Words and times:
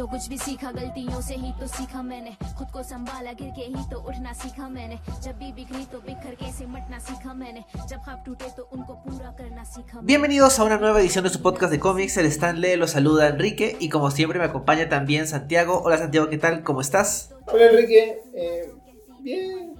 जो 0.00 0.06
कुछ 0.06 0.28
भी 0.28 0.36
सीखा 0.38 0.70
गलतियों 0.72 1.20
से 1.22 1.34
ही 1.34 1.52
तो 1.60 1.66
सीखा 1.66 2.02
मैंने 2.02 2.30
खुद 2.58 2.68
को 2.72 2.82
संभाला 2.82 3.32
गिर 3.40 3.50
के 3.56 3.64
ही 3.74 3.82
तो 3.90 3.98
उठना 4.08 4.32
सीखा 4.42 4.68
मैंने 4.68 4.98
जब 5.24 5.38
भी 5.38 5.52
बिखरी 5.58 5.84
तो 5.92 5.98
बिखर 6.06 6.34
के 6.42 6.50
सिमटना 6.58 6.98
सीखा 7.08 7.34
मैंने 7.34 7.64
जब 7.90 7.98
ख्वाब 8.04 8.22
टूटे 8.26 8.50
तो 8.56 8.68
उनको 8.72 8.92
पूरा 9.06 9.30
करना 9.40 9.64
सीखा 9.64 10.00
मैंने। 10.00 10.06
Bienvenidos 10.06 10.58
a 10.58 10.64
una 10.64 10.78
nueva 10.78 11.00
edición 11.00 11.24
de 11.24 11.30
su 11.30 11.42
podcast 11.42 11.72
de 11.72 11.78
cómics. 11.80 12.16
El 12.16 12.26
Stanley 12.26 12.76
los 12.76 12.90
saluda 12.92 13.28
Enrique 13.28 13.76
y 13.80 13.88
como 13.88 14.10
siempre 14.10 14.38
me 14.38 14.44
acompaña 14.46 14.88
también 14.88 15.26
Santiago. 15.26 15.80
Hola 15.84 15.98
Santiago, 15.98 16.28
¿qué 16.30 16.38
tal? 16.38 16.62
¿Cómo 16.62 16.80
estás? 16.80 17.34
Hola 17.52 17.66
Enrique, 17.70 18.22
eh, 18.34 18.72
bien, 19.20 19.74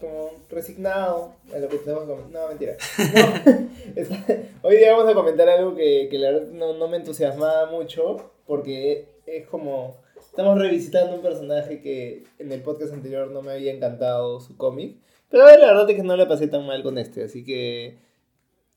como 0.00 0.30
resignado 0.50 1.34
a 1.54 1.58
lo 1.58 1.68
que 1.68 1.78
tenemos 1.78 2.04
que 2.04 2.10
comentar. 2.10 2.42
No, 2.42 2.48
mentira. 2.48 2.74
No, 2.98 4.02
está- 4.02 4.36
hoy 4.62 4.76
día 4.76 4.92
vamos 4.96 5.10
a 5.10 5.14
comentar 5.14 5.48
algo 5.48 5.74
que, 5.74 6.08
que 6.10 6.18
la 6.18 6.30
verdad 6.32 6.48
no, 6.52 6.74
no 6.74 6.88
me 6.88 6.96
entusiasmaba 6.96 7.70
mucho 7.70 8.30
porque 8.46 9.15
es 9.27 9.47
como... 9.47 9.97
Estamos 10.17 10.59
revisitando 10.59 11.15
un 11.15 11.21
personaje 11.21 11.81
que 11.81 12.23
en 12.39 12.51
el 12.51 12.61
podcast 12.61 12.93
anterior 12.93 13.31
no 13.31 13.41
me 13.41 13.51
había 13.51 13.73
encantado 13.73 14.39
su 14.39 14.55
cómic. 14.55 14.97
Pero 15.29 15.43
ahora 15.43 15.57
la 15.57 15.67
verdad 15.67 15.89
es 15.89 15.95
que 15.95 16.03
no 16.03 16.15
la 16.15 16.27
pasé 16.27 16.47
tan 16.47 16.65
mal 16.65 16.83
con 16.83 16.97
este, 16.97 17.23
así 17.23 17.43
que 17.43 17.97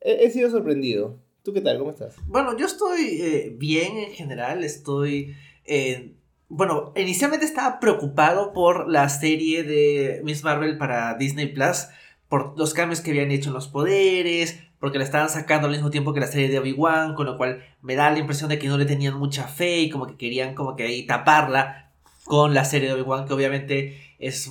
he, 0.00 0.24
he 0.24 0.30
sido 0.30 0.50
sorprendido. 0.50 1.18
¿Tú 1.42 1.52
qué 1.52 1.60
tal? 1.60 1.78
¿Cómo 1.78 1.90
estás? 1.90 2.16
Bueno, 2.26 2.56
yo 2.56 2.66
estoy 2.66 3.20
eh, 3.20 3.54
bien 3.56 3.96
en 3.96 4.12
general. 4.12 4.64
Estoy. 4.64 5.34
eh, 5.64 6.14
bueno, 6.48 6.92
inicialmente 6.96 7.46
estaba 7.46 7.78
preocupado 7.78 8.52
por 8.52 8.88
la 8.88 9.08
serie 9.08 9.62
de 9.62 10.20
Miss 10.24 10.42
Marvel 10.42 10.78
para 10.78 11.14
Disney 11.14 11.46
Plus. 11.46 11.86
Por 12.30 12.58
los 12.58 12.72
cambios 12.72 13.02
que 13.02 13.10
habían 13.10 13.30
hecho 13.30 13.50
en 13.50 13.54
los 13.54 13.68
poderes. 13.68 14.58
Porque 14.78 14.96
la 14.96 15.04
estaban 15.04 15.28
sacando 15.28 15.66
al 15.66 15.74
mismo 15.74 15.90
tiempo 15.90 16.14
que 16.14 16.20
la 16.20 16.26
serie 16.26 16.48
de 16.48 16.58
Obi-Wan. 16.58 17.14
Con 17.14 17.26
lo 17.26 17.36
cual 17.36 17.62
me 17.82 17.94
da 17.94 18.10
la 18.10 18.18
impresión 18.18 18.48
de 18.48 18.58
que 18.58 18.68
no 18.68 18.78
le 18.78 18.86
tenían 18.86 19.18
mucha 19.18 19.46
fe. 19.46 19.80
Y 19.80 19.90
como 19.90 20.06
que 20.06 20.16
querían 20.16 20.54
como 20.54 20.74
que 20.74 20.84
ahí 20.84 21.04
taparla. 21.04 21.90
Con 22.24 22.54
la 22.54 22.64
serie 22.64 22.88
de 22.88 22.94
Obi-Wan. 22.94 23.26
Que 23.26 23.34
obviamente 23.34 24.16
es 24.18 24.50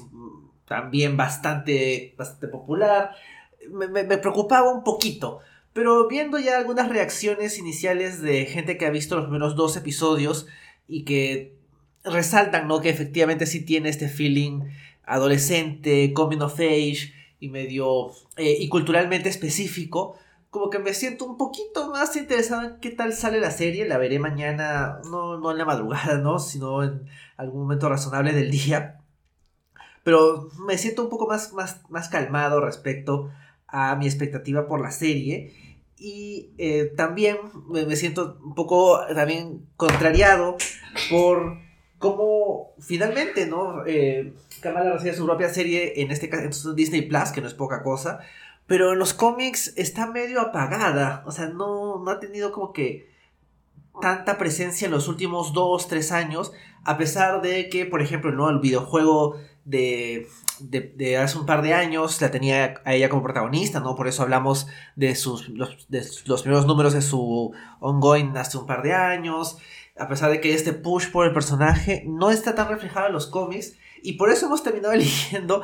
también 0.67 1.17
bastante, 1.17 2.13
bastante 2.15 2.47
popular. 2.49 3.15
Me 3.71 4.17
preocupaba 4.19 4.71
un 4.71 4.83
poquito. 4.83 5.39
Pero 5.73 6.07
viendo 6.07 6.39
ya 6.39 6.57
algunas 6.57 6.89
reacciones 6.89 7.57
iniciales 7.57 8.21
de 8.21 8.45
gente 8.45 8.77
que 8.77 8.85
ha 8.85 8.89
visto 8.89 9.15
los 9.15 9.25
primeros 9.25 9.55
dos 9.55 9.77
episodios 9.77 10.47
y 10.87 11.05
que 11.05 11.55
resaltan, 12.03 12.67
¿no? 12.67 12.81
Que 12.81 12.89
efectivamente 12.89 13.45
sí 13.45 13.63
tiene 13.63 13.89
este 13.89 14.09
feeling 14.09 14.61
adolescente, 15.05 16.11
coming 16.13 16.39
of 16.39 16.59
age 16.59 17.13
y 17.39 17.49
medio 17.49 18.11
eh, 18.37 18.57
y 18.59 18.69
culturalmente 18.69 19.29
específico. 19.29 20.17
Como 20.49 20.69
que 20.69 20.79
me 20.79 20.93
siento 20.93 21.25
un 21.25 21.37
poquito 21.37 21.91
más 21.91 22.15
interesado 22.15 22.63
en 22.63 22.79
qué 22.79 22.89
tal 22.89 23.13
sale 23.13 23.39
la 23.39 23.51
serie. 23.51 23.87
La 23.87 23.97
veré 23.97 24.19
mañana, 24.19 24.99
no, 25.09 25.37
no 25.37 25.51
en 25.51 25.57
la 25.57 25.65
madrugada, 25.65 26.17
¿no? 26.17 26.39
Sino 26.39 26.83
en 26.83 27.07
algún 27.37 27.61
momento 27.61 27.87
razonable 27.87 28.33
del 28.33 28.49
día. 28.49 28.99
Pero 30.03 30.49
me 30.65 30.77
siento 30.77 31.03
un 31.03 31.09
poco 31.09 31.27
más, 31.27 31.53
más, 31.53 31.81
más 31.89 32.09
calmado 32.09 32.61
respecto 32.61 33.29
a 33.67 33.95
mi 33.95 34.07
expectativa 34.07 34.67
por 34.67 34.81
la 34.81 34.91
serie. 34.91 35.53
Y 35.97 36.51
eh, 36.57 36.93
también 36.95 37.37
me, 37.67 37.95
siento 37.95 38.39
un 38.43 38.55
poco 38.55 39.01
también 39.13 39.67
contrariado 39.75 40.57
por 41.09 41.57
cómo 41.97 42.73
finalmente, 42.79 43.45
¿no? 43.45 43.85
Eh, 43.85 44.33
Kamala 44.61 44.93
recibe 44.93 45.15
su 45.15 45.25
propia 45.25 45.49
serie, 45.49 46.01
en 46.01 46.11
este 46.11 46.29
caso 46.29 46.69
en 46.69 46.75
Disney 46.75 47.03
Plus, 47.03 47.31
que 47.31 47.41
no 47.41 47.47
es 47.47 47.53
poca 47.53 47.83
cosa. 47.83 48.19
Pero 48.67 48.93
en 48.93 48.99
los 48.99 49.13
cómics 49.13 49.73
está 49.77 50.07
medio 50.07 50.41
apagada. 50.41 51.23
O 51.25 51.31
sea, 51.31 51.47
no, 51.47 51.99
no 52.03 52.11
ha 52.11 52.19
tenido 52.19 52.51
como 52.51 52.71
que 52.71 53.09
tanta 54.01 54.37
presencia 54.37 54.85
en 54.85 54.91
los 54.91 55.07
últimos 55.07 55.53
dos, 55.53 55.87
tres 55.87 56.11
años. 56.11 56.51
A 56.83 56.97
pesar 56.97 57.41
de 57.41 57.69
que, 57.69 57.85
por 57.85 58.01
ejemplo, 58.01 58.31
¿no? 58.31 58.49
el 58.49 58.59
videojuego 58.59 59.37
de, 59.65 60.27
de, 60.59 60.93
de 60.95 61.17
hace 61.17 61.37
un 61.37 61.45
par 61.45 61.61
de 61.61 61.73
años 61.73 62.21
la 62.21 62.31
tenía 62.31 62.81
a 62.85 62.93
ella 62.93 63.09
como 63.09 63.23
protagonista, 63.23 63.79
¿no? 63.79 63.95
Por 63.95 64.07
eso 64.07 64.23
hablamos 64.23 64.67
de, 64.95 65.15
sus, 65.15 65.49
los, 65.49 65.87
de 65.89 66.05
los 66.25 66.41
primeros 66.41 66.65
números 66.65 66.93
de 66.93 67.01
su 67.01 67.53
ongoing 67.79 68.37
hace 68.37 68.57
un 68.57 68.65
par 68.65 68.81
de 68.81 68.93
años. 68.93 69.57
A 69.97 70.07
pesar 70.07 70.31
de 70.31 70.39
que 70.41 70.53
este 70.53 70.73
push 70.73 71.11
por 71.11 71.25
el 71.25 71.33
personaje 71.33 72.03
no 72.07 72.31
está 72.31 72.55
tan 72.55 72.69
reflejado 72.69 73.07
en 73.07 73.13
los 73.13 73.27
cómics. 73.27 73.77
Y 74.03 74.13
por 74.13 74.31
eso 74.31 74.47
hemos 74.47 74.63
terminado 74.63 74.93
eligiendo 74.95 75.61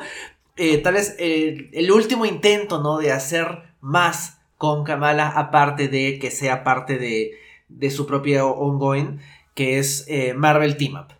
eh, 0.56 0.78
tal 0.78 0.94
vez 0.94 1.16
el 1.18 1.90
último 1.92 2.26
intento, 2.26 2.82
¿no? 2.82 2.98
De 2.98 3.12
hacer 3.12 3.46
más 3.80 4.38
con 4.58 4.84
Kamala, 4.84 5.28
aparte 5.28 5.88
de 5.88 6.18
que 6.18 6.30
sea 6.30 6.64
parte 6.64 6.98
de, 6.98 7.32
de 7.68 7.90
su 7.90 8.06
propia 8.06 8.46
ongoing, 8.46 9.20
que 9.54 9.78
es 9.78 10.06
eh, 10.08 10.34
Marvel 10.34 10.76
Team 10.76 10.94
Up. 10.94 11.14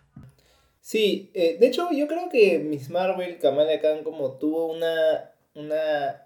Sí, 0.81 1.31
eh, 1.33 1.57
de 1.59 1.67
hecho 1.67 1.89
yo 1.91 2.07
creo 2.07 2.29
que 2.29 2.59
Miss 2.59 2.89
Marvel, 2.89 3.39
Kamala 3.39 3.79
Khan, 3.81 4.03
como 4.03 4.33
tuvo 4.33 4.67
una, 4.67 5.31
una 5.53 6.23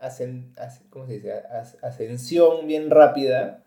¿cómo 0.90 1.08
se 1.08 1.14
dice? 1.14 1.34
As- 1.34 1.78
ascensión 1.82 2.68
bien 2.68 2.90
rápida 2.92 3.64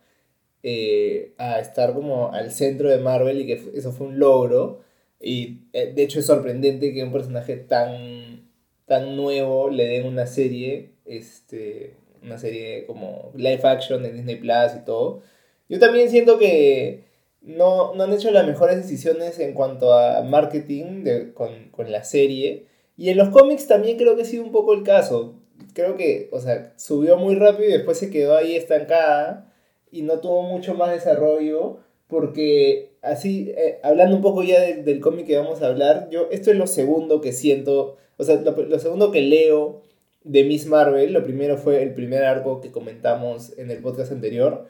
a 1.39 1.59
estar 1.61 1.95
como 1.95 2.33
al 2.33 2.51
centro 2.51 2.89
de 2.89 2.99
Marvel 2.99 3.41
y 3.41 3.47
que 3.47 3.63
eso 3.75 3.93
fue 3.93 4.07
un 4.07 4.19
logro. 4.19 4.84
Y 5.25 5.61
eh, 5.73 5.93
de 5.95 6.03
hecho 6.03 6.21
es 6.21 6.27
sorprendente 6.27 6.93
que 6.93 7.03
un 7.03 7.13
personaje 7.13 7.57
tan, 7.57 8.49
tan 8.87 9.17
nuevo 9.17 9.71
le 9.71 9.87
den 9.87 10.07
una 10.07 10.27
serie, 10.27 10.91
este, 11.07 11.95
una 12.23 12.39
serie 12.39 12.85
como 12.87 13.33
live 13.35 13.61
action 13.65 14.05
en 14.05 14.15
Disney 14.17 14.37
Plus 14.37 14.75
y 14.81 14.85
todo. 14.85 15.23
Yo 15.69 15.79
también 15.79 16.11
siento 16.11 16.39
que 16.39 17.05
no, 17.41 17.95
no 17.95 18.05
han 18.05 18.13
hecho 18.13 18.31
las 18.31 18.47
mejores 18.47 18.77
decisiones 18.77 19.39
en 19.39 19.55
cuanto 19.55 19.93
a 19.95 20.23
marketing 20.23 21.05
de- 21.05 21.33
con, 21.33 21.71
con 21.71 21.91
la 21.91 22.05
serie. 22.05 22.67
Y 22.97 23.09
en 23.11 23.17
los 23.19 23.31
cómics 23.31 23.67
también 23.67 23.97
creo 23.97 24.17
que 24.17 24.23
ha 24.23 24.27
sido 24.27 24.45
un 24.45 24.53
poco 24.53 24.75
el 24.75 24.83
caso. 24.83 25.35
Creo 25.73 25.97
que, 25.97 26.29
o 26.33 26.41
sea, 26.41 26.73
subió 26.77 27.17
muy 27.17 27.35
rápido 27.37 27.69
y 27.69 27.73
después 27.73 27.99
se 27.99 28.11
quedó 28.11 28.37
ahí 28.37 28.57
estancada 28.57 29.53
y 29.91 30.03
no 30.03 30.21
tuvo 30.21 30.43
mucho 30.43 30.75
más 30.75 30.91
desarrollo 30.93 31.79
porque 32.09 32.93
así, 33.03 33.53
eh, 33.57 33.79
hablando 33.83 34.17
un 34.17 34.23
poco 34.23 34.43
ya 34.43 34.61
del- 34.61 34.85
del 34.85 35.01
cómic 35.01 35.27
que 35.27 35.37
vamos 35.37 35.63
a 35.63 35.67
hablar, 35.69 36.09
yo 36.11 36.29
esto 36.31 36.51
es 36.51 36.57
lo 36.57 36.67
segundo 36.67 37.21
que 37.21 37.33
siento, 37.33 37.97
o 38.17 38.25
sea, 38.25 38.37
lo, 38.37 38.53
lo 38.53 38.79
segundo 38.79 39.11
que 39.11 39.23
leo 39.23 39.83
de 40.25 40.45
Miss 40.45 40.67
Marvel, 40.67 41.13
lo 41.13 41.23
primero 41.25 41.57
fue 41.59 41.83
el 41.83 41.93
primer 41.95 42.25
arco 42.25 42.61
que 42.61 42.71
comentamos 42.71 43.57
en 43.59 43.71
el 43.71 43.79
podcast 43.79 44.13
anterior, 44.13 44.67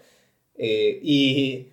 eh, 0.57 0.99
y, 1.03 1.69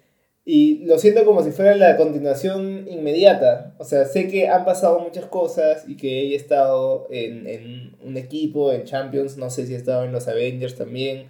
y 0.46 0.80
lo 0.86 0.98
siento 0.98 1.24
como 1.26 1.44
si 1.44 1.52
fuera 1.52 1.76
la 1.76 1.98
continuación 1.98 2.88
inmediata, 2.90 3.76
o 3.80 3.84
sea, 3.84 4.06
sé 4.06 4.28
que 4.28 4.48
han 4.50 4.66
pasado 4.66 5.00
muchas 5.00 5.26
cosas 5.26 5.86
y 5.88 5.98
que 5.98 6.34
ha 6.34 6.36
estado 6.36 7.08
en, 7.12 7.48
en 7.48 7.96
un 8.04 8.18
equipo, 8.18 8.72
en 8.74 8.84
Champions, 8.84 9.38
no 9.38 9.50
sé 9.50 9.66
si 9.68 9.74
ha 9.76 9.78
estado 9.78 10.04
en 10.04 10.12
los 10.12 10.28
Avengers 10.28 10.76
también, 10.76 11.28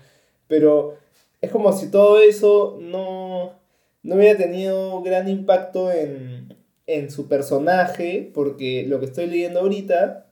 pero 0.47 0.95
es 1.41 1.51
como 1.51 1.71
si 1.73 1.89
todo 1.91 2.19
eso 2.19 2.77
no, 2.81 3.53
no 4.03 4.15
hubiera 4.15 4.37
tenido 4.37 5.01
gran 5.01 5.27
impacto 5.27 5.91
en, 5.91 6.55
en 6.87 7.11
su 7.11 7.27
personaje, 7.27 8.31
porque 8.33 8.85
lo 8.87 8.99
que 8.99 9.05
estoy 9.05 9.27
leyendo 9.27 9.59
ahorita 9.59 10.27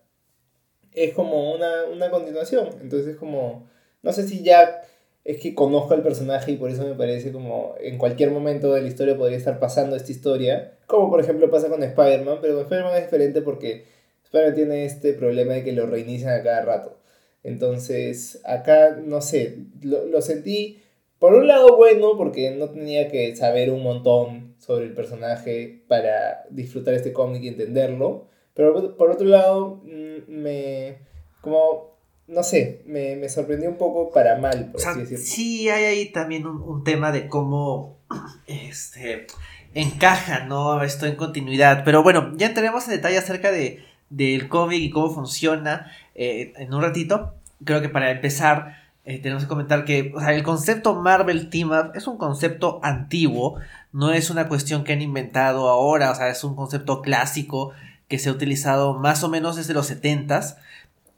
es 0.94 1.14
como 1.14 1.54
una, 1.54 1.86
una 1.86 2.10
continuación. 2.10 2.70
Entonces, 2.82 3.16
como, 3.16 3.70
no 4.02 4.14
sé 4.14 4.28
si 4.28 4.44
ya 4.44 4.82
es 5.24 5.38
que 5.38 5.54
conozco 5.54 5.94
al 5.94 6.02
personaje 6.02 6.54
y 6.54 6.58
por 6.58 6.72
eso 6.72 6.88
me 6.88 6.96
parece 6.96 7.32
como 7.32 7.76
en 7.80 7.98
cualquier 7.98 8.32
momento 8.32 8.74
de 8.74 8.82
la 8.82 8.88
historia 8.88 9.18
podría 9.18 9.38
estar 9.38 9.60
pasando 9.60 9.96
esta 9.96 10.12
historia, 10.12 10.78
como 10.88 11.10
por 11.10 11.20
ejemplo 11.20 11.52
pasa 11.52 11.70
con 11.70 11.84
Spider-Man, 11.84 12.40
pero 12.42 12.56
con 12.56 12.64
Spider-Man 12.64 12.96
es 12.96 13.04
diferente 13.04 13.42
porque 13.42 13.86
Spider-Man 14.24 14.56
tiene 14.56 14.86
este 14.86 15.14
problema 15.14 15.54
de 15.54 15.64
que 15.64 15.74
lo 15.74 15.86
reinician 15.86 16.34
a 16.34 16.44
cada 16.44 16.62
rato. 16.64 16.98
Entonces, 17.44 18.42
acá, 18.44 18.98
no 19.02 19.22
sé, 19.22 19.60
lo, 19.82 20.06
lo 20.06 20.22
sentí 20.22 20.82
por 21.20 21.34
un 21.34 21.48
lado 21.48 21.76
bueno, 21.78 22.18
porque 22.18 22.52
no 22.52 22.70
tenía 22.70 23.10
que 23.10 23.36
saber 23.36 23.70
un 23.72 23.84
montón 23.84 24.56
sobre 24.58 24.86
el 24.86 24.94
personaje 24.94 25.84
para 25.88 26.46
disfrutar 26.50 26.94
este 26.94 27.14
cómic 27.14 27.44
y 27.44 27.50
entenderlo. 27.50 28.28
Pero 28.54 28.96
por- 28.98 29.12
otro 29.12 29.28
lado, 29.28 29.82
mm, 29.84 30.32
me. 30.32 30.98
como. 31.42 31.90
no 32.28 32.44
sé, 32.44 32.82
me, 32.86 33.16
me 33.16 33.28
sorprendió 33.30 33.70
un 33.70 33.78
poco 33.78 34.12
para 34.12 34.38
mal, 34.38 34.68
O 34.70 34.72
por 34.74 34.82
sea, 34.82 34.92
así 34.92 35.00
decirlo. 35.02 35.24
sí 35.26 35.70
hay 35.70 35.84
ahí 35.86 36.12
también 36.12 36.46
un, 36.46 36.62
un 36.62 36.84
tema 36.84 37.12
de 37.12 37.28
cómo 37.28 37.98
este, 38.48 39.26
encaja, 39.74 40.46
¿no? 40.46 40.84
Esto 40.84 41.06
en 41.06 41.16
continuidad. 41.16 41.84
Pero 41.86 42.04
bueno, 42.04 42.34
ya 42.36 42.48
entraremos 42.48 42.86
en 42.88 42.92
detalle 42.96 43.18
acerca 43.18 43.52
de, 43.52 43.80
del 44.10 44.48
cómic 44.48 44.80
y 44.82 44.90
cómo 44.90 45.10
funciona 45.10 45.92
eh, 46.16 46.54
en 46.58 46.74
un 46.74 46.82
ratito. 46.82 47.34
Creo 47.64 47.82
que 47.82 47.90
para 47.90 48.12
empezar, 48.12 48.79
eh, 49.10 49.18
tenemos 49.18 49.44
que 49.44 49.50
comentar 49.50 49.86
que 49.86 50.12
o 50.16 50.20
sea, 50.20 50.34
el 50.34 50.44
concepto 50.44 50.94
Marvel 50.94 51.50
Team 51.50 51.72
Up 51.72 51.94
es 51.96 52.06
un 52.06 52.18
concepto 52.20 52.80
antiguo, 52.84 53.60
no 53.92 54.14
es 54.14 54.30
una 54.30 54.48
cuestión 54.48 54.84
que 54.84 54.94
han 54.94 55.02
inventado 55.02 55.68
ahora, 55.68 56.12
o 56.12 56.16
sea, 56.16 56.30
es 56.30 56.44
un 56.44 56.56
concepto 56.56 57.02
clásico 57.02 57.72
que 58.08 58.20
se 58.20 58.30
ha 58.30 58.32
utilizado 58.32 58.94
más 58.94 59.24
o 59.24 59.30
menos 59.30 59.56
desde 59.56 59.74
los 59.74 59.90
70s. 59.90 60.58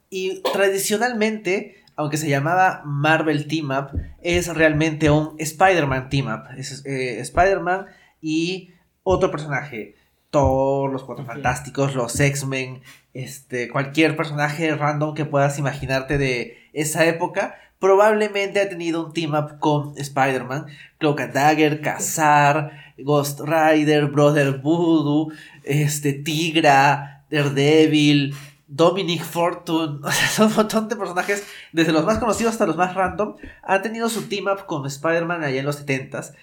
Y 0.08 0.40
tradicionalmente, 0.40 1.84
aunque 1.94 2.16
se 2.16 2.30
llamaba 2.30 2.80
Marvel 2.86 3.46
Team 3.46 3.70
Up, 3.70 4.00
es 4.22 4.48
realmente 4.54 5.10
un 5.10 5.34
Spider-Man 5.38 6.08
Team 6.08 6.28
Up. 6.28 6.56
Es 6.56 6.84
eh, 6.86 7.20
Spider-Man 7.20 7.86
y 8.22 8.70
otro 9.02 9.30
personaje. 9.30 9.96
Thor, 10.30 10.90
los 10.90 11.04
Cuatro 11.04 11.26
Fantásticos, 11.26 11.94
los 11.94 12.18
X-Men, 12.18 12.80
este, 13.12 13.68
cualquier 13.68 14.16
personaje 14.16 14.74
random 14.74 15.14
que 15.14 15.26
puedas 15.26 15.58
imaginarte 15.58 16.16
de 16.16 16.56
esa 16.72 17.04
época, 17.04 17.54
probablemente 17.82 18.60
ha 18.60 18.68
tenido 18.68 19.04
un 19.04 19.12
team 19.12 19.34
up 19.34 19.58
con 19.58 19.98
Spider-Man, 19.98 20.66
Cloak 20.98 21.20
and 21.20 21.32
Dagger, 21.32 21.80
Kazar, 21.80 22.94
Ghost 22.96 23.40
Rider, 23.40 24.06
Brother 24.06 24.58
Voodoo, 24.58 25.32
este, 25.64 26.12
Tigra, 26.12 27.24
Daredevil, 27.28 28.36
Dominic 28.68 29.24
Fortune, 29.24 29.98
o 30.04 30.12
sea, 30.12 30.28
son 30.28 30.46
un 30.46 30.54
montón 30.54 30.88
de 30.88 30.94
personajes, 30.94 31.42
desde 31.72 31.90
los 31.90 32.04
más 32.04 32.20
conocidos 32.20 32.52
hasta 32.52 32.66
los 32.66 32.76
más 32.76 32.94
random, 32.94 33.34
han 33.64 33.82
tenido 33.82 34.08
su 34.08 34.28
team 34.28 34.46
up 34.46 34.66
con 34.66 34.86
Spider-Man 34.86 35.42
allá 35.42 35.58
en 35.58 35.66
los 35.66 35.84
70s. 35.84 36.34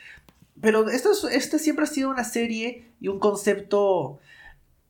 Pero 0.60 0.90
esto, 0.90 1.12
esto 1.30 1.58
siempre 1.58 1.86
ha 1.86 1.88
sido 1.88 2.10
una 2.10 2.26
serie 2.26 2.92
y 3.00 3.08
un 3.08 3.18
concepto 3.18 4.20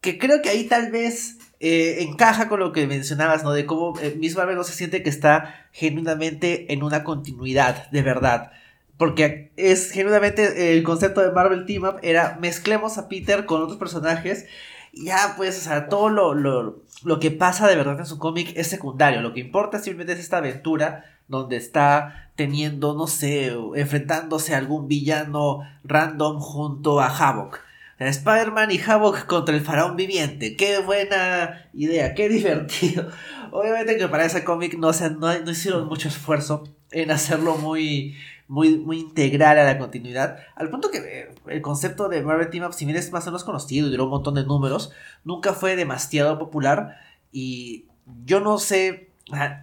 que 0.02 0.18
creo 0.18 0.42
que 0.42 0.50
ahí 0.50 0.64
tal 0.64 0.90
vez 0.90 1.38
eh, 1.60 2.04
encaja 2.04 2.48
con 2.48 2.60
lo 2.60 2.72
que 2.72 2.88
mencionabas, 2.88 3.44
¿no? 3.44 3.52
De 3.52 3.66
cómo 3.66 4.00
eh, 4.00 4.16
Miss 4.18 4.36
Marvel 4.36 4.56
no 4.56 4.64
se 4.64 4.74
siente 4.74 5.04
que 5.04 5.10
está 5.10 5.68
genuinamente 5.72 6.72
en 6.74 6.84
una 6.84 7.04
continuidad, 7.04 7.90
de 7.92 8.02
verdad. 8.02 8.52
Porque 8.98 9.52
es 9.58 9.92
genuinamente 9.92 10.74
el 10.74 10.84
concepto 10.84 11.22
de 11.22 11.32
Marvel 11.32 11.66
Team 11.66 11.84
Up 11.84 12.00
era 12.02 12.38
mezclemos 12.40 12.98
a 12.98 13.10
Peter 13.10 13.46
con 13.46 13.62
otros 13.62 13.78
personajes. 13.78 14.46
Y 14.92 15.06
ya, 15.06 15.36
pues, 15.38 15.58
o 15.58 15.62
sea, 15.62 15.88
todo 15.90 16.10
lo, 16.10 16.34
lo, 16.34 16.84
lo 17.04 17.20
que 17.20 17.32
pasa 17.32 17.68
de 17.68 17.76
verdad 17.76 18.00
en 18.00 18.06
su 18.06 18.20
cómic 18.20 18.54
es 18.56 18.68
secundario. 18.68 19.22
Lo 19.22 19.34
que 19.34 19.40
importa 19.42 19.80
simplemente 19.80 20.14
es 20.14 20.20
esta 20.20 20.38
aventura 20.38 21.06
donde 21.28 21.58
está 21.58 22.32
teniendo, 22.36 22.94
no 22.94 23.08
sé, 23.08 23.54
enfrentándose 23.76 24.56
a 24.56 24.58
algún 24.58 24.88
villano 24.88 25.62
random 25.84 26.40
junto 26.40 27.00
a 27.00 27.08
Havok. 27.08 27.69
Spider-Man 28.08 28.72
y 28.72 28.80
Havok 28.80 29.26
contra 29.26 29.56
el 29.56 29.62
faraón 29.62 29.96
viviente. 29.98 30.56
Qué 30.56 30.80
buena 30.80 31.70
idea, 31.74 32.14
qué 32.14 32.30
divertido. 32.30 33.10
Obviamente 33.52 33.98
que 33.98 34.08
para 34.08 34.26
ese 34.26 34.44
cómic 34.44 34.78
no, 34.78 34.92
no, 34.92 35.40
no, 35.40 35.52
hicieron 35.52 35.88
mucho 35.88 36.08
esfuerzo 36.08 36.64
en 36.92 37.12
hacerlo 37.12 37.58
muy, 37.58 38.16
muy, 38.48 38.78
muy 38.78 39.00
integral 39.00 39.60
a 39.60 39.66
la 39.66 39.78
continuidad. 39.78 40.40
Al 40.56 40.70
punto 40.70 40.92
que 40.92 40.98
eh, 41.00 41.36
el 41.48 41.62
concepto 41.62 42.08
de 42.08 42.22
Marvel 42.22 42.50
Team 42.50 42.66
Up, 42.66 42.74
si 42.74 42.86
bien 42.86 42.98
es 42.98 43.12
más 43.12 43.28
o 43.28 43.32
menos 43.32 43.44
conocido 43.44 43.88
y 43.88 43.92
duró 43.92 44.06
un 44.06 44.12
montón 44.12 44.36
de 44.36 44.46
números, 44.46 44.92
nunca 45.24 45.54
fue 45.54 45.76
demasiado 45.76 46.40
popular. 46.40 46.98
Y 47.32 47.86
yo 48.26 48.40
no 48.40 48.58
sé, 48.60 49.10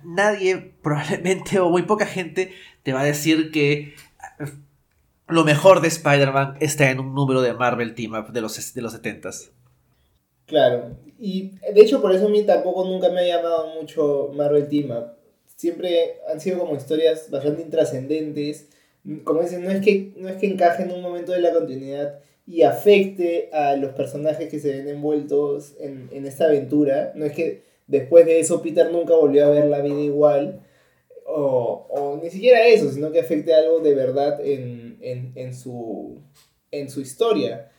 nadie 0.05 0.75
probablemente 0.83 1.59
o 1.59 1.71
muy 1.71 1.83
poca 1.83 2.07
gente 2.07 2.53
te 2.83 2.93
va 2.93 3.01
a 3.01 3.05
decir 3.05 3.51
que 3.51 3.95
lo 5.29 5.45
mejor 5.45 5.81
de 5.81 5.89
Spider-Man 5.89 6.57
está 6.61 6.91
en 6.91 7.01
un 7.01 7.15
número 7.15 7.43
de 7.43 7.53
Marvel 7.53 7.95
Team 7.95 8.15
Up 8.15 8.33
de 8.33 8.41
los, 8.41 8.75
de 8.75 8.83
los 8.83 8.95
70s. 9.03 9.51
Claro, 10.47 10.97
y 11.19 11.53
de 11.75 11.81
hecho 11.81 12.01
por 12.01 12.15
eso 12.15 12.27
a 12.27 12.31
mí 12.31 12.43
tampoco 12.45 12.85
nunca 12.85 13.09
me 13.09 13.21
ha 13.21 13.37
llamado 13.37 13.75
mucho 13.81 14.31
Marvel 14.35 14.69
Team 14.69 14.91
Up. 14.93 15.17
Siempre 15.57 16.19
han 16.31 16.41
sido 16.41 16.59
como 16.59 16.77
historias 16.77 17.31
bastante 17.31 17.63
intrascendentes. 17.63 18.69
Como 19.25 19.43
dicen, 19.43 19.65
no 19.65 19.71
es, 19.71 19.81
que, 19.83 20.13
no 20.17 20.29
es 20.29 20.37
que 20.37 20.47
encaje 20.47 20.83
en 20.83 20.93
un 20.93 21.03
momento 21.03 21.33
de 21.33 21.41
la 21.41 21.53
continuidad 21.53 22.21
y 22.47 22.63
afecte 22.63 23.51
a 23.53 23.75
los 23.77 23.93
personajes 23.93 24.49
que 24.49 24.61
se 24.61 24.77
ven 24.77 24.89
envueltos 24.89 25.75
en, 25.81 26.09
en 26.13 26.27
esta 26.27 26.45
aventura. 26.45 27.13
No 27.15 27.25
es 27.25 27.33
que 27.33 27.63
después 27.87 28.27
de 28.27 28.39
eso 28.39 28.63
Peter 28.63 28.91
nunca 28.93 29.15
volvió 29.15 29.47
a 29.47 29.51
ver 29.51 29.67
la 29.67 29.81
vida 29.81 30.01
igual 30.01 30.61
o, 31.29 32.19
ni 32.23 32.31
siquiera 32.31 32.67
eso, 32.67 32.91
sino 32.91 33.11
que 33.11 33.21
afecte 33.21 33.55
algo 33.55 33.81
de 33.81 33.95
verdad 33.95 34.39
en, 34.45 34.76
su, 35.53 36.19
en 36.71 36.91
su 36.91 37.01
historia. 37.01 37.71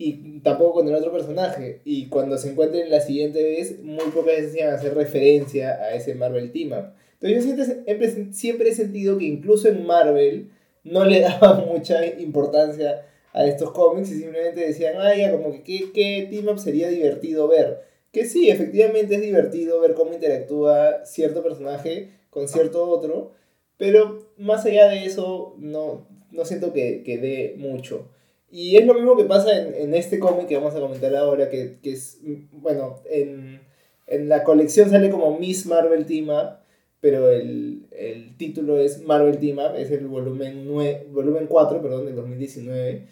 Y 0.00 0.40
tampoco 0.40 0.74
con 0.74 0.88
el 0.88 0.94
otro 0.94 1.10
personaje. 1.10 1.80
Y 1.84 2.06
cuando 2.06 2.38
se 2.38 2.50
encuentren 2.50 2.90
la 2.90 3.00
siguiente 3.00 3.42
vez, 3.42 3.82
muy 3.82 4.04
pocas 4.06 4.36
veces 4.36 4.56
van 4.56 4.70
a 4.70 4.74
hacer 4.74 4.94
referencia 4.94 5.70
a 5.74 5.94
ese 5.94 6.14
Marvel 6.14 6.52
Team 6.52 6.72
Up. 6.72 6.92
Entonces 7.20 7.56
yo 7.56 7.64
siempre, 7.64 8.32
siempre 8.32 8.68
he 8.70 8.74
sentido 8.74 9.18
que 9.18 9.24
incluso 9.24 9.68
en 9.68 9.84
Marvel 9.84 10.50
no 10.84 11.04
le 11.04 11.20
daban 11.20 11.66
mucha 11.66 12.06
importancia 12.06 13.04
a 13.32 13.46
estos 13.46 13.72
cómics 13.72 14.10
y 14.10 14.20
simplemente 14.20 14.60
decían, 14.66 14.94
ah, 14.98 15.14
ya, 15.14 15.32
como 15.32 15.52
que 15.52 15.62
qué, 15.62 15.92
qué 15.92 16.28
team 16.30 16.48
up 16.48 16.58
sería 16.58 16.88
divertido 16.88 17.48
ver. 17.48 17.82
Que 18.12 18.24
sí, 18.24 18.50
efectivamente 18.50 19.16
es 19.16 19.20
divertido 19.20 19.80
ver 19.80 19.94
cómo 19.94 20.14
interactúa 20.14 21.04
cierto 21.04 21.42
personaje 21.42 22.10
con 22.30 22.48
cierto 22.48 22.88
otro, 22.88 23.32
pero 23.76 24.32
más 24.38 24.64
allá 24.64 24.88
de 24.88 25.04
eso 25.04 25.54
no, 25.58 26.08
no 26.30 26.44
siento 26.44 26.72
que, 26.72 27.02
que 27.02 27.18
dé 27.18 27.54
mucho. 27.58 28.08
Y 28.50 28.76
es 28.76 28.86
lo 28.86 28.94
mismo 28.94 29.16
que 29.16 29.24
pasa 29.24 29.56
en, 29.58 29.74
en 29.74 29.94
este 29.94 30.18
cómic 30.18 30.46
que 30.46 30.56
vamos 30.56 30.74
a 30.74 30.80
comentar 30.80 31.14
ahora, 31.14 31.50
que, 31.50 31.78
que 31.82 31.92
es, 31.92 32.18
bueno, 32.52 33.00
en, 33.10 33.60
en, 34.06 34.28
la 34.28 34.42
colección 34.42 34.88
sale 34.88 35.10
como 35.10 35.38
Miss 35.38 35.66
Marvel 35.66 36.06
Team 36.06 36.30
Up, 36.30 36.58
pero 37.00 37.30
el, 37.30 37.86
el 37.90 38.36
título 38.36 38.78
es 38.78 39.02
Marvel 39.02 39.38
Team 39.38 39.58
Up, 39.58 39.76
es 39.76 39.90
el 39.90 40.06
volumen, 40.06 40.66
9, 40.66 41.08
volumen 41.10 41.46
4, 41.46 41.82
perdón, 41.82 42.06
del 42.06 42.16
2019. 42.16 43.06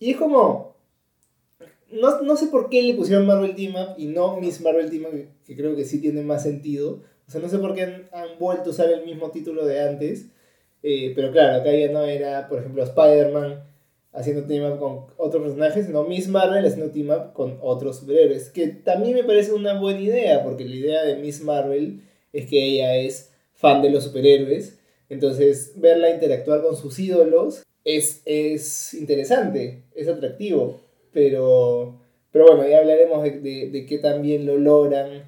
Y 0.00 0.10
es 0.10 0.16
como, 0.16 0.76
no, 1.92 2.20
no, 2.22 2.36
sé 2.36 2.48
por 2.48 2.68
qué 2.68 2.82
le 2.82 2.94
pusieron 2.94 3.26
Marvel 3.26 3.54
Team 3.54 3.74
Up 3.76 3.94
y 3.96 4.06
no 4.06 4.40
Miss 4.40 4.60
Marvel 4.60 4.90
Team 4.90 5.04
Up, 5.04 5.28
que 5.46 5.56
creo 5.56 5.76
que 5.76 5.84
sí 5.84 6.00
tiene 6.00 6.22
más 6.22 6.42
sentido, 6.42 7.02
o 7.26 7.30
sea, 7.30 7.40
no 7.40 7.48
sé 7.48 7.58
por 7.58 7.74
qué 7.74 7.82
han, 7.82 8.38
vuelto 8.38 8.70
a 8.70 8.72
usar 8.72 8.90
el 8.90 9.04
mismo 9.04 9.30
título 9.30 9.64
de 9.64 9.80
antes. 9.80 10.26
Eh, 10.86 11.12
pero 11.16 11.32
claro, 11.32 11.56
acá 11.62 11.72
ya 11.74 11.88
no 11.90 12.04
era, 12.04 12.46
por 12.46 12.58
ejemplo, 12.58 12.82
Spider-Man 12.82 13.64
haciendo 14.12 14.44
team 14.44 14.70
up 14.70 14.78
con 14.78 15.06
otros 15.16 15.42
personajes, 15.42 15.86
sino 15.86 16.04
Miss 16.04 16.28
Marvel 16.28 16.64
haciendo 16.66 16.92
team 16.92 17.08
up 17.08 17.32
con 17.32 17.58
otros 17.62 18.00
superhéroes. 18.00 18.50
Que 18.50 18.68
también 18.68 19.14
me 19.14 19.24
parece 19.24 19.54
una 19.54 19.80
buena 19.80 20.00
idea, 20.00 20.44
porque 20.44 20.66
la 20.66 20.74
idea 20.76 21.02
de 21.04 21.16
Miss 21.16 21.42
Marvel 21.42 22.02
es 22.34 22.46
que 22.50 22.62
ella 22.62 22.96
es 22.96 23.32
fan 23.54 23.80
de 23.80 23.88
los 23.88 24.04
superhéroes. 24.04 24.78
Entonces, 25.08 25.72
verla 25.76 26.10
interactuar 26.10 26.60
con 26.60 26.76
sus 26.76 26.98
ídolos 26.98 27.64
es, 27.84 28.20
es 28.26 28.92
interesante, 28.92 29.84
es 29.94 30.06
atractivo. 30.06 30.82
Pero, 31.12 31.98
pero 32.30 32.46
bueno, 32.46 32.68
ya 32.68 32.80
hablaremos 32.80 33.22
de, 33.22 33.40
de, 33.40 33.70
de 33.70 33.86
qué 33.86 33.98
también 33.98 34.44
lo 34.44 34.58
logran 34.58 35.24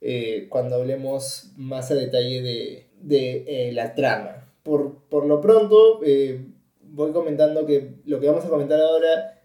eh, 0.00 0.46
cuando 0.48 0.76
hablemos 0.76 1.50
más 1.56 1.90
a 1.90 1.96
detalle 1.96 2.42
de, 2.42 2.86
de 3.02 3.44
eh, 3.48 3.72
la 3.72 3.94
trama. 3.96 4.40
Por, 4.62 5.08
por 5.08 5.26
lo 5.26 5.40
pronto, 5.40 6.00
eh, 6.04 6.46
voy 6.82 7.12
comentando 7.12 7.66
que 7.66 7.94
lo 8.04 8.20
que 8.20 8.26
vamos 8.26 8.44
a 8.44 8.48
comentar 8.48 8.80
ahora 8.80 9.42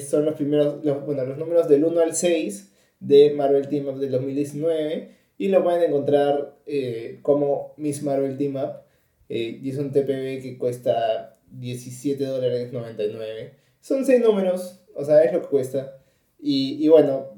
son 0.00 0.24
los 0.24 0.34
primeros, 0.34 0.82
los, 0.84 1.04
bueno, 1.04 1.24
los 1.26 1.36
números 1.36 1.68
del 1.68 1.84
1 1.84 2.00
al 2.00 2.14
6 2.14 2.72
de 3.00 3.34
Marvel 3.34 3.68
Team 3.68 3.88
Up 3.88 3.98
del 3.98 4.12
2019 4.12 5.10
y 5.36 5.48
lo 5.48 5.62
pueden 5.62 5.82
encontrar 5.82 6.56
como 7.20 7.74
Miss 7.76 8.02
Marvel 8.02 8.38
Team 8.38 8.56
Up 8.56 8.84
y 9.28 9.68
es 9.68 9.76
un 9.76 9.90
TPB 9.90 10.40
que 10.42 10.56
cuesta 10.58 11.34
17 11.50 12.24
dólares 12.24 12.72
99. 12.72 13.54
Son 13.80 14.04
6 14.04 14.20
números, 14.22 14.80
o 14.94 15.04
sea, 15.04 15.22
es 15.24 15.32
lo 15.32 15.42
que 15.42 15.48
cuesta. 15.48 15.98
Y, 16.38 16.84
y 16.84 16.88
bueno, 16.88 17.34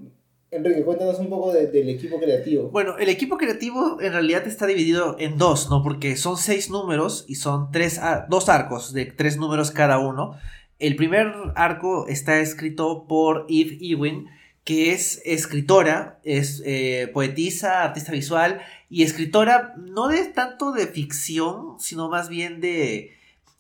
Enrique, 0.51 0.85
cuéntanos 0.85 1.19
un 1.19 1.29
poco 1.29 1.53
del 1.53 1.89
equipo 1.89 2.21
creativo. 2.21 2.71
Bueno, 2.71 2.97
el 2.99 3.09
equipo 3.09 3.37
creativo 3.37 4.01
en 4.01 4.13
realidad 4.13 4.47
está 4.47 4.67
dividido 4.67 5.17
en 5.19 5.39
dos, 5.39 5.69
¿no? 5.71 5.83
Porque 5.83 6.17
son 6.17 6.37
seis 6.37 6.71
números 6.71 7.25
y 7.27 7.35
son 7.35 7.73
tres, 7.73 8.01
dos 8.29 8.49
arcos 8.49 8.93
de 8.93 9.07
tres 9.07 9.39
números 9.39 9.73
cada 9.73 9.99
uno. 9.99 10.39
El 10.79 10.95
primer 10.95 11.33
arco 11.57 12.07
está 12.07 12.39
escrito 12.39 13.07
por 13.09 13.47
Eve 13.49 13.79
Ewing, 13.81 14.29
que 14.63 14.93
es 14.93 15.21
escritora, 15.25 16.21
es 16.23 16.63
eh, 16.65 17.11
poetisa, 17.13 17.83
artista 17.83 18.13
visual 18.13 18.61
y 18.89 19.03
escritora 19.03 19.75
no 19.77 20.09
de 20.09 20.25
tanto 20.27 20.73
de 20.73 20.87
ficción, 20.87 21.81
sino 21.81 22.09
más 22.09 22.29
bien 22.29 22.61
de... 22.61 22.97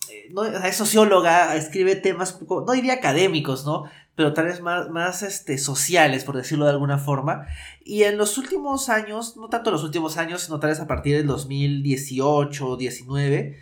Eh, 0.08 0.28
no, 0.30 0.44
es 0.44 0.76
socióloga, 0.76 1.56
escribe 1.56 1.96
temas, 1.96 2.38
no 2.48 2.72
diría 2.72 2.94
académicos, 2.94 3.64
¿no? 3.64 3.84
Pero 4.16 4.32
tal 4.32 4.46
vez 4.46 4.62
más, 4.62 4.88
más 4.88 5.22
este, 5.22 5.58
sociales, 5.58 6.24
por 6.24 6.36
decirlo 6.36 6.64
de 6.64 6.72
alguna 6.72 6.96
forma. 6.96 7.46
Y 7.84 8.04
en 8.04 8.16
los 8.16 8.38
últimos 8.38 8.88
años, 8.88 9.36
no 9.36 9.48
tanto 9.50 9.70
los 9.70 9.84
últimos 9.84 10.16
años, 10.16 10.42
sino 10.42 10.58
tal 10.58 10.70
vez 10.70 10.80
a 10.80 10.86
partir 10.86 11.16
del 11.16 11.26
2018 11.26 12.66
o 12.66 12.76
19, 12.76 13.58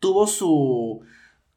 tuvo 0.00 0.26
su... 0.26 1.02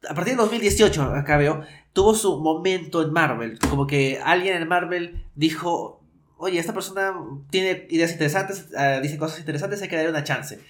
A 0.08 0.14
partir 0.14 0.32
del 0.32 0.42
2018, 0.42 1.02
acá 1.02 1.38
veo, 1.38 1.62
tuvo 1.94 2.14
su 2.14 2.38
momento 2.38 3.02
en 3.02 3.12
Marvel. 3.12 3.58
Como 3.70 3.86
que 3.86 4.20
alguien 4.22 4.56
en 4.56 4.68
Marvel 4.68 5.24
dijo, 5.34 6.04
oye, 6.36 6.58
esta 6.58 6.74
persona 6.74 7.14
tiene 7.50 7.86
ideas 7.88 8.12
interesantes, 8.12 8.68
uh, 8.72 9.00
dice 9.00 9.16
cosas 9.16 9.40
interesantes, 9.40 9.80
hay 9.80 9.88
que 9.88 9.96
darle 9.96 10.10
una 10.10 10.22
chance. 10.22 10.60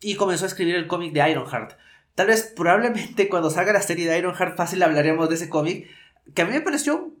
Y 0.00 0.16
comenzó 0.16 0.44
a 0.44 0.48
escribir 0.48 0.74
el 0.74 0.88
cómic 0.88 1.12
de 1.12 1.30
Ironheart. 1.30 1.78
Tal 2.16 2.26
vez 2.26 2.52
probablemente 2.54 3.28
cuando 3.28 3.50
salga 3.50 3.72
la 3.72 3.82
serie 3.82 4.08
de 4.08 4.18
Ironheart 4.18 4.56
fácil 4.56 4.82
hablaremos 4.82 5.28
de 5.28 5.36
ese 5.36 5.48
cómic, 5.48 5.88
que 6.32 6.42
a 6.42 6.44
mí 6.44 6.52
me 6.52 6.60
pareció 6.60 7.12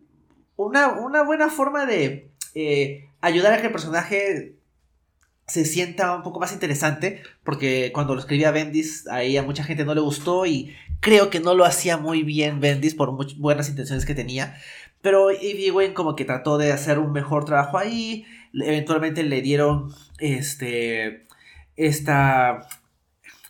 una, 0.56 1.22
buena 1.24 1.50
forma 1.50 1.86
de 1.86 2.30
eh, 2.54 3.08
ayudar 3.20 3.52
a 3.52 3.60
que 3.60 3.66
el 3.66 3.72
personaje 3.72 4.56
se 5.46 5.64
sienta 5.64 6.16
un 6.16 6.22
poco 6.22 6.40
más 6.40 6.52
interesante, 6.52 7.22
porque 7.42 7.90
cuando 7.92 8.14
lo 8.14 8.20
escribía 8.20 8.50
Bendis, 8.50 9.06
ahí 9.08 9.36
a 9.36 9.42
mucha 9.42 9.64
gente 9.64 9.84
no 9.84 9.94
le 9.94 10.00
gustó 10.00 10.46
y 10.46 10.74
creo 11.00 11.28
que 11.28 11.40
no 11.40 11.54
lo 11.54 11.64
hacía 11.64 11.98
muy 11.98 12.22
bien 12.22 12.60
Bendis 12.60 12.94
por 12.94 13.14
buenas 13.36 13.68
intenciones 13.68 14.06
que 14.06 14.14
tenía. 14.14 14.56
pero 15.02 15.30
Eve 15.30 15.66
Ewing 15.66 15.92
como 15.92 16.16
que 16.16 16.24
trató 16.24 16.56
de 16.56 16.72
hacer 16.72 16.98
un 16.98 17.12
mejor 17.12 17.44
trabajo 17.44 17.76
ahí, 17.76 18.24
eventualmente 18.54 19.22
le 19.22 19.42
dieron 19.42 19.92
este, 20.18 21.26
esta, 21.76 22.66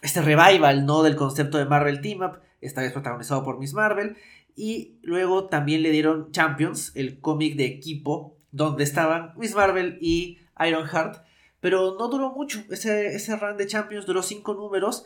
este 0.03 0.21
revival, 0.21 0.87
¿no? 0.87 1.05
Del 1.05 1.15
concepto 1.15 1.59
de 1.59 1.67
Marvel 1.67 2.01
Team 2.01 2.23
Up, 2.23 2.41
esta 2.61 2.81
vez 2.81 2.93
protagonizado 2.93 3.45
por 3.45 3.61
Miss 3.61 3.73
Marvel, 3.73 4.17
y 4.57 4.99
luego 5.03 5.47
también 5.47 5.83
le 5.83 5.91
dieron 5.91 6.31
Champions, 6.33 6.93
el 6.95 7.21
cómic 7.21 7.57
de 7.57 7.67
equipo, 7.67 8.37
donde 8.53 8.85
estaban 8.85 9.33
Miss 9.37 9.55
Marvel 9.55 9.99
y 10.01 10.39
Ironheart, 10.65 11.25
pero 11.61 11.97
no 11.99 12.09
duró 12.09 12.31
mucho, 12.33 12.63
ese, 12.71 13.15
ese 13.15 13.37
run 13.37 13.57
de 13.57 13.67
Champions 13.67 14.07
duró 14.07 14.23
cinco 14.23 14.55
números, 14.55 15.05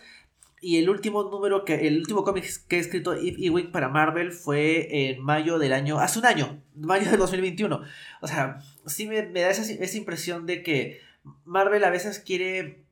y 0.60 0.78
el 0.78 0.90
último 0.90 1.22
número 1.24 1.64
que, 1.64 1.86
el 1.86 1.98
último 1.98 2.24
cómic 2.24 2.44
que 2.66 2.76
ha 2.76 2.80
escrito 2.80 3.14
Eve 3.14 3.36
Ewing 3.38 3.70
para 3.70 3.88
Marvel 3.88 4.32
fue 4.32 5.10
en 5.10 5.22
mayo 5.22 5.58
del 5.58 5.72
año, 5.72 6.00
hace 6.00 6.18
un 6.18 6.26
año, 6.26 6.62
mayo 6.74 7.10
de 7.10 7.16
2021. 7.16 7.80
O 8.20 8.26
sea, 8.26 8.58
sí 8.86 9.06
me, 9.06 9.22
da 9.22 9.50
esa, 9.50 9.62
esa, 9.62 9.96
impresión 9.96 10.46
de 10.46 10.62
que 10.62 11.00
Marvel 11.44 11.84
a 11.84 11.90
veces 11.90 12.18
quiere, 12.18 12.84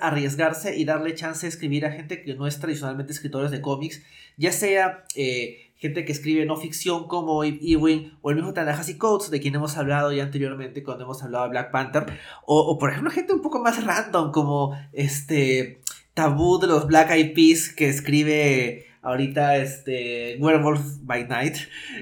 arriesgarse 0.00 0.76
y 0.76 0.84
darle 0.84 1.14
chance 1.14 1.46
de 1.46 1.50
escribir 1.50 1.86
a 1.86 1.92
gente 1.92 2.22
que 2.22 2.34
no 2.34 2.46
es 2.46 2.58
tradicionalmente 2.58 3.12
escritores 3.12 3.50
de 3.50 3.60
cómics, 3.60 4.02
ya 4.36 4.52
sea 4.52 5.04
eh, 5.14 5.65
gente 5.76 6.04
que 6.04 6.12
escribe 6.12 6.46
no 6.46 6.56
ficción 6.56 7.06
como 7.06 7.44
Ewing 7.44 8.18
o 8.22 8.30
el 8.30 8.36
mismo 8.36 8.52
Tanahashi 8.52 8.96
Coates, 8.96 9.30
de 9.30 9.40
quien 9.40 9.54
hemos 9.54 9.76
hablado 9.76 10.12
ya 10.12 10.22
anteriormente 10.22 10.82
cuando 10.82 11.04
hemos 11.04 11.22
hablado 11.22 11.44
de 11.44 11.50
Black 11.50 11.70
Panther, 11.70 12.06
o, 12.44 12.78
por 12.78 12.90
ejemplo 12.90 13.10
gente 13.10 13.32
un 13.32 13.42
poco 13.42 13.58
más 13.60 13.84
random 13.84 14.32
como 14.32 14.76
este 14.92 15.80
tabú 16.14 16.58
de 16.58 16.66
los 16.66 16.86
Black 16.86 17.10
Eyed 17.10 17.34
Peas 17.34 17.68
que 17.68 17.88
escribe 17.88 18.86
ahorita 19.02 19.56
este 19.58 20.36
Werewolf 20.40 20.80
by 21.02 21.28
Night. 21.28 21.56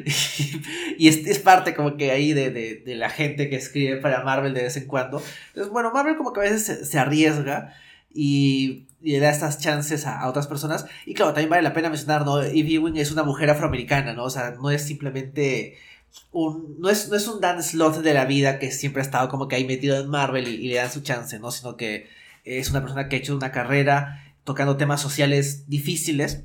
Y 0.97 1.09
es, 1.09 1.39
parte 1.41 1.75
como 1.75 1.97
que 1.97 2.13
ahí 2.13 2.33
de, 2.33 2.51
de, 2.51 2.95
la 2.95 3.11
gente 3.11 3.51
que 3.51 3.57
escribe 3.57 3.97
para 3.97 4.23
Marvel 4.23 4.55
de 4.55 4.63
vez 4.63 4.77
en 4.77 4.87
cuando. 4.87 5.21
Entonces 5.49 5.73
bueno 5.73 5.91
Marvel 5.93 6.17
como 6.17 6.33
que 6.33 6.41
a 6.41 6.45
veces 6.45 6.89
se, 6.89 6.99
arriesga 6.99 7.75
y, 8.15 8.87
y, 9.03 9.13
le 9.13 9.19
da 9.19 9.31
estas 9.31 9.59
chances 9.59 10.07
a, 10.07 10.29
otras 10.29 10.47
personas. 10.47 10.87
Y 11.05 11.15
claro 11.15 11.33
también 11.33 11.51
vale 11.51 11.63
la 11.63 11.73
pena 11.73 11.91
mencionar 11.91 12.25
no 12.25 12.43
Eve 12.43 12.75
Ewing 12.75 12.97
es 12.97 13.11
una 13.11 13.25
mujer 13.25 13.51
afroamericana 13.51 14.15
no 14.15 14.25
o 14.25 14.31
sea 14.31 14.53
no 14.53 14.71
es 14.71 14.83
simplemente 14.83 15.77
un, 16.33 16.77
no 16.79 16.89
es, 16.89 17.09
no 17.09 17.17
es 17.17 17.27
un 17.27 17.41
Dan 17.41 17.63
Slot 17.63 18.03
de 18.03 18.15
la 18.15 18.25
vida 18.25 18.59
que 18.59 18.71
siempre 18.71 19.03
ha 19.03 19.05
estado 19.05 19.29
como 19.29 19.49
que 19.49 19.57
ahí 19.57 19.67
metido 19.67 19.99
en 19.99 20.09
Marvel 20.09 20.49
y 20.49 20.69
le 20.69 20.77
dan 20.77 20.91
su 20.91 21.03
chance 21.03 21.39
no 21.39 21.51
sino 21.51 21.77
que 21.77 22.09
es 22.45 22.71
una 22.71 22.81
persona 22.81 23.09
que 23.09 23.17
ha 23.17 23.19
hecho 23.19 23.37
una 23.37 23.51
carrera 23.51 24.23
tocando 24.45 24.77
temas 24.77 25.01
sociales 25.01 25.69
difíciles. 25.69 26.45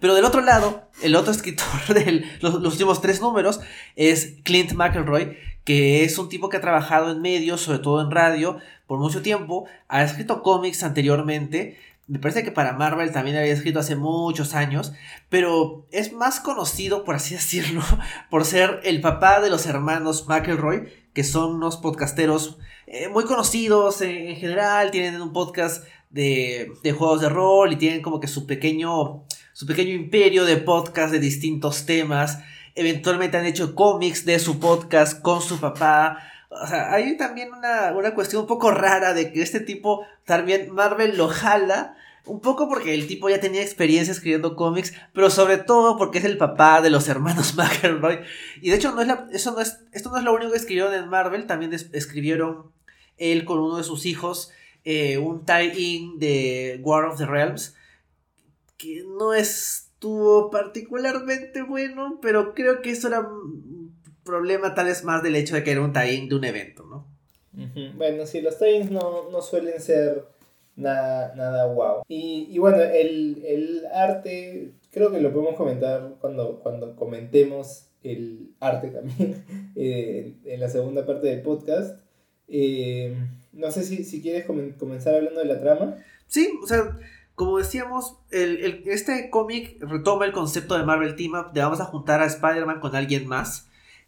Pero 0.00 0.14
del 0.14 0.24
otro 0.24 0.42
lado, 0.42 0.90
el 1.02 1.16
otro 1.16 1.32
escritor 1.32 1.66
de 1.94 2.24
los, 2.40 2.54
últimos 2.54 3.00
tres 3.00 3.20
números 3.20 3.60
es 3.94 4.34
Clint 4.42 4.72
McElroy, 4.72 5.38
que 5.64 6.04
es 6.04 6.18
un 6.18 6.28
tipo 6.28 6.48
que 6.48 6.58
ha 6.58 6.60
trabajado 6.60 7.12
en 7.12 7.22
medios, 7.22 7.62
sobre 7.62 7.78
todo 7.78 8.02
en 8.02 8.10
radio, 8.10 8.58
por 8.86 8.98
mucho 8.98 9.22
tiempo. 9.22 9.66
Ha 9.88 10.02
escrito 10.02 10.42
cómics 10.42 10.82
anteriormente. 10.82 11.78
Me 12.08 12.20
parece 12.20 12.44
que 12.44 12.52
para 12.52 12.72
Marvel 12.72 13.10
también 13.10 13.36
había 13.36 13.52
escrito 13.52 13.80
hace 13.80 13.96
muchos 13.96 14.54
años, 14.54 14.92
pero 15.28 15.86
es 15.90 16.12
más 16.12 16.38
conocido, 16.38 17.04
por 17.04 17.16
así 17.16 17.34
decirlo, 17.36 17.82
por 18.30 18.44
ser 18.44 18.80
el 18.84 19.00
papá 19.00 19.40
de 19.40 19.50
los 19.50 19.66
hermanos 19.66 20.28
McElroy, 20.28 20.88
que 21.12 21.24
son 21.24 21.56
unos 21.56 21.76
podcasteros 21.78 22.58
eh, 22.86 23.08
muy 23.08 23.24
conocidos 23.24 24.00
en, 24.02 24.36
general, 24.36 24.92
tienen 24.92 25.20
un 25.20 25.32
podcast 25.32 25.84
de, 26.10 26.70
de, 26.84 26.92
juegos 26.92 27.20
de 27.20 27.28
rol 27.28 27.72
y 27.72 27.76
tienen 27.76 28.00
como 28.00 28.20
que 28.20 28.28
su 28.28 28.46
pequeño, 28.46 29.24
su 29.52 29.66
pequeño 29.66 29.92
imperio 29.92 30.44
de 30.44 30.58
podcast 30.58 31.10
de 31.10 31.18
distintos 31.18 31.84
temas. 31.86 32.38
Eventualmente 32.76 33.36
han 33.38 33.46
hecho 33.46 33.74
cómics 33.74 34.24
de 34.24 34.38
su 34.38 34.60
podcast 34.60 35.20
con 35.20 35.42
su 35.42 35.58
papá. 35.58 36.18
O 36.48 36.66
sea, 36.66 36.92
hay 36.92 37.16
también 37.16 37.52
una, 37.52 37.92
una 37.96 38.14
cuestión 38.14 38.42
un 38.42 38.48
poco 38.48 38.70
rara 38.70 39.14
de 39.14 39.32
que 39.32 39.42
este 39.42 39.60
tipo 39.60 40.06
también 40.24 40.72
Marvel 40.72 41.16
lo 41.16 41.28
jala 41.28 41.96
un 42.24 42.40
poco 42.40 42.68
porque 42.68 42.92
el 42.92 43.06
tipo 43.06 43.28
ya 43.28 43.40
tenía 43.40 43.62
experiencia 43.62 44.12
escribiendo 44.12 44.56
cómics, 44.56 44.92
pero 45.12 45.30
sobre 45.30 45.58
todo 45.58 45.96
porque 45.96 46.18
es 46.18 46.24
el 46.24 46.38
papá 46.38 46.80
de 46.80 46.90
los 46.90 47.08
hermanos 47.08 47.54
McElroy. 47.56 48.20
Y 48.60 48.70
de 48.70 48.76
hecho, 48.76 48.92
no 48.92 49.02
es 49.02 49.08
eso 49.32 49.52
no 49.52 49.60
es, 49.60 49.78
esto 49.92 50.10
no 50.10 50.18
es 50.18 50.24
lo 50.24 50.34
único 50.34 50.50
que 50.50 50.58
escribieron 50.58 50.92
en 50.94 51.08
Marvel, 51.08 51.46
también 51.46 51.72
escribieron 51.72 52.72
él 53.16 53.44
con 53.44 53.58
uno 53.60 53.78
de 53.78 53.84
sus 53.84 54.06
hijos 54.06 54.52
eh, 54.88 55.18
un 55.18 55.44
tie-in 55.44 56.20
de 56.20 56.78
War 56.80 57.06
of 57.06 57.18
the 57.18 57.26
Realms, 57.26 57.74
que 58.76 59.02
no 59.18 59.34
estuvo 59.34 60.48
particularmente 60.48 61.62
bueno, 61.62 62.20
pero 62.22 62.54
creo 62.54 62.82
que 62.82 62.92
eso 62.92 63.08
era 63.08 63.28
problema 64.26 64.74
tal 64.74 64.86
vez 64.86 65.04
más 65.04 65.22
del 65.22 65.36
hecho 65.36 65.54
de 65.54 65.64
que 65.64 65.72
era 65.72 65.80
un 65.80 65.94
tie-in 65.94 66.28
de 66.28 66.34
un 66.34 66.44
evento, 66.44 66.84
¿no? 66.84 67.06
Bueno, 67.96 68.26
sí, 68.26 68.42
los 68.42 68.58
tie-ins 68.58 68.90
no, 68.90 69.30
no 69.30 69.40
suelen 69.40 69.80
ser 69.80 70.26
nada, 70.76 71.34
nada 71.34 71.66
wow. 71.72 72.02
Y, 72.06 72.48
y 72.50 72.58
bueno, 72.58 72.82
el, 72.82 73.42
el, 73.46 73.86
arte, 73.92 74.72
creo 74.90 75.10
que 75.10 75.20
lo 75.20 75.32
podemos 75.32 75.56
comentar 75.56 76.16
cuando, 76.20 76.60
cuando 76.60 76.94
comentemos 76.96 77.88
el 78.02 78.50
arte 78.60 78.88
también 78.88 79.44
eh, 79.76 80.34
en 80.44 80.60
la 80.60 80.68
segunda 80.68 81.06
parte 81.06 81.28
del 81.28 81.40
podcast. 81.40 81.98
Eh, 82.48 83.16
no 83.52 83.70
sé 83.70 83.82
si, 83.82 84.04
si 84.04 84.20
quieres 84.20 84.44
comenzar 84.44 85.14
hablando 85.14 85.40
de 85.40 85.46
la 85.46 85.60
trama. 85.60 85.96
Sí, 86.26 86.50
o 86.62 86.66
sea, 86.66 86.96
como 87.34 87.58
decíamos, 87.58 88.16
el, 88.30 88.58
el, 88.64 88.82
este 88.86 89.30
cómic 89.30 89.76
retoma 89.80 90.26
el 90.26 90.32
concepto 90.32 90.76
de 90.76 90.84
Marvel 90.84 91.16
Team 91.16 91.32
Up 91.34 91.52
de 91.52 91.60
vamos 91.60 91.80
a 91.80 91.86
juntar 91.86 92.20
a 92.20 92.26
Spider-Man 92.26 92.80
con 92.80 92.94
alguien 92.94 93.26
más. 93.26 93.65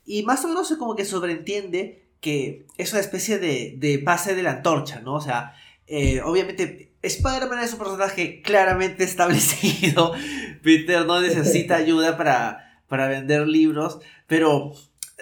Y 0.08 0.22
más 0.22 0.42
o 0.42 0.48
menos 0.48 0.74
como 0.78 0.96
que 0.96 1.04
sobreentiende 1.04 2.08
que 2.22 2.64
es 2.78 2.92
una 2.92 3.02
especie 3.02 3.38
de, 3.38 3.74
de 3.76 3.98
pase 3.98 4.34
de 4.34 4.42
la 4.42 4.52
antorcha, 4.52 5.00
¿no? 5.00 5.16
O 5.16 5.20
sea, 5.20 5.52
eh, 5.86 6.22
obviamente, 6.22 6.92
Spider-Man 7.02 7.62
es 7.62 7.74
un 7.74 7.78
personaje 7.78 8.40
claramente 8.40 9.04
establecido. 9.04 10.12
Peter 10.62 11.04
no 11.04 11.20
necesita 11.20 11.76
ayuda 11.84 12.16
para, 12.16 12.80
para 12.88 13.06
vender 13.06 13.46
libros, 13.46 13.98
pero 14.26 14.72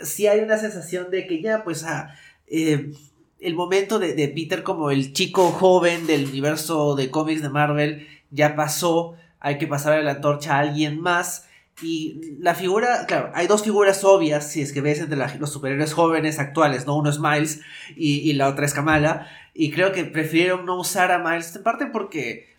sí 0.01 0.29
hay 0.29 0.39
una 0.39 0.57
sensación 0.57 1.11
de 1.11 1.27
que 1.27 1.43
ya, 1.43 1.65
pues, 1.65 1.83
ah, 1.83 2.15
eh, 2.47 2.93
el 3.41 3.55
momento 3.57 3.99
de, 3.99 4.15
de, 4.15 4.29
Peter 4.29 4.63
como 4.63 4.93
el 4.93 5.13
chico 5.13 5.51
joven 5.51 6.07
del 6.07 6.27
universo 6.27 6.95
de 6.95 7.11
cómics 7.11 7.43
de 7.43 7.49
Marvel 7.49 8.07
ya 8.31 8.55
pasó. 8.55 9.17
Hay 9.41 9.59
que 9.59 9.67
pasar 9.67 10.01
la 10.05 10.13
antorcha 10.13 10.55
a 10.55 10.61
alguien 10.61 11.01
más. 11.01 11.46
Y 11.83 12.37
la 12.39 12.55
figura, 12.55 13.05
claro, 13.07 13.31
hay 13.35 13.47
dos 13.47 13.63
figuras 13.63 14.03
obvias, 14.03 14.51
si 14.51 14.63
es 14.63 14.73
que 14.73 14.81
ves 14.81 15.01
entre 15.01 15.19
los 15.39 15.53
superhéroes 15.53 15.93
jóvenes 15.93 16.39
actuales, 16.39 16.87
¿no? 16.87 16.97
Uno 16.97 17.11
es 17.11 17.21
Miles 17.21 17.61
y, 17.95 18.19
y 18.29 18.33
la 18.33 18.49
otra 18.49 18.65
es 18.65 18.73
Kamala. 18.73 19.29
Y 19.53 19.71
creo 19.71 19.93
que 19.93 20.05
prefirieron 20.05 20.65
no 20.65 20.79
usar 20.79 21.13
a 21.13 21.19
Miles, 21.19 21.55
en 21.55 21.63
parte 21.63 21.87
porque 21.87 22.57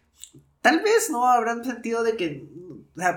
tal 0.62 0.82
vez 0.82 1.10
no 1.12 1.28
habrán 1.28 1.66
sentido 1.66 2.04
de 2.04 2.16
que 2.16 2.46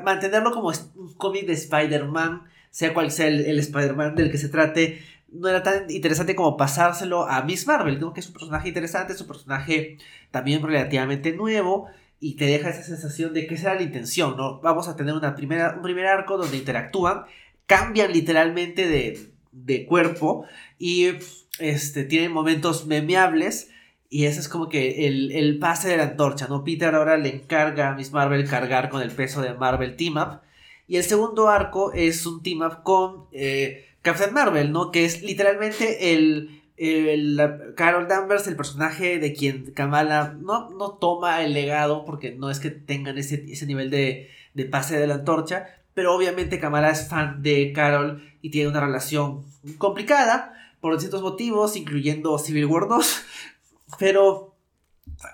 mantenerlo 0.03 0.53
como 0.53 0.69
un 0.69 1.15
cómic 1.15 1.47
de 1.47 1.53
Spider-Man, 1.53 2.45
sea 2.71 2.95
cual 2.95 3.11
sea 3.11 3.27
el, 3.27 3.45
el 3.45 3.59
Spider-Man 3.59 4.15
del 4.15 4.31
que 4.31 4.39
se 4.39 4.49
trate, 4.49 5.03
no 5.33 5.49
era 5.49 5.63
tan 5.63 5.91
interesante 5.91 6.35
como 6.35 6.57
pasárselo 6.57 7.29
a 7.29 7.43
Miss 7.43 7.67
Marvel, 7.67 8.01
¿no? 8.01 8.13
que 8.13 8.21
es 8.21 8.27
un 8.27 8.33
personaje 8.33 8.69
interesante, 8.69 9.13
es 9.13 9.21
un 9.21 9.29
personaje 9.29 9.99
también 10.31 10.63
relativamente 10.63 11.33
nuevo 11.33 11.89
y 12.21 12.35
te 12.35 12.45
deja 12.45 12.69
esa 12.69 12.83
sensación 12.83 13.33
de 13.33 13.47
que 13.47 13.55
esa 13.55 13.71
era 13.71 13.81
la 13.81 13.87
intención, 13.87 14.37
¿no? 14.37 14.61
Vamos 14.61 14.89
a 14.89 14.95
tener 14.95 15.15
una 15.15 15.35
primera, 15.35 15.75
un 15.75 15.83
primer 15.83 16.07
arco 16.07 16.37
donde 16.37 16.59
interactúan, 16.59 17.25
cambian 17.67 18.13
literalmente 18.13 18.87
de, 18.87 19.31
de 19.53 19.87
cuerpo 19.87 20.45
y 20.79 21.13
este, 21.59 22.05
tienen 22.05 22.31
momentos 22.31 22.87
memeables. 22.87 23.71
Y 24.11 24.27
ese 24.27 24.41
es 24.41 24.49
como 24.49 24.69
que 24.69 25.07
el, 25.07 25.33
el, 25.33 25.59
pase 25.59 25.89
de 25.89 25.97
la 25.97 26.03
antorcha, 26.03 26.47
¿no? 26.49 26.63
Peter 26.63 26.95
ahora 26.95 27.17
le 27.17 27.35
encarga 27.35 27.91
a 27.91 27.95
Miss 27.95 28.13
Marvel 28.13 28.47
cargar 28.49 28.91
con 28.91 29.03
el 29.03 29.13
peso 29.13 29.41
de 29.41 29.55
Marvel 29.55 29.97
Team 29.97 30.17
Up. 30.17 30.41
Y 30.89 30.97
el 30.97 31.05
segundo 31.05 31.49
arco 31.49 31.93
es 31.93 32.27
un 32.27 32.43
team 32.43 32.63
up 32.63 32.83
con 32.83 33.27
eh, 33.33 33.87
Captain 34.03 34.35
Marvel, 34.35 34.73
¿no? 34.73 34.91
Que 34.91 35.05
es 35.05 35.23
literalmente 35.23 36.13
el, 36.13 36.60
el, 36.81 37.75
Carol 37.77 38.09
Danvers, 38.09 38.47
el 38.47 38.57
personaje 38.57 39.19
de 39.19 39.35
quien 39.35 39.73
Kamala 39.73 40.37
no, 40.41 40.71
no 40.71 40.93
toma 40.95 41.45
el 41.45 41.53
legado, 41.53 42.05
porque 42.07 42.33
no 42.33 42.51
es 42.51 42.59
que 42.59 42.71
tengan 42.71 43.19
ese, 43.19 43.45
ese 43.49 43.67
nivel 43.67 43.91
de, 43.91 44.31
de 44.55 44.65
pase 44.65 44.99
de 44.99 45.07
la 45.07 45.15
antorcha, 45.15 45.67
pero 45.93 46.15
obviamente 46.15 46.59
Kamala 46.59 46.91
es 46.91 47.07
fan 47.09 47.43
de 47.43 47.73
Carol 47.75 48.23
y 48.41 48.51
tiene 48.51 48.71
una 48.71 48.81
relación 48.81 49.45
complicada 49.77 50.55
por 50.81 50.95
distintos 50.95 51.21
motivos, 51.21 51.77
incluyendo 51.77 52.39
Civil 52.39 52.65
War 52.67 52.89
2. 52.89 53.23
Pero 53.99 54.55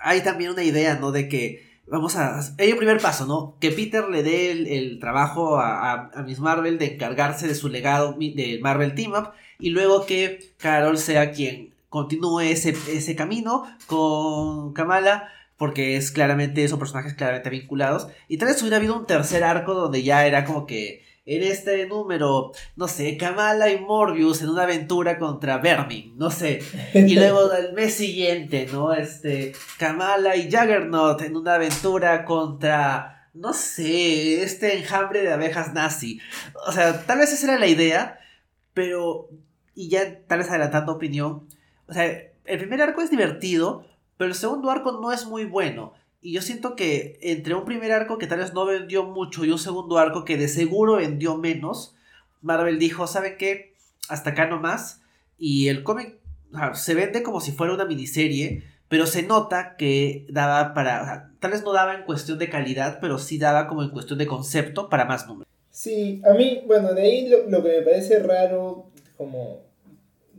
hay 0.01 0.21
también 0.21 0.51
una 0.51 0.63
idea, 0.63 0.95
¿no? 0.95 1.11
De 1.11 1.29
que 1.29 1.79
vamos 1.87 2.17
a... 2.17 2.41
Hay 2.57 2.71
un 2.71 2.77
primer 2.77 2.99
paso, 2.99 3.25
¿no? 3.25 3.55
Que 3.61 3.71
Peter 3.71 4.09
le 4.09 4.23
dé 4.23 4.51
el, 4.51 4.99
trabajo 4.99 5.57
a, 5.57 6.09
a, 6.13 6.23
Miss 6.23 6.39
Marvel 6.39 6.77
de 6.77 6.95
encargarse 6.95 7.47
de 7.47 7.55
su 7.55 7.69
legado 7.69 8.17
de 8.19 8.59
Marvel 8.61 8.93
Team 8.93 9.13
Up 9.13 9.31
y 9.59 9.69
luego 9.71 10.05
que 10.05 10.53
Carol 10.57 10.97
sea 10.97 11.31
quien 11.31 11.73
continúe 11.89 12.41
ese, 12.41 12.75
ese 12.89 13.15
camino 13.15 13.63
con 13.87 14.73
Kamala 14.73 15.29
porque 15.57 15.97
es 15.97 16.11
claramente, 16.11 16.67
son 16.67 16.79
personajes 16.79 17.15
claramente 17.15 17.49
vinculados. 17.49 18.07
Y 18.27 18.37
tal 18.37 18.49
vez 18.49 18.61
hubiera 18.61 18.77
habido 18.77 18.95
un 18.95 19.07
tercer 19.07 19.43
arco 19.43 19.73
donde 19.73 20.03
ya 20.03 20.25
era 20.27 20.45
como 20.45 20.67
que 20.67 21.03
en 21.27 21.43
este 21.43 21.85
número, 21.87 22.53
no 22.77 22.87
sé, 22.87 23.17
Kamala 23.17 23.69
y 23.69 23.79
Morbius 23.81 24.41
en 24.41 24.49
una 24.49 24.63
aventura 24.63 25.19
contra 25.19 25.57
Vermin, 25.57 26.17
no 26.17 26.31
sé. 26.31 26.61
Y 26.93 27.15
luego 27.15 27.51
el 27.57 27.73
mes 27.73 27.95
siguiente, 27.95 28.67
¿no? 28.71 28.93
Este, 28.93 29.51
Kamala 29.77 30.37
y 30.37 30.49
Juggernaut 30.49 31.21
en 31.21 31.35
una 31.35 31.55
aventura 31.55 32.23
contra, 32.23 33.29
no 33.33 33.51
sé, 33.51 34.41
este 34.41 34.77
enjambre 34.77 35.21
de 35.21 35.33
abejas 35.33 35.73
nazi. 35.73 36.21
O 36.65 36.71
sea, 36.71 37.05
tal 37.05 37.17
vez 37.17 37.33
esa 37.33 37.47
era 37.47 37.59
la 37.59 37.67
idea, 37.67 38.19
pero, 38.73 39.27
y 39.77 39.89
ya 39.89 40.23
tal 40.25 40.39
vez 40.39 40.49
adelantando 40.49 40.91
opinión, 40.91 41.47
o 41.87 41.93
sea, 41.93 42.05
el 42.05 42.57
primer 42.57 42.81
arco 42.81 43.01
es 43.01 43.11
divertido, 43.11 43.85
pero 44.17 44.29
el 44.29 44.35
segundo 44.35 44.71
arco 44.71 44.91
no 44.93 45.11
es 45.11 45.27
muy 45.27 45.45
bueno. 45.45 45.93
Y 46.19 46.33
yo 46.33 46.41
siento 46.41 46.75
que 46.75 47.19
entre 47.21 47.53
un 47.53 47.63
primer 47.63 47.91
arco 47.91 48.17
que 48.17 48.25
tal 48.25 48.39
vez 48.39 48.53
no 48.53 48.65
vendió 48.65 49.03
mucho 49.03 49.45
y 49.45 49.51
un 49.51 49.59
segundo 49.59 49.99
arco 49.99 50.25
que 50.25 50.35
de 50.35 50.47
seguro 50.47 50.95
vendió 50.95 51.37
menos, 51.37 51.95
Marvel 52.41 52.79
dijo, 52.79 53.05
¿sabe 53.05 53.37
qué? 53.37 53.75
Hasta 54.09 54.31
acá 54.31 54.47
nomás. 54.47 55.01
Y 55.37 55.67
el 55.67 55.83
cómic 55.83 56.17
se 56.73 56.95
vende 56.95 57.21
como 57.21 57.39
si 57.39 57.51
fuera 57.51 57.73
una 57.73 57.85
miniserie, 57.85 58.63
pero 58.87 59.05
se 59.05 59.21
nota 59.21 59.75
que 59.77 60.25
daba 60.29 60.73
para, 60.73 61.31
tal 61.39 61.51
vez 61.51 61.63
no 61.63 61.71
daba 61.71 61.93
en 61.93 62.03
cuestión 62.03 62.39
de 62.39 62.49
calidad, 62.49 62.97
pero 62.99 63.19
sí 63.19 63.37
daba 63.37 63.67
como 63.67 63.83
en 63.83 63.91
cuestión 63.91 64.17
de 64.17 64.25
concepto 64.25 64.89
para 64.89 65.05
más 65.05 65.27
números. 65.27 65.47
Sí, 65.69 66.23
a 66.25 66.33
mí, 66.33 66.63
bueno, 66.65 66.95
de 66.95 67.01
ahí 67.03 67.29
lo, 67.29 67.61
que 67.61 67.69
me 67.69 67.81
parece 67.83 68.17
raro 68.19 68.87
como 69.15 69.66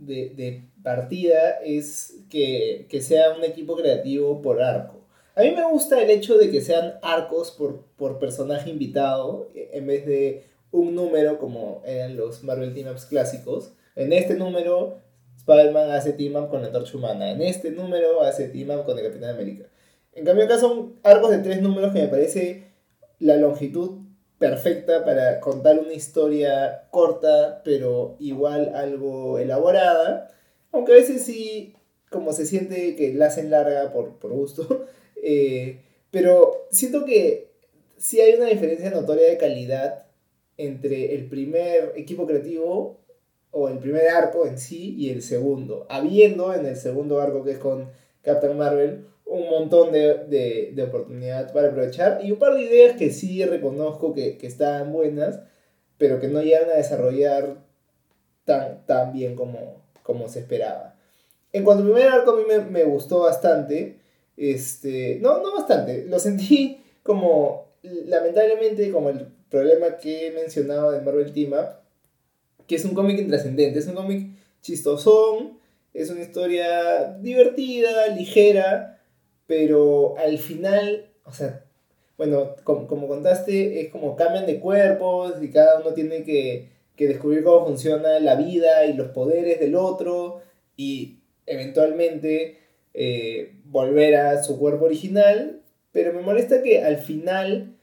de, 0.00 0.30
de 0.30 0.64
partida 0.82 1.58
es 1.64 2.24
que, 2.30 2.86
que 2.88 3.00
sea 3.00 3.32
un 3.36 3.44
equipo 3.44 3.76
creativo 3.76 4.40
por 4.42 4.62
arco. 4.62 4.98
A 5.34 5.42
mí 5.42 5.52
me 5.52 5.64
gusta 5.70 6.02
el 6.02 6.10
hecho 6.10 6.36
de 6.36 6.50
que 6.50 6.60
sean 6.60 6.94
arcos 7.02 7.52
por, 7.52 7.84
por 7.96 8.18
personaje 8.18 8.70
invitado 8.70 9.48
en 9.54 9.86
vez 9.86 10.04
de 10.04 10.46
un 10.72 10.94
número 10.94 11.38
como 11.38 11.82
eran 11.86 12.16
los 12.16 12.42
Marvel 12.42 12.74
Team 12.74 12.92
Ups 12.92 13.06
clásicos. 13.06 13.72
En 13.94 14.12
este 14.12 14.34
número, 14.34 14.98
Spider-Man 15.36 15.90
hace 15.90 16.12
Team 16.12 16.36
Up 16.36 16.50
con 16.50 16.62
la 16.62 16.72
Torcha 16.72 16.96
Humana. 16.96 17.30
En 17.30 17.40
este 17.40 17.70
número 17.70 18.22
hace 18.22 18.48
Team 18.48 18.70
Up 18.70 18.84
con 18.84 18.98
el 18.98 19.04
Capitán 19.04 19.30
América. 19.30 19.66
En 20.12 20.24
cambio, 20.24 20.44
acá 20.44 20.58
son 20.58 20.96
arcos 21.04 21.30
de 21.30 21.38
tres 21.38 21.62
números 21.62 21.92
que 21.92 22.00
me 22.00 22.08
parece 22.08 22.72
la 23.20 23.36
longitud 23.36 24.07
perfecta 24.38 25.04
para 25.04 25.40
contar 25.40 25.78
una 25.78 25.92
historia 25.92 26.88
corta, 26.90 27.62
pero 27.64 28.16
igual 28.20 28.72
algo 28.74 29.38
elaborada. 29.38 30.32
Aunque 30.72 30.92
a 30.92 30.96
veces 30.96 31.24
sí, 31.24 31.74
como 32.10 32.32
se 32.32 32.46
siente 32.46 32.94
que 32.96 33.12
la 33.14 33.26
hacen 33.26 33.50
larga 33.50 33.92
por, 33.92 34.18
por 34.18 34.32
gusto, 34.32 34.86
Eh, 35.20 35.80
pero 36.10 36.68
siento 36.70 37.04
que 37.04 37.50
sí 37.96 38.20
hay 38.20 38.34
una 38.34 38.46
diferencia 38.46 38.90
notoria 38.90 39.28
de 39.28 39.36
calidad 39.36 40.06
entre 40.56 41.14
el 41.14 41.28
primer 41.28 41.92
equipo 41.96 42.26
creativo 42.26 43.00
o 43.50 43.68
el 43.68 43.78
primer 43.78 44.08
arco 44.08 44.46
en 44.46 44.58
sí 44.58 44.94
y 44.96 45.10
el 45.10 45.22
segundo, 45.22 45.86
habiendo 45.88 46.54
en 46.54 46.66
el 46.66 46.76
segundo 46.76 47.20
arco 47.20 47.44
que 47.44 47.52
es 47.52 47.58
con 47.58 47.90
Captain 48.22 48.56
Marvel 48.56 49.06
un 49.28 49.48
montón 49.50 49.92
de, 49.92 50.24
de, 50.24 50.72
de 50.74 50.82
oportunidad 50.82 51.52
para 51.52 51.68
aprovechar 51.68 52.20
y 52.24 52.32
un 52.32 52.38
par 52.38 52.54
de 52.54 52.62
ideas 52.62 52.96
que 52.96 53.10
sí 53.10 53.44
reconozco 53.44 54.14
que, 54.14 54.38
que 54.38 54.46
estaban 54.46 54.92
buenas, 54.92 55.40
pero 55.98 56.18
que 56.18 56.28
no 56.28 56.42
llegan 56.42 56.70
a 56.70 56.76
desarrollar 56.76 57.58
tan, 58.44 58.86
tan 58.86 59.12
bien 59.12 59.36
como, 59.36 59.82
como 60.02 60.28
se 60.28 60.40
esperaba. 60.40 60.96
En 61.52 61.64
cuanto 61.64 61.82
al 61.82 61.90
primer 61.90 62.08
arco 62.10 62.30
a 62.32 62.36
mí 62.36 62.42
me, 62.48 62.58
me 62.60 62.84
gustó 62.84 63.20
bastante, 63.20 63.98
este, 64.36 65.18
no, 65.20 65.42
no 65.42 65.54
bastante. 65.54 66.04
Lo 66.06 66.18
sentí 66.18 66.82
como, 67.02 67.72
lamentablemente, 67.82 68.90
como 68.90 69.10
el 69.10 69.26
problema 69.50 69.98
que 69.98 70.28
he 70.28 70.30
mencionado 70.30 70.90
de 70.90 71.02
Marvel 71.02 71.32
Team 71.32 71.52
Up, 71.52 71.80
que 72.66 72.76
es 72.76 72.84
un 72.84 72.94
cómic 72.94 73.18
intrascendente, 73.18 73.78
es 73.78 73.86
un 73.86 73.94
cómic 73.94 74.28
chistosón, 74.62 75.58
es 75.92 76.10
una 76.10 76.20
historia 76.20 77.16
divertida, 77.20 78.08
ligera, 78.08 78.97
pero 79.48 80.16
al 80.18 80.38
final, 80.38 81.06
o 81.24 81.32
sea, 81.32 81.64
bueno, 82.18 82.54
como, 82.64 82.86
como 82.86 83.08
contaste, 83.08 83.80
es 83.80 83.88
como 83.88 84.14
cambian 84.14 84.46
de 84.46 84.60
cuerpos 84.60 85.42
y 85.42 85.50
cada 85.50 85.80
uno 85.80 85.94
tiene 85.94 86.22
que, 86.22 86.68
que 86.94 87.08
descubrir 87.08 87.42
cómo 87.42 87.64
funciona 87.64 88.20
la 88.20 88.34
vida 88.34 88.84
y 88.84 88.92
los 88.92 89.08
poderes 89.08 89.58
del 89.58 89.74
otro 89.74 90.42
y 90.76 91.20
eventualmente 91.46 92.58
eh, 92.92 93.54
volver 93.64 94.16
a 94.16 94.42
su 94.42 94.58
cuerpo 94.58 94.84
original, 94.84 95.62
pero 95.92 96.12
me 96.12 96.20
molesta 96.20 96.62
que 96.62 96.82
al 96.82 96.98
final 96.98 97.74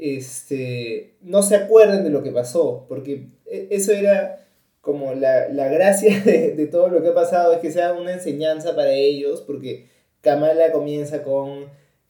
este, 0.00 1.16
no 1.20 1.42
se 1.42 1.56
acuerden 1.56 2.04
de 2.04 2.10
lo 2.10 2.22
que 2.22 2.30
pasó, 2.30 2.86
porque 2.88 3.26
e, 3.44 3.66
eso 3.72 3.90
era 3.90 4.46
como 4.80 5.14
la, 5.14 5.48
la 5.48 5.66
gracia 5.66 6.20
de, 6.24 6.52
de, 6.52 6.66
todo 6.68 6.88
lo 6.88 7.02
que 7.02 7.08
ha 7.08 7.14
pasado, 7.14 7.54
es 7.54 7.58
que 7.58 7.72
sea 7.72 7.94
una 7.94 8.12
enseñanza 8.12 8.76
para 8.76 8.92
ellos, 8.92 9.42
porque 9.42 9.97
Kamala 10.20 10.72
comienza 10.72 11.22
con 11.22 11.66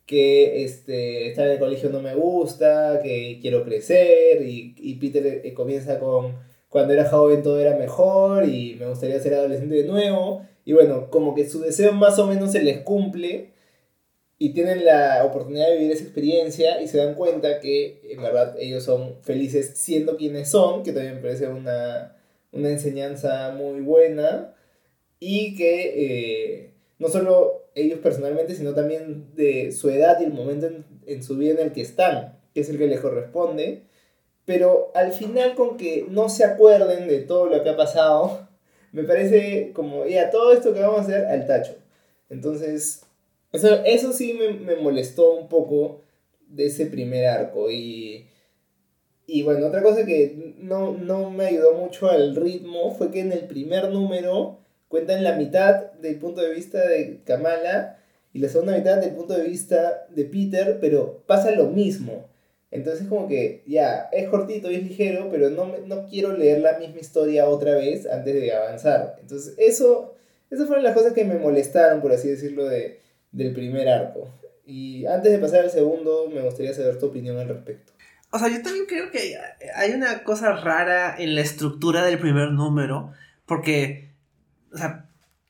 que 0.07 0.65
este, 0.65 1.29
estar 1.29 1.47
en 1.47 1.53
el 1.53 1.59
colegio 1.59 1.91
no 1.91 2.01
me 2.01 2.15
gusta, 2.15 3.01
que 3.03 3.39
quiero 3.43 3.65
crecer, 3.65 4.43
y, 4.43 4.75
y 4.79 4.95
Peter 4.95 5.43
eh, 5.45 5.53
comienza 5.55 5.99
con 5.99 6.49
cuando 6.69 6.93
era 6.93 7.09
joven 7.09 7.43
todo 7.43 7.61
era 7.61 7.77
mejor 7.77 8.47
y 8.47 8.77
me 8.79 8.87
gustaría 8.87 9.21
ser 9.21 9.35
adolescente 9.35 9.75
de 9.75 9.85
nuevo. 9.85 10.47
Y 10.65 10.73
bueno, 10.75 11.11
como 11.11 11.35
que 11.35 11.49
su 11.49 11.61
deseo 11.61 11.93
más 11.93 12.19
o 12.19 12.27
menos 12.27 12.53
se 12.53 12.63
les 12.63 12.81
cumple 12.81 13.53
y 14.39 14.51
tienen 14.53 14.85
la 14.85 15.25
oportunidad 15.25 15.69
de 15.69 15.79
vivir 15.79 15.93
esa 15.93 16.05
experiencia 16.05 16.81
y 16.81 16.89
se 16.89 16.99
dan 16.99 17.15
cuenta 17.15 17.59
que 17.61 18.01
en 18.11 18.23
verdad 18.23 18.55
ellos 18.59 18.85
son 18.85 19.17
felices 19.23 19.73
siendo 19.75 20.17
quienes 20.17 20.51
son, 20.51 20.83
que 20.83 20.93
también 20.93 21.21
parece 21.21 21.49
una, 21.49 22.17
una 22.53 22.71
enseñanza 22.71 23.53
muy 23.57 23.81
buena 23.81 24.55
y 25.19 25.57
que 25.57 25.95
eh, 25.97 26.71
no 26.99 27.09
solo 27.09 27.68
ellos 27.81 28.01
personalmente, 28.01 28.55
sino 28.55 28.75
también 28.75 29.35
de 29.35 29.73
su 29.73 29.91
edad 29.91 30.21
y 30.21 30.25
el 30.25 30.33
momento 30.33 30.67
en, 30.67 30.85
en, 31.07 31.23
su 31.23 31.37
vida 31.37 31.53
en 31.53 31.67
el 31.67 31.73
que 31.73 31.81
están, 31.81 32.39
que 32.55 32.61
es 32.61 32.69
el 32.69 32.79
que 32.79 32.87
les 32.87 33.01
corresponde, 33.01 33.85
pero 34.45 34.91
al 34.95 35.13
final 35.13 35.55
con 35.55 35.77
que 35.77 36.07
no 36.09 36.29
se 36.29 36.45
acuerden 36.45 37.09
de 37.09 37.21
todo 37.21 37.47
lo 37.47 37.63
que 37.63 37.71
ha 37.71 37.77
pasado, 37.77 38.49
me 38.93 39.05
parece 39.05 39.73
como, 39.73 40.07
ya, 40.07 40.31
todo 40.31 40.53
esto 40.53 40.73
que 40.73 40.81
vamos 40.81 41.01
a 41.01 41.03
hacer 41.03 41.27
al 41.27 41.47
tacho. 41.47 41.77
Entonces, 42.31 43.03
eso, 43.53 43.83
eso 43.85 44.13
sí 44.13 44.35
me, 44.35 44.53
me 44.53 44.77
molestó 44.77 45.35
un 45.35 45.49
poco 45.49 46.03
de 46.49 46.67
ese 46.67 46.87
primer 46.87 47.27
arco. 47.27 47.71
Y, 47.71 48.27
y 49.27 49.43
bueno, 49.43 49.67
otra 49.67 49.83
cosa 49.83 50.05
que 50.05 50.55
no, 50.59 50.93
no 50.93 51.31
me 51.31 51.47
ayudó 51.47 51.75
mucho 51.75 52.09
al 52.09 52.35
ritmo 52.35 52.95
fue 52.95 53.11
que 53.11 53.21
en 53.21 53.33
el 53.33 53.47
primer 53.47 53.91
número 53.91 54.61
cuentan 54.89 55.23
la 55.25 55.37
mitad 55.37 55.93
del 55.93 56.17
punto 56.17 56.41
de 56.41 56.55
vista 56.55 56.87
de 56.87 57.21
Kamala 57.25 57.99
y 58.33 58.41
la 58.41 58.49
segunda 58.49 58.77
mitad 58.77 58.99
del 58.99 59.15
punto 59.15 59.35
de 59.35 59.45
vista 59.45 60.07
de 60.11 60.25
Peter, 60.25 60.79
pero 60.81 61.23
pasa 61.27 61.51
lo 61.53 61.67
mismo. 61.67 62.29
Entonces 62.71 63.07
como 63.09 63.29
que 63.29 63.63
ya, 63.67 64.09
es 64.13 64.29
cortito 64.29 64.71
y 64.71 64.77
es 64.77 64.83
ligero, 64.83 65.29
pero 65.31 65.51
no, 65.51 65.73
no 65.87 66.07
quiero 66.07 66.37
leer 66.37 66.61
la 66.61 66.79
misma 66.79 67.01
historia 67.01 67.49
otra 67.49 67.73
vez 67.73 68.07
antes 68.07 68.35
de 68.35 68.53
avanzar. 68.53 69.17
Entonces 69.21 69.55
eso, 69.57 70.15
esas 70.51 70.67
fueron 70.67 70.85
las 70.85 70.95
cosas 70.95 71.15
que 71.15 71.25
me 71.25 71.39
molestaron, 71.39 72.03
por 72.03 72.13
así 72.13 72.29
decirlo, 72.29 72.67
de, 72.67 73.01
del 73.33 73.55
primer 73.55 73.89
arco. 73.89 74.29
Y 74.67 75.07
antes 75.07 75.33
de 75.33 75.39
pasar 75.39 75.65
al 75.65 75.71
segundo, 75.71 76.29
me 76.31 76.43
gustaría 76.43 76.75
saber 76.75 76.99
tu 76.99 77.07
opinión 77.07 77.39
al 77.39 77.49
respecto. 77.49 77.95
O 78.31 78.39
sea, 78.39 78.49
yo 78.49 78.61
también 78.63 78.85
creo 78.87 79.11
que 79.11 79.39
hay 79.75 79.93
una 79.93 80.23
cosa 80.23 80.53
rara 80.53 81.17
en 81.19 81.35
la 81.35 81.41
estructura 81.41 82.05
del 82.05 82.19
primer 82.19 82.51
número, 82.51 83.13
porque, 83.47 84.08
o 84.73 84.77
sea, 84.77 85.07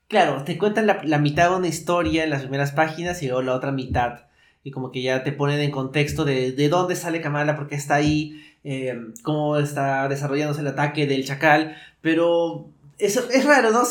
claro, 0.09 0.45
te 0.45 0.59
cuentan 0.59 0.87
la, 0.87 1.01
la 1.05 1.19
mitad 1.19 1.51
de 1.51 1.57
una 1.57 1.69
historia 1.69 2.25
en 2.25 2.31
las 2.31 2.43
primeras 2.43 2.73
páginas 2.73 3.23
y 3.23 3.27
luego 3.27 3.43
la 3.43 3.55
otra 3.55 3.73
mitad 3.73 4.29
y 4.65 4.71
como 4.71 4.91
que 4.91 5.03
ya 5.03 5.23
te 5.25 5.33
ponen 5.33 5.61
en 5.61 5.71
contexto 5.71 6.25
de, 6.25 6.53
de 6.53 6.69
dónde 6.69 6.97
sale 6.97 7.21
Kamala, 7.21 7.57
por 7.57 7.69
qué 7.69 7.75
está 7.75 7.95
ahí, 7.95 8.45
eh, 8.65 8.99
cómo 9.23 9.57
está 9.57 10.09
desarrollándose 10.09 10.61
el 10.61 10.67
ataque 10.67 11.07
del 11.07 11.25
chacal, 11.25 11.77
pero 12.01 12.69
eso 12.99 13.29
es 13.31 13.45
raro, 13.45 13.71
¿no? 13.71 13.83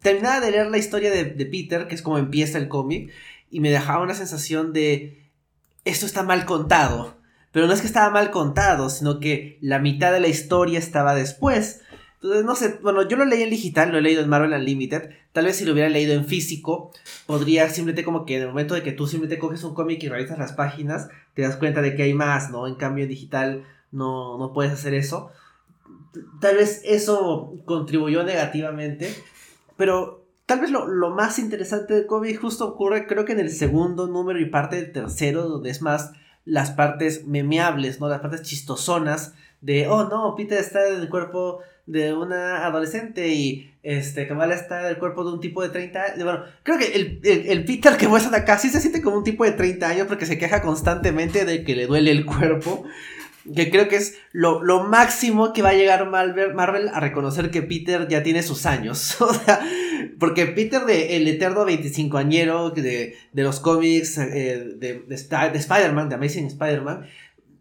terminaba 0.00 0.40
de 0.40 0.50
leer 0.50 0.66
la 0.68 0.78
historia 0.78 1.10
de, 1.10 1.24
de 1.24 1.46
Peter, 1.46 1.86
que 1.86 1.94
es 1.94 2.02
como 2.02 2.18
empieza 2.18 2.58
el 2.58 2.68
cómic, 2.68 3.12
y 3.50 3.60
me 3.60 3.70
dejaba 3.70 4.02
una 4.02 4.14
sensación 4.14 4.72
de 4.72 5.20
esto 5.84 6.06
está 6.06 6.22
mal 6.22 6.44
contado. 6.44 7.18
Pero 7.52 7.66
no 7.66 7.72
es 7.72 7.80
que 7.80 7.88
estaba 7.88 8.10
mal 8.10 8.30
contado, 8.30 8.90
sino 8.90 9.18
que 9.18 9.58
la 9.60 9.80
mitad 9.80 10.12
de 10.12 10.20
la 10.20 10.28
historia 10.28 10.78
estaba 10.78 11.16
después. 11.16 11.82
Entonces, 12.22 12.44
no 12.44 12.54
sé, 12.54 12.78
bueno, 12.82 13.08
yo 13.08 13.16
lo 13.16 13.24
leí 13.24 13.42
en 13.42 13.48
digital, 13.48 13.90
lo 13.90 13.96
he 13.96 14.02
leído 14.02 14.22
en 14.22 14.28
Marvel 14.28 14.52
Unlimited. 14.52 15.08
Tal 15.32 15.46
vez 15.46 15.56
si 15.56 15.64
lo 15.64 15.72
hubiera 15.72 15.88
leído 15.88 16.12
en 16.12 16.26
físico, 16.26 16.92
podría 17.26 17.70
simplemente 17.70 18.04
como 18.04 18.26
que 18.26 18.36
en 18.36 18.42
el 18.42 18.48
momento 18.48 18.74
de 18.74 18.82
que 18.82 18.92
tú 18.92 19.06
simplemente 19.06 19.40
coges 19.40 19.64
un 19.64 19.74
cómic 19.74 20.02
y 20.02 20.08
revisas 20.10 20.38
las 20.38 20.52
páginas, 20.52 21.08
te 21.32 21.40
das 21.40 21.56
cuenta 21.56 21.80
de 21.80 21.96
que 21.96 22.02
hay 22.02 22.12
más, 22.12 22.50
¿no? 22.50 22.66
En 22.66 22.74
cambio, 22.74 23.04
en 23.04 23.08
digital 23.08 23.64
no, 23.90 24.36
no 24.36 24.52
puedes 24.52 24.72
hacer 24.72 24.92
eso. 24.92 25.30
Tal 26.42 26.56
vez 26.56 26.82
eso 26.84 27.54
contribuyó 27.64 28.22
negativamente, 28.22 29.14
pero 29.78 30.26
tal 30.44 30.60
vez 30.60 30.70
lo, 30.70 30.88
lo 30.88 31.10
más 31.10 31.38
interesante 31.38 31.94
del 31.94 32.06
cómic 32.06 32.38
justo 32.38 32.68
ocurre 32.68 33.06
creo 33.06 33.24
que 33.24 33.32
en 33.32 33.40
el 33.40 33.50
segundo 33.50 34.08
número 34.08 34.38
y 34.40 34.50
parte 34.50 34.76
del 34.76 34.92
tercero, 34.92 35.48
donde 35.48 35.70
es 35.70 35.80
más 35.80 36.12
las 36.44 36.70
partes 36.70 37.26
memeables, 37.26 37.98
¿no? 37.98 38.08
Las 38.08 38.20
partes 38.20 38.42
chistosonas 38.42 39.32
de, 39.60 39.88
oh 39.88 40.08
no, 40.08 40.34
Peter 40.36 40.58
está 40.58 40.86
en 40.88 41.00
el 41.00 41.08
cuerpo 41.08 41.60
de 41.90 42.14
una 42.14 42.64
adolescente 42.66 43.28
y 43.28 43.72
este 43.82 44.28
Kamala 44.28 44.54
está 44.54 44.82
en 44.82 44.86
el 44.88 44.98
cuerpo 44.98 45.24
de 45.24 45.32
un 45.32 45.40
tipo 45.40 45.62
de 45.62 45.70
30 45.70 46.14
Bueno, 46.16 46.44
creo 46.62 46.78
que 46.78 46.94
el, 46.94 47.20
el, 47.24 47.64
Peter 47.64 47.96
que 47.96 48.08
muestran 48.08 48.34
acá 48.34 48.58
sí 48.58 48.68
se 48.68 48.80
siente 48.80 49.00
como 49.02 49.16
un 49.16 49.24
tipo 49.24 49.44
de 49.44 49.52
30 49.52 49.88
años 49.88 50.06
porque 50.06 50.26
se 50.26 50.38
queja 50.38 50.62
constantemente 50.62 51.44
de 51.44 51.64
que 51.64 51.74
le 51.74 51.86
duele 51.86 52.10
el 52.10 52.24
cuerpo. 52.26 52.84
Que 53.54 53.70
creo 53.70 53.88
que 53.88 53.96
es 53.96 54.18
lo, 54.32 54.60
máximo 54.84 55.54
que 55.54 55.62
va 55.62 55.70
a 55.70 55.74
llegar 55.74 56.08
Marvel, 56.08 56.54
Marvel, 56.54 56.88
a 56.92 57.00
reconocer 57.00 57.50
que 57.50 57.62
Peter 57.62 58.06
ya 58.06 58.22
tiene 58.22 58.42
sus 58.42 58.66
años. 58.66 59.18
o 59.20 59.32
sea, 59.32 59.60
porque 60.18 60.46
Peter 60.46 60.84
de 60.84 61.16
el 61.16 61.26
eterno 61.26 61.64
25 61.64 62.18
añero 62.18 62.70
de, 62.70 63.16
de 63.32 63.42
los 63.42 63.58
cómics 63.58 64.18
eh, 64.18 64.74
de, 64.76 65.02
de, 65.06 65.06
de 65.06 65.58
Spider-Man, 65.58 66.10
de 66.10 66.14
Amazing 66.16 66.46
Spider-Man, 66.48 67.06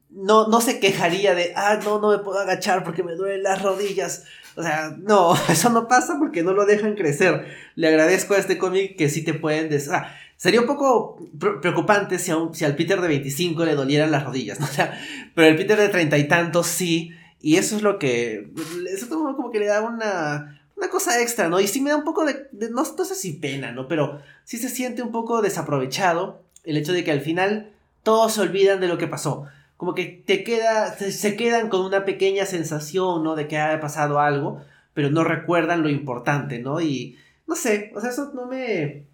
no, 0.09 0.47
no 0.47 0.59
se 0.61 0.79
quejaría 0.79 1.35
de, 1.35 1.53
ah, 1.55 1.79
no, 1.83 1.99
no 1.99 2.09
me 2.09 2.19
puedo 2.19 2.39
agachar 2.39 2.83
porque 2.83 3.03
me 3.03 3.15
duelen 3.15 3.43
las 3.43 3.61
rodillas. 3.61 4.23
O 4.55 4.63
sea, 4.63 4.95
no, 4.97 5.35
eso 5.49 5.69
no 5.69 5.87
pasa 5.87 6.17
porque 6.17 6.43
no 6.43 6.53
lo 6.53 6.65
dejan 6.65 6.95
crecer. 6.95 7.45
Le 7.75 7.87
agradezco 7.87 8.33
a 8.33 8.37
este 8.37 8.57
cómic 8.57 8.97
que 8.97 9.09
sí 9.09 9.23
te 9.23 9.33
pueden 9.33 9.69
decir. 9.69 9.93
Ah, 9.93 10.15
sería 10.35 10.61
un 10.61 10.67
poco 10.67 11.17
preocupante 11.61 12.17
si, 12.17 12.31
si 12.53 12.65
al 12.65 12.75
Peter 12.75 12.99
de 13.01 13.07
25 13.07 13.65
le 13.65 13.75
dolieran 13.75 14.11
las 14.11 14.23
rodillas, 14.23 14.59
¿no? 14.59 14.67
Sea, 14.67 14.99
pero 15.35 15.47
el 15.47 15.55
Peter 15.55 15.77
de 15.77 15.89
treinta 15.89 16.17
y 16.17 16.27
tantos 16.27 16.67
sí. 16.67 17.11
Y 17.41 17.55
eso 17.55 17.77
es 17.77 17.83
lo 17.83 17.99
que. 17.99 18.51
Eso 18.91 19.07
como 19.09 19.51
que 19.51 19.59
le 19.59 19.67
da 19.67 19.81
una, 19.81 20.61
una 20.75 20.89
cosa 20.89 21.21
extra, 21.21 21.47
¿no? 21.47 21.61
Y 21.61 21.67
sí 21.67 21.79
me 21.79 21.91
da 21.91 21.95
un 21.95 22.03
poco 22.03 22.25
de. 22.25 22.49
no, 22.51 22.83
no 22.83 23.05
sé 23.05 23.15
si 23.15 23.33
pena, 23.33 23.71
¿no? 23.71 23.87
Pero 23.87 24.19
sí 24.43 24.57
se 24.57 24.67
siente 24.69 25.01
un 25.01 25.11
poco 25.11 25.41
desaprovechado 25.41 26.41
el 26.65 26.75
hecho 26.75 26.91
de 26.91 27.05
que 27.05 27.11
al 27.11 27.21
final 27.21 27.71
todos 28.03 28.33
se 28.33 28.41
olvidan 28.41 28.81
de 28.81 28.87
lo 28.89 28.97
que 28.97 29.07
pasó 29.07 29.47
como 29.79 29.95
que 29.95 30.21
te 30.27 30.43
queda, 30.43 30.97
se, 30.97 31.37
quedan 31.37 31.69
con 31.69 31.85
una 31.85 32.03
pequeña 32.03 32.45
sensación, 32.45 33.23
¿no? 33.23 33.37
De 33.37 33.47
que 33.47 33.57
haya 33.57 33.79
pasado 33.79 34.19
algo, 34.19 34.59
pero 34.93 35.09
no 35.09 35.23
recuerdan 35.23 35.83
lo 35.83 35.89
importante, 35.89 36.59
¿no? 36.59 36.81
Y 36.81 37.17
no 37.47 37.55
sé, 37.55 37.89
o 37.95 38.01
sea, 38.01 38.09
eso 38.09 38.33
no 38.35 38.45
me, 38.45 39.05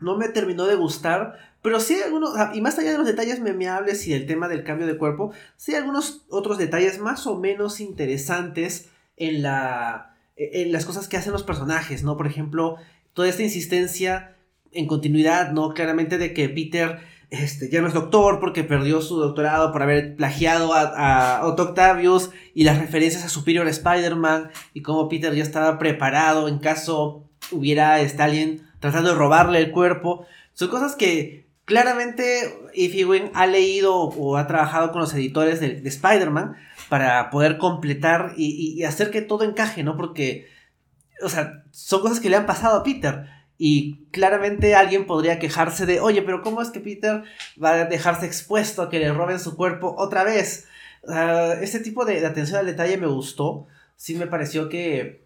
no 0.00 0.16
me 0.18 0.28
terminó 0.28 0.66
de 0.66 0.74
gustar, 0.74 1.38
pero 1.62 1.78
sí 1.78 2.02
algunos, 2.02 2.34
y 2.52 2.60
más 2.62 2.76
allá 2.80 2.90
de 2.90 2.98
los 2.98 3.06
detalles 3.06 3.38
memeables 3.38 4.08
y 4.08 4.12
el 4.12 4.26
tema 4.26 4.48
del 4.48 4.64
cambio 4.64 4.88
de 4.88 4.98
cuerpo, 4.98 5.30
sí 5.56 5.76
algunos 5.76 6.26
otros 6.30 6.58
detalles 6.58 6.98
más 6.98 7.24
o 7.28 7.38
menos 7.38 7.78
interesantes 7.78 8.90
en 9.16 9.40
la, 9.42 10.16
en 10.34 10.72
las 10.72 10.84
cosas 10.84 11.06
que 11.06 11.16
hacen 11.16 11.32
los 11.32 11.44
personajes, 11.44 12.02
¿no? 12.02 12.16
Por 12.16 12.26
ejemplo, 12.26 12.74
toda 13.14 13.28
esta 13.28 13.44
insistencia 13.44 14.34
en 14.72 14.88
continuidad, 14.88 15.52
¿no? 15.52 15.74
Claramente 15.74 16.18
de 16.18 16.34
que 16.34 16.48
Peter 16.48 16.98
este, 17.30 17.68
ya 17.70 17.80
no 17.80 17.88
es 17.88 17.94
doctor 17.94 18.38
porque 18.38 18.62
perdió 18.62 19.02
su 19.02 19.18
doctorado 19.18 19.72
por 19.72 19.82
haber 19.82 20.14
plagiado 20.16 20.72
a, 20.74 21.40
Otto 21.44 21.64
Octavius 21.64 22.30
y 22.54 22.64
las 22.64 22.78
referencias 22.78 23.24
a 23.24 23.28
Superior 23.28 23.66
Spider-Man 23.66 24.50
y 24.74 24.82
cómo 24.82 25.08
Peter 25.08 25.34
ya 25.34 25.42
estaba 25.42 25.78
preparado 25.78 26.48
en 26.48 26.58
caso 26.58 27.28
hubiera 27.50 28.00
este, 28.00 28.22
alguien 28.22 28.66
tratando 28.80 29.10
de 29.10 29.16
robarle 29.16 29.58
el 29.58 29.72
cuerpo. 29.72 30.26
Son 30.52 30.68
cosas 30.68 30.94
que 30.94 31.48
claramente 31.64 32.54
Ify 32.74 33.04
Wing 33.04 33.30
ha 33.34 33.46
leído 33.46 33.96
o 33.96 34.36
ha 34.36 34.46
trabajado 34.46 34.92
con 34.92 35.00
los 35.00 35.12
editores 35.14 35.60
de, 35.60 35.82
Spider-Man 35.84 36.56
para 36.88 37.30
poder 37.30 37.58
completar 37.58 38.34
y, 38.36 38.76
y, 38.78 38.84
hacer 38.84 39.10
que 39.10 39.20
todo 39.20 39.44
encaje, 39.44 39.82
¿no? 39.82 39.96
Porque, 39.96 40.46
o 41.22 41.28
sea, 41.28 41.64
son 41.72 42.02
cosas 42.02 42.20
que 42.20 42.30
le 42.30 42.36
han 42.36 42.46
pasado 42.46 42.78
a 42.78 42.82
Peter. 42.84 43.35
Y 43.58 44.04
claramente 44.10 44.74
alguien 44.74 45.06
podría 45.06 45.38
quejarse 45.38 45.86
de, 45.86 46.00
oye, 46.00 46.22
pero 46.22 46.42
¿cómo 46.42 46.60
es 46.60 46.70
que 46.70 46.80
Peter 46.80 47.22
va 47.62 47.72
a 47.72 47.84
dejarse 47.86 48.26
expuesto 48.26 48.82
a 48.82 48.90
que 48.90 48.98
le 48.98 49.12
roben 49.12 49.38
su 49.38 49.56
cuerpo 49.56 49.94
otra 49.98 50.24
vez? 50.24 50.66
este 51.62 51.78
tipo 51.78 52.04
de, 52.04 52.26
atención 52.26 52.58
al 52.58 52.66
detalle 52.66 52.96
me 52.98 53.06
gustó. 53.06 53.66
Sí 53.96 54.16
me 54.16 54.26
pareció 54.26 54.68
que, 54.68 55.24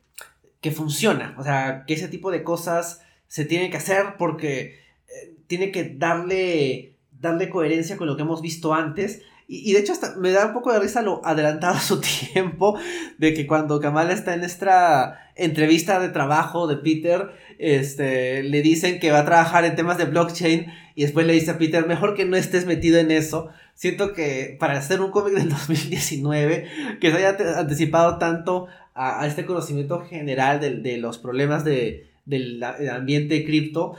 que 0.60 0.70
funciona. 0.70 1.34
O 1.38 1.42
sea, 1.42 1.84
que 1.86 1.94
ese 1.94 2.08
tipo 2.08 2.30
de 2.30 2.42
cosas 2.42 3.02
se 3.28 3.44
tiene 3.44 3.70
que 3.70 3.78
hacer 3.78 4.16
porque 4.18 4.80
eh, 5.08 5.34
tiene 5.46 5.72
que 5.72 5.84
darle, 5.84 6.96
darle 7.18 7.48
coherencia 7.48 7.96
con 7.96 8.06
lo 8.06 8.16
que 8.16 8.22
hemos 8.22 8.42
visto 8.42 8.74
antes. 8.74 9.22
Y, 9.52 9.72
de 9.72 9.80
hecho 9.80 9.92
hasta 9.92 10.14
me 10.14 10.30
da 10.30 10.46
un 10.46 10.52
poco 10.52 10.72
de 10.72 10.78
risa 10.78 11.02
lo 11.02 11.26
adelantado 11.26 11.74
a 11.74 11.80
su 11.80 12.00
tiempo 12.32 12.78
de 13.18 13.34
que 13.34 13.48
cuando 13.48 13.80
Kamala 13.80 14.12
está 14.12 14.34
en 14.34 14.44
esta 14.44 15.28
entrevista 15.34 15.98
de 15.98 16.08
trabajo 16.10 16.68
de 16.68 16.76
Peter, 16.76 17.30
este, 17.58 18.44
le 18.44 18.62
dicen 18.62 19.00
que 19.00 19.10
va 19.10 19.18
a 19.18 19.24
trabajar 19.24 19.64
en 19.64 19.74
temas 19.74 19.98
de 19.98 20.04
blockchain 20.04 20.66
y 20.94 21.02
después 21.02 21.26
le 21.26 21.32
dice 21.32 21.50
a 21.50 21.58
Peter, 21.58 21.84
mejor 21.88 22.14
que 22.14 22.26
no 22.26 22.36
estés 22.36 22.64
metido 22.64 23.00
en 23.00 23.10
eso. 23.10 23.48
Siento 23.74 24.12
que 24.12 24.56
para 24.60 24.78
hacer 24.78 25.00
un 25.00 25.10
cómic 25.10 25.34
del 25.34 25.48
2019, 25.50 26.98
que 27.00 27.10
se 27.10 27.16
haya 27.16 27.36
anticipado 27.58 28.18
tanto 28.18 28.68
a, 28.94 29.26
este 29.26 29.46
conocimiento 29.46 30.00
general 30.02 30.60
de, 30.60 30.96
los 30.98 31.18
problemas 31.18 31.64
de, 31.64 32.08
del, 32.24 32.62
ambiente 32.62 33.44
cripto, 33.44 33.96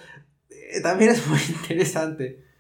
eh, 0.50 0.80
también 0.82 1.12
es 1.12 1.28
muy 1.28 1.40
interesante. 1.50 2.51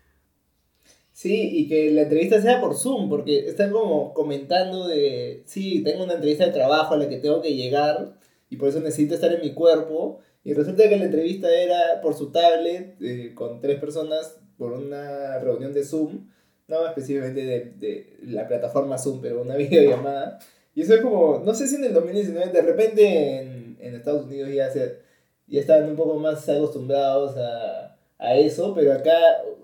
Sí, 1.21 1.51
y 1.53 1.67
que 1.67 1.91
la 1.91 2.01
entrevista 2.01 2.41
sea 2.41 2.60
por 2.60 2.75
Zoom, 2.75 3.07
porque 3.07 3.47
están 3.47 3.71
como 3.71 4.12
comentando 4.12 4.88
de, 4.88 5.43
sí, 5.45 5.84
tengo 5.84 6.03
una 6.03 6.15
entrevista 6.15 6.47
de 6.47 6.51
trabajo 6.51 6.95
a 6.95 6.97
la 6.97 7.07
que 7.07 7.17
tengo 7.17 7.43
que 7.43 7.53
llegar 7.53 8.17
y 8.49 8.55
por 8.57 8.69
eso 8.69 8.79
necesito 8.79 9.13
estar 9.13 9.31
en 9.31 9.41
mi 9.41 9.53
cuerpo. 9.53 10.17
Y 10.43 10.55
resulta 10.55 10.89
que 10.89 10.97
la 10.97 11.05
entrevista 11.05 11.47
era 11.47 12.01
por 12.01 12.15
su 12.15 12.31
tablet, 12.31 12.95
eh, 13.03 13.36
con 13.36 13.62
tres 13.62 13.79
personas, 13.79 14.39
por 14.57 14.73
una 14.73 15.38
reunión 15.38 15.73
de 15.73 15.84
Zoom, 15.84 16.27
no 16.67 16.88
específicamente 16.88 17.45
de, 17.45 17.60
de 17.77 18.17
la 18.23 18.47
plataforma 18.47 18.97
Zoom, 18.97 19.21
pero 19.21 19.43
una 19.43 19.55
videollamada. 19.57 20.39
Y 20.73 20.81
eso 20.81 20.95
es 20.95 21.01
como, 21.01 21.43
no 21.45 21.53
sé 21.53 21.67
si 21.67 21.75
en 21.75 21.84
el 21.84 21.93
2019, 21.93 22.51
de 22.51 22.62
repente 22.63 23.41
en, 23.41 23.77
en 23.79 23.93
Estados 23.93 24.25
Unidos 24.25 24.49
ya, 24.51 24.71
se, 24.71 24.97
ya 25.45 25.60
estaban 25.60 25.88
un 25.88 25.95
poco 25.95 26.15
más 26.15 26.49
acostumbrados 26.49 27.38
a, 27.38 27.95
a 28.17 28.36
eso, 28.38 28.73
pero 28.73 28.93
acá 28.93 29.13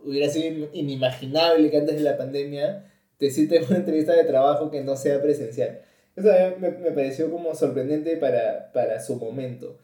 hubiera 0.08 0.30
sido 0.30 0.70
inimaginable 0.74 1.70
que 1.70 1.78
antes 1.78 1.96
de 1.96 2.02
la 2.02 2.18
pandemia 2.18 2.86
te 3.18 3.28
en 3.28 3.66
una 3.66 3.78
entrevista 3.78 4.16
de 4.16 4.24
trabajo 4.24 4.72
que 4.72 4.84
no 4.84 4.96
sea 4.96 5.22
presencial. 5.22 5.82
Eso 6.16 6.30
me, 6.60 6.72
me 6.72 6.92
pareció 6.92 7.30
como 7.30 7.54
sorprendente 7.56 8.18
para, 8.18 8.72
para, 8.72 9.00
su 9.00 9.16
momento. 9.18 9.78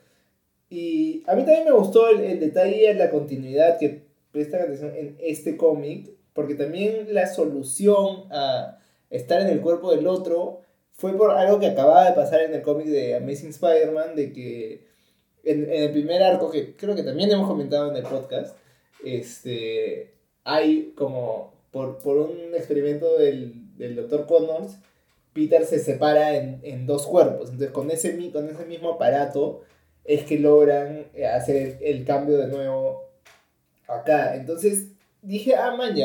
Y 0.70 1.24
a 1.28 1.36
mí 1.36 1.44
también 1.44 1.66
me 1.66 1.72
gustó 1.72 2.10
el, 2.10 2.22
el 2.22 2.40
detalle, 2.40 2.94
la 2.96 3.10
continuidad 3.10 3.78
que 3.78 4.04
presta 4.32 4.58
atención 4.58 4.94
en 4.96 5.18
este 5.20 5.58
cómic, 5.58 6.10
porque 6.34 6.56
también 6.56 7.14
la 7.14 7.28
solución 7.28 8.26
a 8.32 8.80
estar 9.10 9.42
en 9.42 9.48
el 9.48 9.62
cuerpo 9.62 9.96
del 9.96 10.08
otro 10.08 10.62
fue 10.92 11.16
por 11.16 11.32
algo 11.32 11.60
que 11.60 11.68
acababa 11.68 12.06
de 12.06 12.16
pasar 12.16 12.42
en 12.42 12.54
el 12.54 12.62
cómic 12.62 12.88
de 12.88 13.16
Amazing 13.16 13.50
Spider-Man, 13.50 14.16
de 14.16 14.32
que 14.32 14.88
en, 15.44 15.66
en, 15.66 15.84
el 15.84 15.92
primer 15.92 16.24
arco, 16.24 16.50
que 16.50 16.76
creo 16.76 16.96
que 16.96 17.04
también 17.04 17.32
hemos 17.32 17.48
comentado 17.48 17.92
en 17.92 17.98
el 17.98 18.04
podcast, 18.04 18.56
este, 19.04 20.13
hay 20.44 20.94
como, 20.96 21.54
por, 21.72 21.98
por 22.00 22.18
un 22.18 22.56
experimento 22.56 23.18
del, 23.18 23.54
del 23.78 23.96
Dr. 23.96 24.26
Connors, 24.26 24.78
Peter 25.34 25.66
se 25.66 25.80
separa 25.80 26.36
en, 26.38 26.60
en, 26.64 26.86
dos 26.86 27.08
cuerpos. 27.08 27.50
Entonces, 27.50 27.72
con 27.72 27.90
ese, 27.90 28.32
con 28.32 28.48
ese 28.48 28.66
mismo 28.66 28.92
aparato 28.92 29.62
es 30.06 30.24
que 30.24 30.38
logran 30.38 31.08
eh, 31.14 31.26
hacer 31.26 31.80
el 31.82 32.06
cambio 32.06 32.38
de 32.38 32.48
nuevo 32.48 33.10
acá. 33.88 34.36
Entonces, 34.36 34.90
dije, 35.22 35.56
ah, 35.56 35.76
man, 35.76 35.96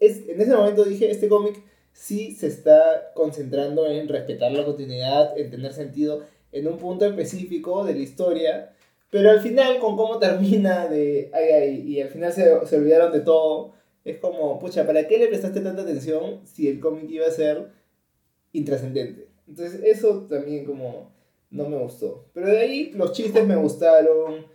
Es, 0.00 0.28
en 0.28 0.40
ese 0.40 0.54
momento 0.54 0.84
dije, 0.84 1.10
este 1.10 1.28
cómic 1.28 1.62
sí 1.92 2.32
se 2.32 2.48
está 2.48 3.12
concentrando 3.14 3.86
en 3.86 4.08
respetar 4.08 4.50
la 4.50 4.64
continuidad, 4.64 5.38
en 5.38 5.50
tener 5.50 5.72
sentido 5.72 6.22
en 6.50 6.66
un 6.66 6.78
punto 6.78 7.06
específico 7.06 7.84
de 7.84 7.94
la 7.94 8.00
historia 8.00 8.74
pero 9.14 9.30
al 9.30 9.38
final, 9.38 9.78
con 9.78 9.96
cómo 9.96 10.18
termina 10.18 10.88
de. 10.88 11.30
Ay, 11.32 11.44
ay, 11.44 11.80
y 11.86 12.00
al 12.00 12.08
final 12.08 12.32
se, 12.32 12.66
se 12.66 12.76
olvidaron 12.76 13.12
de 13.12 13.20
todo. 13.20 13.74
Es 14.04 14.18
como, 14.18 14.58
pucha, 14.58 14.84
¿para 14.84 15.06
qué 15.06 15.18
le 15.18 15.28
prestaste 15.28 15.60
tanta 15.60 15.82
atención 15.82 16.40
si 16.44 16.66
el 16.66 16.80
cómic 16.80 17.08
iba 17.08 17.24
a 17.24 17.30
ser 17.30 17.70
intrascendente? 18.50 19.28
Entonces, 19.46 19.82
eso 19.84 20.26
también 20.28 20.64
como 20.64 21.12
no 21.50 21.68
me 21.68 21.76
gustó. 21.76 22.26
Pero 22.34 22.48
de 22.48 22.58
ahí 22.58 22.90
los 22.96 23.12
chistes 23.12 23.46
me 23.46 23.54
gustaron, 23.54 24.46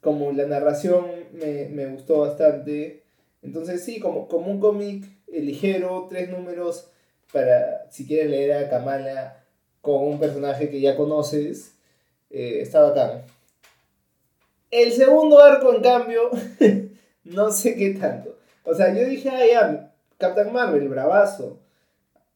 como 0.00 0.32
la 0.32 0.46
narración 0.46 1.04
me, 1.34 1.68
me 1.68 1.84
gustó 1.84 2.20
bastante. 2.20 3.02
Entonces, 3.42 3.84
sí, 3.84 4.00
como, 4.00 4.28
como 4.28 4.50
un 4.50 4.60
cómic 4.60 5.04
ligero, 5.30 6.06
tres 6.08 6.30
números 6.30 6.88
para 7.34 7.86
si 7.90 8.06
quieres 8.06 8.30
leer 8.30 8.52
a 8.54 8.70
Kamala 8.70 9.44
con 9.82 10.06
un 10.06 10.18
personaje 10.18 10.70
que 10.70 10.80
ya 10.80 10.96
conoces, 10.96 11.74
eh, 12.30 12.60
está 12.62 12.80
bacán. 12.80 13.35
El 14.70 14.92
segundo 14.92 15.40
arco, 15.40 15.74
en 15.74 15.82
cambio, 15.82 16.30
no 17.24 17.50
sé 17.50 17.76
qué 17.76 17.90
tanto. 17.94 18.36
O 18.64 18.74
sea, 18.74 18.92
yo 18.94 19.06
dije, 19.06 19.30
ah, 19.30 19.46
ya, 19.46 19.94
Captain 20.18 20.52
Marvel, 20.52 20.88
bravazo. 20.88 21.60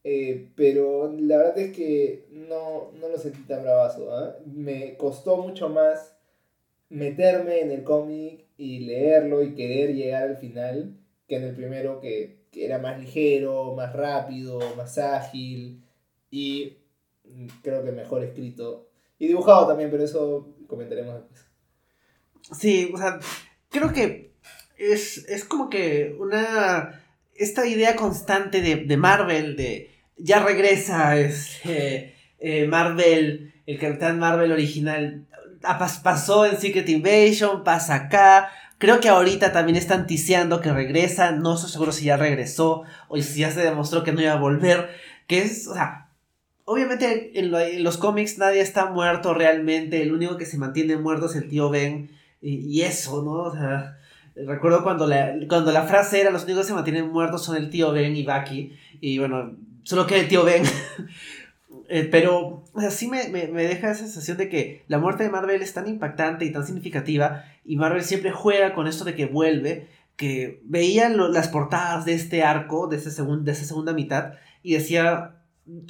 Eh, 0.03 0.49
pero 0.57 1.13
la 1.19 1.37
verdad 1.37 1.59
es 1.59 1.77
que 1.77 2.25
no, 2.31 2.93
no 2.99 3.09
lo 3.09 3.19
sentí 3.19 3.43
tan 3.43 3.63
bravazo. 3.63 4.15
¿ah? 4.15 4.37
Me 4.47 4.97
costó 4.97 5.37
mucho 5.37 5.69
más 5.69 6.17
meterme 6.89 7.61
en 7.61 7.71
el 7.71 7.85
cómic 7.85 8.45
y 8.57 8.81
leerlo 8.81 9.43
y 9.43 9.55
querer 9.55 9.95
llegar 9.95 10.25
al 10.25 10.37
final 10.37 10.97
que 11.29 11.37
en 11.37 11.45
el 11.45 11.55
primero 11.55 12.01
que, 12.01 12.39
que, 12.51 12.65
era 12.65 12.79
más 12.79 12.99
ligero, 12.99 13.75
más 13.75 13.93
rápido, 13.93 14.59
más 14.77 14.99
ágil. 14.99 15.83
y 16.31 16.77
creo 17.63 17.85
que 17.85 17.93
mejor 17.93 18.25
escrito 18.25 18.89
y 19.21 19.29
dibujado 19.29 19.67
también, 19.69 19.91
pero 19.91 20.03
eso 20.03 20.49
comentaremos 20.67 21.15
después. 21.15 21.50
Sí, 22.59 22.91
o 22.93 22.99
sea, 22.99 23.19
creo 23.71 23.93
que 23.93 24.33
es, 24.79 25.25
es 25.29 25.45
como 25.45 25.69
que 25.71 26.15
una. 26.19 27.01
Esta 27.35 27.67
idea 27.67 27.97
constante 27.97 28.61
de, 28.61 28.77
de 28.77 28.97
Marvel, 28.99 29.57
de 29.57 29.91
ya 30.19 30.41
regresa 30.45 31.17
este, 31.19 32.15
eh, 32.39 32.67
Marvel, 32.67 33.55
el 33.67 33.79
Capitán 33.79 34.19
Marvel 34.19 34.53
original, 34.53 35.25
ah, 35.63 35.79
pas- 35.79 36.03
pasó 36.03 36.45
en 36.45 36.59
Secret 36.61 36.89
Invasion, 36.89 37.65
pasa 37.65 37.95
acá. 37.95 38.51
Creo 38.77 39.01
que 39.01 39.09
ahorita 39.09 39.53
también 39.53 39.77
están 39.77 40.07
ticiando 40.07 40.61
que 40.61 40.73
regresa. 40.73 41.33
No 41.33 41.55
estoy 41.55 41.71
seguro 41.71 41.93
si 41.93 42.05
ya 42.07 42.17
regresó 42.17 42.83
o 43.09 43.17
si 43.21 43.41
ya 43.41 43.51
se 43.51 43.61
demostró 43.63 44.03
que 44.05 44.13
no 44.13 44.21
iba 44.23 44.33
a 44.33 44.37
volver. 44.39 44.91
Que 45.27 45.41
es, 45.43 45.67
o 45.69 45.75
sea, 45.75 46.09
obviamente 46.65 47.39
en 47.39 47.83
los 47.85 47.97
cómics 47.99 48.39
nadie 48.39 48.61
está 48.61 48.87
muerto 48.87 49.33
realmente. 49.35 50.03
El 50.03 50.13
único 50.13 50.37
que 50.39 50.47
se 50.47 50.59
mantiene 50.59 50.97
muerto 50.97 51.27
es 51.27 51.37
el 51.37 51.49
tío 51.49 51.69
Ben. 51.71 52.11
Y, 52.43 52.81
eso, 52.83 53.23
¿no? 53.23 53.33
O 53.33 53.53
sea, 53.53 53.99
recuerdo 54.35 54.83
cuando 54.83 55.07
la, 55.07 55.35
cuando 55.49 55.73
la 55.73 55.83
frase 55.83 56.21
era 56.21 56.31
los 56.31 56.45
únicos 56.45 56.63
que 56.63 56.69
se 56.69 56.75
mantienen 56.75 57.11
muertos 57.11 57.45
son 57.45 57.57
el 57.57 57.69
tío 57.71 57.93
Ben 57.93 58.17
y 58.17 58.25
Bucky. 58.25 58.73
Y 59.01 59.19
bueno, 59.19 59.53
solo 59.83 60.07
queda 60.07 60.21
el 60.21 60.29
tío 60.29 60.45
Ben. 60.45 60.63
Eh, 61.93 62.09
pero 62.11 62.63
o 62.73 62.81
sea, 62.81 63.09
me, 63.11 63.29
me- 63.31 63.49
me 63.49 63.65
deja 63.65 63.91
esa 63.91 64.05
sensación 64.05 64.37
de 64.37 64.49
que 64.49 64.85
la 64.87 64.99
muerte 64.99 65.25
de 65.25 65.31
Marvel 65.31 65.61
es 65.61 65.73
tan 65.75 65.89
impactante 65.89 66.45
y 66.45 66.53
tan 66.53 66.65
significativa. 66.65 67.45
Y 67.65 67.75
Marvel 67.77 68.05
siempre 68.05 68.31
juega 68.31 68.75
con 68.75 68.87
esto 68.87 69.05
de 69.05 69.17
que 69.17 69.27
vuelve. 69.27 69.89
Que 70.15 70.61
veía 70.65 71.09
las 71.09 71.49
portadas 71.49 72.05
de 72.05 72.15
este 72.15 72.45
arco, 72.45 72.87
de, 72.87 72.97
este 72.97 73.11
segun- 73.11 73.43
de 73.43 73.51
esa 73.53 73.65
segunda 73.65 73.93
mitad. 73.93 74.35
Y 74.63 74.75
decía, 74.75 75.37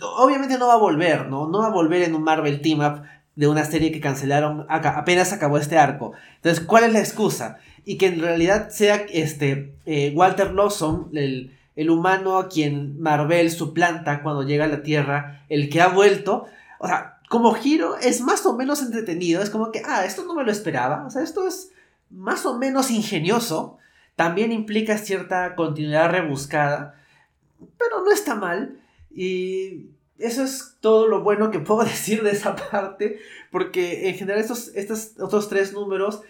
obviamente 0.03 0.57
no 0.57 0.69
va 0.69 0.75
a 0.75 0.79
volver, 0.79 1.27
¿no? 1.29 1.49
No 1.49 1.59
va 1.59 1.67
a 1.67 1.71
volver 1.71 2.01
en 2.03 2.15
un 2.15 2.23
Marvel 2.23 2.63
Team 2.63 2.81
Up 2.81 3.03
de 3.37 3.49
una 3.49 3.65
serie 3.65 3.93
que 3.93 4.01
cancelaron 4.01 4.67
acá- 4.69 4.99
apenas 4.99 5.33
acabó 5.33 5.57
este 5.59 5.79
arco. 5.79 6.13
Entonces, 6.37 6.65
¿cuál 6.65 6.85
es 6.85 6.93
la 6.93 6.99
excusa? 7.01 7.59
Y 7.85 7.97
que 7.97 8.07
en 8.09 8.21
realidad 8.21 8.69
sea 8.71 8.97
este 9.11 9.75
eh, 9.87 10.13
Walter 10.15 10.53
Lawson, 10.53 11.09
el, 11.15 11.57
el 11.77 11.91
humano 11.91 12.39
a 12.39 12.49
quien 12.49 13.01
Marvel 13.01 13.51
suplanta 13.51 14.23
cuando 14.23 14.43
llega 14.43 14.65
a 14.67 14.69
la 14.69 14.83
Tierra, 14.83 15.45
el 15.49 15.71
que 15.71 15.81
ha 15.81 15.89
vuelto. 15.89 16.47
O 16.79 16.87
sea, 16.87 17.19
como 17.29 17.55
giro 17.55 17.97
es 17.97 18.21
más 18.21 18.45
o 18.45 18.57
menos 18.57 18.83
entretenido. 18.83 19.43
Es 19.43 19.51
como 19.51 19.71
que, 19.73 19.83
ah, 19.87 20.05
esto 20.05 20.25
no 20.25 20.35
me 20.35 20.45
lo 20.45 20.51
esperaba. 20.53 21.07
O 21.07 21.11
sea, 21.11 21.23
esto 21.23 21.47
es 21.47 21.71
más 22.11 22.45
o 22.45 22.59
menos 22.59 22.91
ingenioso. 22.91 23.79
También 24.17 24.53
implica 24.53 24.99
cierta 24.99 25.55
continuidad 25.55 26.11
rebuscada. 26.11 26.97
Pero 27.79 28.05
no 28.05 28.11
está 28.11 28.35
mal. 28.35 28.79
Y 29.15 29.87
eso 30.21 30.43
es 30.45 30.77
todo 30.81 31.07
lo 31.07 31.23
bueno 31.23 31.51
que 31.51 31.59
puedo 31.59 31.85
decir 31.85 32.23
de 32.23 32.31
esa 32.31 32.57
parte. 32.57 33.19
Porque 33.51 34.09
en 34.09 34.17
general 34.17 34.41
estos, 34.41 34.69
estos 34.75 35.13
otros 35.19 35.49
tres 35.49 35.73
números, 35.73 36.23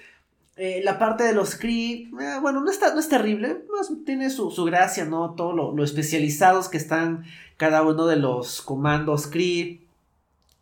eh, 0.57 0.81
la 0.85 0.99
parte 0.99 1.25
de 1.25 1.33
los 1.33 1.57
Kree, 1.57 2.11
eh, 2.21 2.39
bueno, 2.41 2.61
no, 2.61 2.71
está, 2.71 2.95
no 2.95 3.01
es 3.01 3.09
terrible. 3.09 3.65
Más 3.77 3.91
tiene 4.05 4.31
su, 4.31 4.51
su 4.51 4.65
gracia, 4.65 5.05
¿no? 5.05 5.35
Todo 5.35 5.73
lo, 5.73 5.85
especializados 5.85 6.69
que 6.69 6.79
están 6.79 7.25
cada 7.57 7.83
uno 7.83 8.07
de 8.07 8.17
los 8.17 8.63
comandos 8.63 9.27
Kree. 9.27 9.87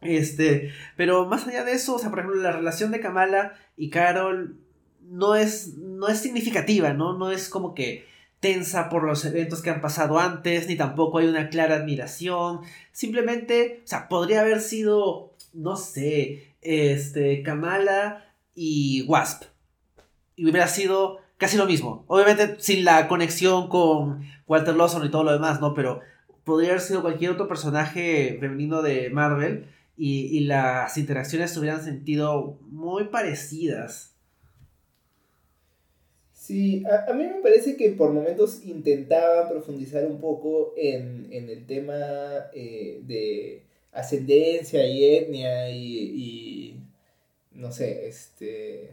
Este, 0.01 0.73
pero 0.97 1.27
más 1.27 1.47
allá 1.47 1.65
de 1.65 1.73
eso, 1.73 1.97
o 1.97 1.99
sea, 1.99 2.11
por 2.11 2.21
ejemplo, 2.21 2.41
la 2.41 2.53
relación 2.53 2.93
de 2.93 3.01
Kamala 3.01 3.55
y 3.77 3.91
Carol 3.91 4.57
no 5.11 5.35
es, 5.35 5.77
no 5.77 6.09
es 6.09 6.21
significativa, 6.21 6.93
¿no? 6.93 7.19
No 7.19 7.33
es 7.33 7.49
como 7.49 7.75
que 7.75 8.07
tensa 8.41 8.89
por 8.89 9.05
los 9.05 9.25
eventos 9.25 9.63
que 9.63 9.71
han 9.71 9.81
pasado 9.81 10.19
antes, 10.19 10.69
ni 10.69 10.77
tampoco 10.77 11.19
hay 11.19 11.27
una 11.27 11.49
clara 11.49 11.77
admiración. 11.77 12.61
Simplemente, 12.93 13.83
o 13.85 13.87
sea, 13.87 14.09
podría 14.09 14.41
haber 14.41 14.61
sido, 14.61 15.35
no 15.53 15.77
sé, 15.77 16.55
este, 16.63 17.43
Kamala 17.43 18.33
y 18.55 19.03
Wasp. 19.03 19.45
Y 20.37 20.45
hubiera 20.45 20.69
sido 20.69 21.19
casi 21.37 21.57
lo 21.57 21.67
mismo. 21.67 22.05
Obviamente 22.07 22.57
sin 22.59 22.85
la 22.85 23.09
conexión 23.09 23.69
con 23.69 24.23
Walter 24.47 24.77
Lawson 24.77 25.05
y 25.05 25.11
todo 25.11 25.25
lo 25.25 25.33
demás, 25.33 25.61
¿no? 25.61 25.75
Pero 25.75 26.01
podría 26.45 26.71
haber 26.71 26.81
sido 26.81 27.03
cualquier 27.03 27.33
otro 27.33 27.49
personaje 27.49 28.37
femenino 28.41 28.83
de 28.83 29.11
Marvel 29.11 29.67
y, 29.97 30.27
y 30.37 30.41
las 30.41 30.97
interacciones 30.97 31.57
hubieran 31.57 31.83
sentido 31.83 32.59
muy 32.71 33.05
parecidas. 33.05 34.15
Sí, 36.49 36.83
a, 36.87 37.11
a 37.11 37.13
mí 37.13 37.25
me 37.25 37.43
parece 37.43 37.77
que 37.77 37.91
por 37.91 38.11
momentos 38.11 38.65
intentaban 38.65 39.51
profundizar 39.51 40.07
un 40.07 40.19
poco 40.19 40.73
en, 40.79 41.29
en 41.31 41.51
el 41.51 41.67
tema 41.67 42.49
eh, 42.55 43.03
de 43.03 43.65
ascendencia 43.93 44.87
y 44.87 45.05
etnia 45.05 45.71
y, 45.71 45.77
y, 45.77 46.81
no 47.53 47.71
sé, 47.71 48.09
este 48.09 48.93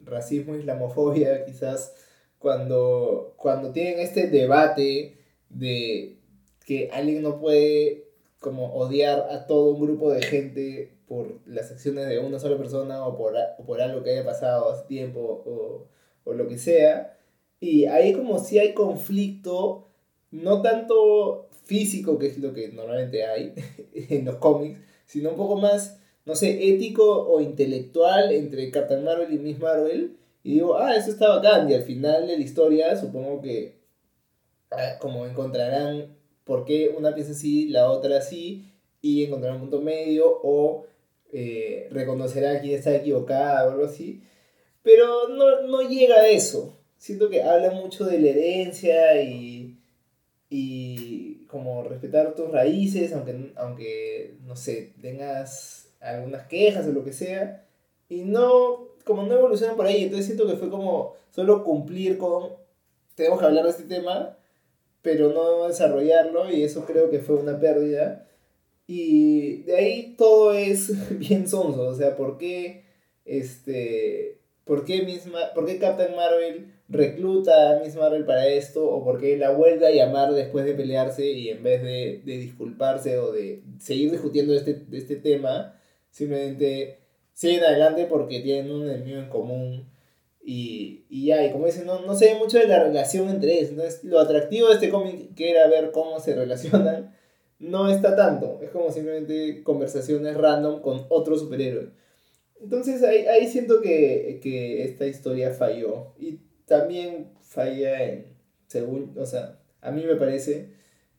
racismo, 0.00 0.56
islamofobia, 0.56 1.44
quizás 1.44 1.94
cuando, 2.40 3.34
cuando 3.36 3.70
tienen 3.70 4.00
este 4.00 4.26
debate 4.26 5.16
de 5.48 6.16
que 6.66 6.90
alguien 6.92 7.22
no 7.22 7.38
puede 7.40 8.06
como 8.40 8.74
odiar 8.74 9.28
a 9.30 9.46
todo 9.46 9.74
un 9.74 9.80
grupo 9.80 10.10
de 10.10 10.22
gente 10.22 10.92
por 11.06 11.38
las 11.46 11.70
acciones 11.70 12.08
de 12.08 12.18
una 12.18 12.40
sola 12.40 12.58
persona 12.58 13.06
o 13.06 13.16
por, 13.16 13.34
o 13.58 13.64
por 13.64 13.80
algo 13.80 14.02
que 14.02 14.10
haya 14.10 14.24
pasado 14.24 14.72
hace 14.72 14.88
tiempo 14.88 15.20
o, 15.46 15.99
o 16.24 16.32
lo 16.32 16.48
que 16.48 16.58
sea. 16.58 17.16
Y 17.60 17.86
ahí 17.86 18.12
como 18.12 18.38
si 18.38 18.58
hay 18.58 18.72
conflicto, 18.72 19.88
no 20.30 20.62
tanto 20.62 21.48
físico, 21.64 22.18
que 22.18 22.28
es 22.28 22.38
lo 22.38 22.52
que 22.52 22.68
normalmente 22.68 23.24
hay 23.24 23.54
en 23.94 24.24
los 24.24 24.36
cómics, 24.36 24.80
sino 25.06 25.30
un 25.30 25.36
poco 25.36 25.56
más, 25.56 26.00
no 26.24 26.34
sé, 26.34 26.68
ético 26.68 27.28
o 27.28 27.40
intelectual 27.40 28.32
entre 28.32 28.70
Captain 28.70 29.04
Marvel 29.04 29.32
y 29.32 29.38
Miss 29.38 29.58
Marvel. 29.58 30.16
Y 30.42 30.54
digo, 30.54 30.76
ah, 30.76 30.96
eso 30.96 31.10
está 31.10 31.28
bacán. 31.28 31.70
Y 31.70 31.74
al 31.74 31.82
final 31.82 32.26
de 32.26 32.36
la 32.38 32.42
historia, 32.42 32.96
supongo 32.96 33.42
que 33.42 33.80
ah, 34.70 34.96
como 34.98 35.26
encontrarán 35.26 36.16
por 36.44 36.64
qué 36.64 36.94
una 36.96 37.14
piensa 37.14 37.32
así, 37.32 37.68
la 37.68 37.90
otra 37.90 38.18
así, 38.18 38.64
y 39.02 39.24
encontrarán 39.24 39.56
un 39.56 39.68
punto 39.68 39.80
medio 39.82 40.40
o 40.42 40.86
eh, 41.32 41.88
reconocerá 41.92 42.60
quién 42.60 42.74
está 42.74 42.94
equivocada 42.94 43.66
o 43.66 43.70
algo 43.70 43.84
así. 43.84 44.22
Pero 44.82 45.28
no, 45.28 45.62
no 45.62 45.82
llega 45.82 46.16
a 46.16 46.28
eso. 46.28 46.78
Siento 46.98 47.30
que 47.30 47.42
habla 47.42 47.70
mucho 47.70 48.04
de 48.04 48.18
la 48.18 48.28
herencia 48.30 49.22
y, 49.22 49.78
y 50.48 51.46
como 51.46 51.82
respetar 51.82 52.34
tus 52.34 52.50
raíces, 52.50 53.12
aunque, 53.12 53.52
aunque, 53.56 54.36
no 54.46 54.56
sé, 54.56 54.92
tengas 55.00 55.88
algunas 56.00 56.46
quejas 56.46 56.86
o 56.86 56.92
lo 56.92 57.04
que 57.04 57.12
sea. 57.12 57.66
Y 58.08 58.22
no, 58.22 58.88
como 59.04 59.22
no 59.24 59.34
evolucionan 59.34 59.76
por 59.76 59.86
ahí, 59.86 60.04
entonces 60.04 60.26
siento 60.26 60.46
que 60.46 60.56
fue 60.56 60.70
como 60.70 61.14
solo 61.30 61.64
cumplir 61.64 62.18
con, 62.18 62.50
tenemos 63.14 63.38
que 63.38 63.46
hablar 63.46 63.64
de 63.64 63.70
este 63.70 63.84
tema, 63.84 64.36
pero 65.02 65.32
no 65.32 65.68
desarrollarlo 65.68 66.50
y 66.50 66.62
eso 66.62 66.84
creo 66.84 67.10
que 67.10 67.20
fue 67.20 67.36
una 67.36 67.58
pérdida. 67.58 68.26
Y 68.86 69.62
de 69.62 69.76
ahí 69.76 70.14
todo 70.18 70.52
es 70.52 70.90
bien 71.18 71.48
sonso, 71.48 71.82
o 71.82 71.94
sea, 71.94 72.16
¿por 72.16 72.38
qué, 72.38 72.84
este, 73.24 74.39
por 74.70 74.84
qué, 74.84 75.02
misma, 75.02 75.52
por 75.52 75.66
qué 75.66 75.80
Captain 75.80 76.14
Marvel 76.14 76.72
recluta 76.88 77.72
a 77.72 77.80
Miss 77.80 77.96
Marvel 77.96 78.24
para 78.24 78.46
esto 78.46 78.88
o 78.88 79.02
por 79.02 79.18
qué 79.18 79.36
la 79.36 79.50
vuelve 79.50 79.84
a 79.84 79.90
llamar 79.90 80.32
después 80.32 80.64
de 80.64 80.74
pelearse 80.74 81.28
y 81.28 81.48
en 81.48 81.64
vez 81.64 81.82
de, 81.82 82.22
de 82.24 82.36
disculparse 82.38 83.18
o 83.18 83.32
de 83.32 83.64
seguir 83.80 84.12
discutiendo 84.12 84.54
este, 84.54 84.74
de 84.74 84.98
este 84.98 85.16
tema, 85.16 85.76
simplemente 86.12 87.00
siguen 87.32 87.64
adelante 87.64 88.06
porque 88.08 88.38
tienen 88.38 88.70
un 88.70 88.88
enemigo 88.88 89.18
en 89.18 89.28
común 89.28 89.90
y, 90.40 91.04
y 91.08 91.26
ya, 91.26 91.44
y 91.44 91.50
como 91.50 91.66
dicen, 91.66 91.84
no, 91.84 92.02
no 92.02 92.14
se 92.14 92.26
ve 92.26 92.34
mucho 92.36 92.60
de 92.60 92.68
la 92.68 92.80
relación 92.80 93.28
entre 93.28 93.54
ellos. 93.54 93.70
Entonces, 93.70 94.04
lo 94.04 94.20
atractivo 94.20 94.68
de 94.68 94.74
este 94.74 94.88
cómic, 94.88 95.34
que 95.34 95.50
era 95.50 95.66
ver 95.66 95.90
cómo 95.90 96.20
se 96.20 96.36
relacionan, 96.36 97.12
no 97.58 97.90
está 97.90 98.14
tanto. 98.14 98.60
Es 98.62 98.70
como 98.70 98.92
simplemente 98.92 99.64
conversaciones 99.64 100.36
random 100.36 100.80
con 100.80 101.06
otro 101.08 101.36
superhéroe. 101.36 101.90
Entonces, 102.60 103.02
ahí, 103.02 103.26
ahí 103.26 103.48
siento 103.48 103.80
que, 103.80 104.40
que 104.42 104.84
esta 104.84 105.06
historia 105.06 105.50
falló. 105.52 106.14
Y 106.18 106.40
también 106.66 107.30
falla 107.40 108.04
en, 108.04 108.26
según, 108.66 109.14
o 109.18 109.26
sea, 109.26 109.58
a 109.80 109.90
mí 109.90 110.04
me 110.04 110.16
parece, 110.16 110.70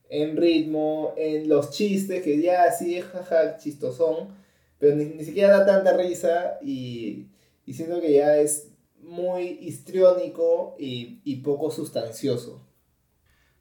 en 0.10 0.38
ritmo, 0.38 1.14
en 1.18 1.50
los 1.50 1.72
chistes, 1.72 2.24
que 2.24 2.42
ya 2.42 2.72
sí, 2.72 3.02
jaja, 3.02 3.58
chistosón, 3.58 4.36
pero 4.78 4.96
ni, 4.96 5.06
ni 5.06 5.24
siquiera 5.24 5.58
da 5.58 5.66
tanta 5.66 5.98
risa 5.98 6.58
y, 6.62 7.28
y 7.66 7.74
siento 7.74 8.00
que 8.02 8.14
ya 8.14 8.38
es 8.38 8.70
muy 9.02 9.58
histriónico 9.62 10.76
y, 10.80 11.22
y 11.24 11.38
poco 11.38 11.72
sustancioso. 11.72 12.68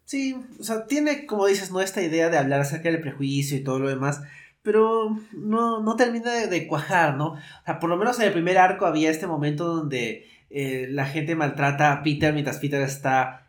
Sí, 0.05 0.35
o 0.59 0.65
sea, 0.65 0.87
tiene, 0.87 1.25
como 1.25 1.47
dices, 1.47 1.71
no 1.71 1.81
esta 1.81 2.03
idea 2.03 2.31
de 2.31 2.37
hablar 2.37 2.61
acerca 2.61 2.91
del 2.91 3.01
prejuicio 3.01 3.57
y 3.57 3.63
todo 3.63 3.79
lo 3.79 3.89
demás, 3.89 4.21
pero 4.63 5.17
no, 5.33 5.81
no 5.81 5.97
termina 5.97 6.33
de, 6.33 6.67
cuajar, 6.67 7.17
¿no? 7.17 7.33
O 7.33 7.65
sea, 7.65 7.79
por 7.79 7.91
lo 7.91 7.97
menos 7.97 8.19
en 8.19 8.27
el 8.27 8.33
primer 8.33 8.59
arco 8.59 8.87
había 8.87 9.11
este 9.11 9.27
momento 9.27 9.67
donde 9.67 10.27
eh, 10.51 10.87
la 10.91 11.07
gente 11.07 11.35
maltrata 11.35 11.93
a 11.93 12.03
Peter 12.03 12.33
mientras 12.33 12.59
Peter 12.59 12.83
está 12.83 13.47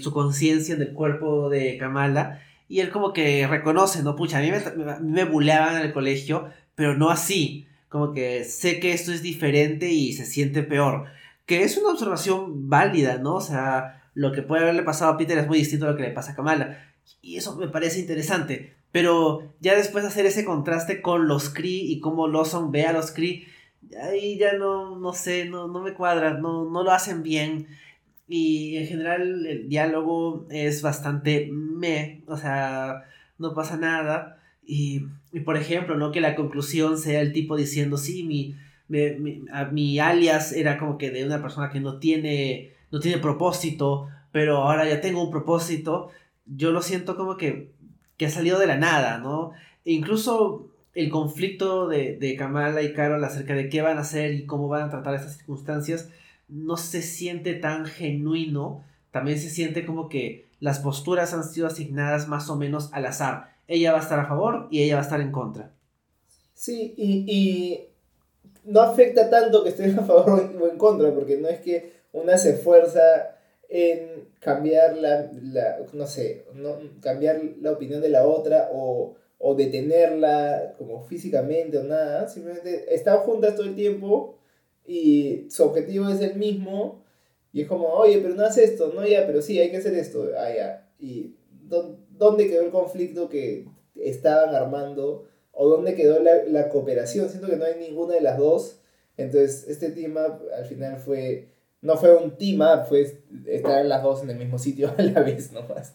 su 0.00 0.12
conciencia 0.12 0.74
en 0.74 0.82
el 0.82 0.92
cuerpo 0.92 1.48
de 1.48 1.78
Kamala. 1.78 2.40
Y 2.68 2.80
él 2.80 2.90
como 2.90 3.12
que 3.12 3.46
reconoce, 3.46 4.02
¿no? 4.02 4.16
Pucha, 4.16 4.38
a 4.38 4.40
mí 4.40 4.50
me, 4.50 4.98
me 5.00 5.24
buleaban 5.24 5.76
en 5.76 5.82
el 5.82 5.92
colegio, 5.92 6.50
pero 6.74 6.96
no 6.96 7.10
así. 7.10 7.66
Como 7.88 8.12
que 8.12 8.44
sé 8.44 8.80
que 8.80 8.92
esto 8.92 9.12
es 9.12 9.22
diferente 9.22 9.90
y 9.90 10.12
se 10.12 10.26
siente 10.26 10.62
peor. 10.62 11.06
Que 11.46 11.62
es 11.62 11.76
una 11.76 11.90
observación 11.90 12.68
válida, 12.68 13.18
¿no? 13.18 13.34
O 13.36 13.40
sea, 13.40 14.02
lo 14.14 14.32
que 14.32 14.42
puede 14.42 14.62
haberle 14.62 14.82
pasado 14.82 15.12
a 15.12 15.16
Peter 15.16 15.38
es 15.38 15.46
muy 15.46 15.58
distinto 15.58 15.86
a 15.86 15.90
lo 15.90 15.96
que 15.96 16.02
le 16.02 16.10
pasa 16.10 16.32
a 16.32 16.34
Kamala. 16.34 16.78
Y 17.20 17.36
eso 17.36 17.56
me 17.56 17.68
parece 17.68 18.00
interesante. 18.00 18.74
Pero 18.94 19.52
ya 19.58 19.74
después 19.74 20.04
de 20.04 20.10
hacer 20.10 20.24
ese 20.24 20.44
contraste 20.44 21.02
con 21.02 21.26
los 21.26 21.50
Kree 21.50 21.82
y 21.82 21.98
cómo 21.98 22.28
Lawson 22.28 22.70
ve 22.70 22.84
a 22.84 22.92
los 22.92 23.10
Kree, 23.10 23.44
ahí 24.00 24.38
ya 24.38 24.52
no, 24.52 25.00
no 25.00 25.12
sé, 25.12 25.46
no, 25.46 25.66
no 25.66 25.82
me 25.82 25.94
cuadra, 25.94 26.34
no, 26.34 26.70
no 26.70 26.84
lo 26.84 26.92
hacen 26.92 27.24
bien. 27.24 27.66
Y 28.28 28.76
en 28.76 28.86
general 28.86 29.46
el 29.46 29.68
diálogo 29.68 30.46
es 30.48 30.80
bastante 30.80 31.48
me, 31.50 32.22
o 32.28 32.36
sea, 32.36 33.02
no 33.36 33.52
pasa 33.52 33.76
nada. 33.76 34.40
Y, 34.64 35.00
por 35.44 35.56
ejemplo, 35.56 35.96
¿no? 35.96 36.12
Que 36.12 36.20
la 36.20 36.36
conclusión 36.36 36.96
sea 36.96 37.20
el 37.20 37.32
tipo 37.32 37.56
diciendo, 37.56 37.96
sí, 37.96 38.22
mi, 38.22 38.54
mi, 38.86 39.42
mi, 39.72 39.98
alias 39.98 40.52
era 40.52 40.78
como 40.78 40.98
que 40.98 41.10
de 41.10 41.26
una 41.26 41.42
persona 41.42 41.68
que 41.68 41.80
no 41.80 41.98
tiene, 41.98 42.70
no 42.92 43.00
tiene 43.00 43.18
propósito, 43.18 44.06
pero 44.30 44.58
ahora 44.58 44.88
ya 44.88 45.00
tengo 45.00 45.20
un 45.20 45.32
propósito. 45.32 46.10
Yo 46.46 46.70
lo 46.70 46.80
siento 46.80 47.16
como 47.16 47.36
que, 47.36 47.74
que 48.16 48.26
ha 48.26 48.30
salido 48.30 48.58
de 48.58 48.66
la 48.66 48.76
nada, 48.76 49.18
¿no? 49.18 49.52
E 49.84 49.92
incluso 49.92 50.68
el 50.94 51.10
conflicto 51.10 51.88
de, 51.88 52.16
de 52.16 52.36
Kamala 52.36 52.82
y 52.82 52.92
Carol 52.92 53.22
acerca 53.24 53.54
de 53.54 53.68
qué 53.68 53.82
van 53.82 53.98
a 53.98 54.02
hacer 54.02 54.32
y 54.34 54.46
cómo 54.46 54.68
van 54.68 54.82
a 54.82 54.90
tratar 54.90 55.14
estas 55.14 55.36
circunstancias 55.36 56.08
no 56.48 56.76
se 56.76 57.02
siente 57.02 57.54
tan 57.54 57.86
genuino, 57.86 58.84
también 59.10 59.38
se 59.38 59.50
siente 59.50 59.86
como 59.86 60.08
que 60.08 60.46
las 60.60 60.78
posturas 60.80 61.34
han 61.34 61.44
sido 61.44 61.66
asignadas 61.66 62.28
más 62.28 62.48
o 62.50 62.56
menos 62.56 62.90
al 62.92 63.06
azar. 63.06 63.54
Ella 63.66 63.92
va 63.92 63.98
a 63.98 64.02
estar 64.02 64.18
a 64.18 64.26
favor 64.26 64.68
y 64.70 64.82
ella 64.82 64.96
va 64.96 65.00
a 65.00 65.04
estar 65.04 65.20
en 65.20 65.32
contra. 65.32 65.70
Sí, 66.54 66.94
y, 66.96 67.80
no 68.64 68.80
afecta 68.80 69.28
tanto 69.28 69.62
que 69.62 69.70
estén 69.70 69.98
a 69.98 70.02
favor 70.02 70.50
o 70.60 70.70
en 70.70 70.78
contra, 70.78 71.12
porque 71.12 71.36
no 71.36 71.48
es 71.48 71.60
que 71.60 71.92
una 72.12 72.38
se 72.38 72.54
esfuerza 72.54 73.00
en 73.76 74.28
cambiar 74.38 74.96
la, 74.98 75.28
no 75.94 76.06
sé, 76.06 76.44
no, 76.54 76.78
cambiar 77.00 77.42
la 77.60 77.72
opinión 77.72 78.00
de 78.00 78.08
la 78.08 78.24
otra 78.24 78.70
o, 78.72 79.16
o 79.38 79.54
detenerla 79.56 80.76
como 80.78 81.02
físicamente 81.02 81.78
o 81.78 81.82
nada, 81.82 82.28
simplemente 82.28 82.94
están 82.94 83.18
juntas 83.18 83.56
todo 83.56 83.66
el 83.66 83.74
tiempo 83.74 84.38
y 84.86 85.48
su 85.50 85.64
objetivo 85.64 86.08
es 86.08 86.20
el 86.20 86.36
mismo 86.36 87.02
y 87.52 87.62
es 87.62 87.66
como, 87.66 87.88
oye, 87.88 88.20
pero 88.22 88.36
no 88.36 88.44
haces 88.44 88.70
esto, 88.70 88.92
no, 88.94 89.04
ya, 89.04 89.26
pero 89.26 89.42
sí, 89.42 89.58
hay 89.58 89.72
que 89.72 89.78
hacer 89.78 89.94
esto, 89.94 90.30
ah, 90.38 90.54
ya. 90.54 90.88
¿Y 91.00 91.34
dónde 91.68 92.46
quedó 92.46 92.62
el 92.62 92.70
conflicto 92.70 93.28
que 93.28 93.66
estaban 93.96 94.54
armando? 94.54 95.26
¿O 95.50 95.68
dónde 95.68 95.96
quedó 95.96 96.20
la, 96.20 96.44
la 96.44 96.68
cooperación? 96.68 97.28
Siento 97.28 97.48
que 97.48 97.56
no 97.56 97.64
hay 97.64 97.74
ninguna 97.80 98.14
de 98.14 98.20
las 98.20 98.38
dos. 98.38 98.82
Entonces, 99.16 99.66
este 99.66 99.90
team 99.90 100.12
up 100.12 100.42
al 100.56 100.64
final 100.64 100.96
fue, 100.96 101.53
no 101.84 101.98
fue 101.98 102.16
un 102.16 102.36
team 102.36 102.60
fue 102.88 103.20
estar 103.46 103.84
las 103.84 104.02
dos 104.02 104.22
en 104.22 104.30
el 104.30 104.38
mismo 104.38 104.58
sitio 104.58 104.92
a 104.98 105.02
la 105.02 105.22
vez 105.22 105.52
nomás. 105.52 105.94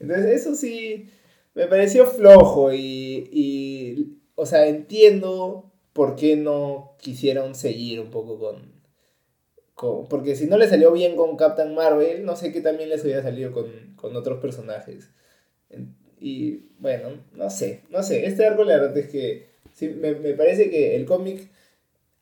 Entonces, 0.00 0.26
eso 0.26 0.54
sí, 0.54 1.08
me 1.54 1.66
pareció 1.66 2.06
flojo 2.06 2.72
y, 2.72 3.28
y 3.32 4.18
o 4.34 4.46
sea, 4.46 4.66
entiendo 4.66 5.72
por 5.92 6.16
qué 6.16 6.36
no 6.36 6.96
quisieron 6.98 7.54
seguir 7.54 8.00
un 8.00 8.10
poco 8.10 8.38
con, 8.38 8.72
con, 9.74 10.08
Porque 10.08 10.34
si 10.34 10.46
no 10.46 10.58
le 10.58 10.68
salió 10.68 10.92
bien 10.92 11.16
con 11.16 11.36
Captain 11.36 11.72
Marvel, 11.72 12.24
no 12.24 12.34
sé 12.34 12.52
qué 12.52 12.60
también 12.60 12.88
les 12.88 13.04
hubiera 13.04 13.22
salido 13.22 13.52
con, 13.52 13.94
con 13.94 14.16
otros 14.16 14.40
personajes. 14.40 15.10
Y 16.20 16.64
bueno, 16.80 17.10
no 17.32 17.48
sé, 17.48 17.82
no 17.90 18.02
sé. 18.02 18.26
Este 18.26 18.44
arco 18.44 18.64
la 18.64 18.76
verdad 18.76 18.98
es 18.98 19.08
que 19.08 19.46
sí, 19.72 19.88
me, 19.88 20.16
me 20.16 20.34
parece 20.34 20.68
que 20.68 20.96
el 20.96 21.04
cómic 21.04 21.48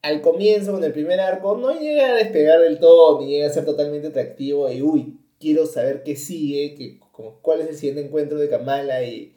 al 0.07 0.21
comienzo, 0.21 0.73
con 0.73 0.85
el 0.85 0.93
primer 0.93 1.19
arco, 1.21 1.57
no 1.57 1.79
llega 1.79 2.13
a 2.13 2.15
despegar 2.15 2.61
del 2.61 2.79
todo, 2.79 3.21
ni 3.21 3.27
llega 3.27 3.49
a 3.49 3.53
ser 3.53 3.65
totalmente 3.65 4.09
atractivo 4.09 4.71
y 4.71 4.81
uy, 4.81 5.19
quiero 5.41 5.67
saber 5.67 6.05
qué 6.05 6.15
sigue, 6.15 6.75
que, 6.77 7.01
como, 7.13 7.41
cuál 7.43 7.61
es 7.61 7.69
el 7.69 7.77
siguiente 7.77 8.03
encuentro 8.03 8.39
de 8.39 8.49
Kamala 8.49 9.03
y, 9.03 9.35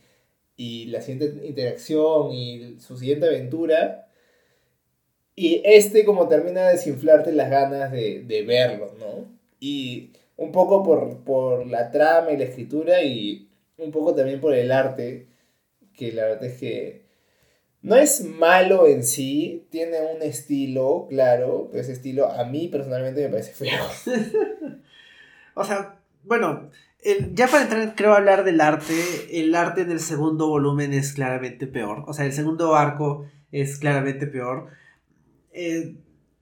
y 0.55 0.85
la 0.85 1.01
siguiente 1.01 1.47
interacción 1.47 2.31
y 2.31 2.77
su 2.79 2.97
siguiente 2.97 3.25
aventura. 3.25 4.07
Y 5.35 5.61
este 5.65 6.05
como 6.05 6.27
termina 6.27 6.67
de 6.67 6.73
desinflarte 6.73 7.31
las 7.31 7.49
ganas 7.49 7.91
de, 7.91 8.23
de 8.23 8.43
verlo, 8.43 8.93
¿no? 8.99 9.25
Y 9.59 10.11
un 10.37 10.51
poco 10.51 10.83
por, 10.83 11.23
por 11.23 11.65
la 11.65 11.89
trama 11.91 12.31
y 12.31 12.37
la 12.37 12.43
escritura 12.43 13.01
y 13.03 13.49
un 13.77 13.91
poco 13.91 14.13
también 14.13 14.39
por 14.39 14.53
el 14.53 14.71
arte, 14.71 15.27
que 15.97 16.11
la 16.11 16.25
verdad 16.25 16.45
es 16.45 16.59
que 16.59 17.08
no 17.81 17.95
es 17.95 18.25
malo 18.25 18.87
en 18.87 19.03
sí, 19.03 19.67
tiene 19.69 19.97
un 20.15 20.21
estilo, 20.21 21.07
claro, 21.09 21.67
pero 21.71 21.81
ese 21.81 21.93
estilo 21.93 22.29
a 22.29 22.43
mí 22.43 22.67
personalmente 22.67 23.23
me 23.23 23.29
parece 23.29 23.53
feo. 23.53 23.83
o 25.55 25.63
sea, 25.63 25.99
bueno, 26.23 26.69
ya 27.33 27.47
para 27.47 27.63
entrar, 27.63 27.95
creo, 27.95 28.13
hablar 28.13 28.43
del 28.43 28.59
arte, 28.59 28.93
el 29.31 29.55
arte 29.55 29.81
en 29.81 29.91
el 29.91 30.01
segundo 30.01 30.47
volumen 30.47 30.93
es 30.93 31.13
claramente 31.13 31.67
peor, 31.67 32.03
o 32.07 32.13
sea, 32.13 32.25
el 32.25 32.33
segundo 32.33 32.75
arco 32.75 33.25
es 33.51 33.77
claramente 33.79 34.27
peor. 34.27 34.67
Eh, 35.51 35.95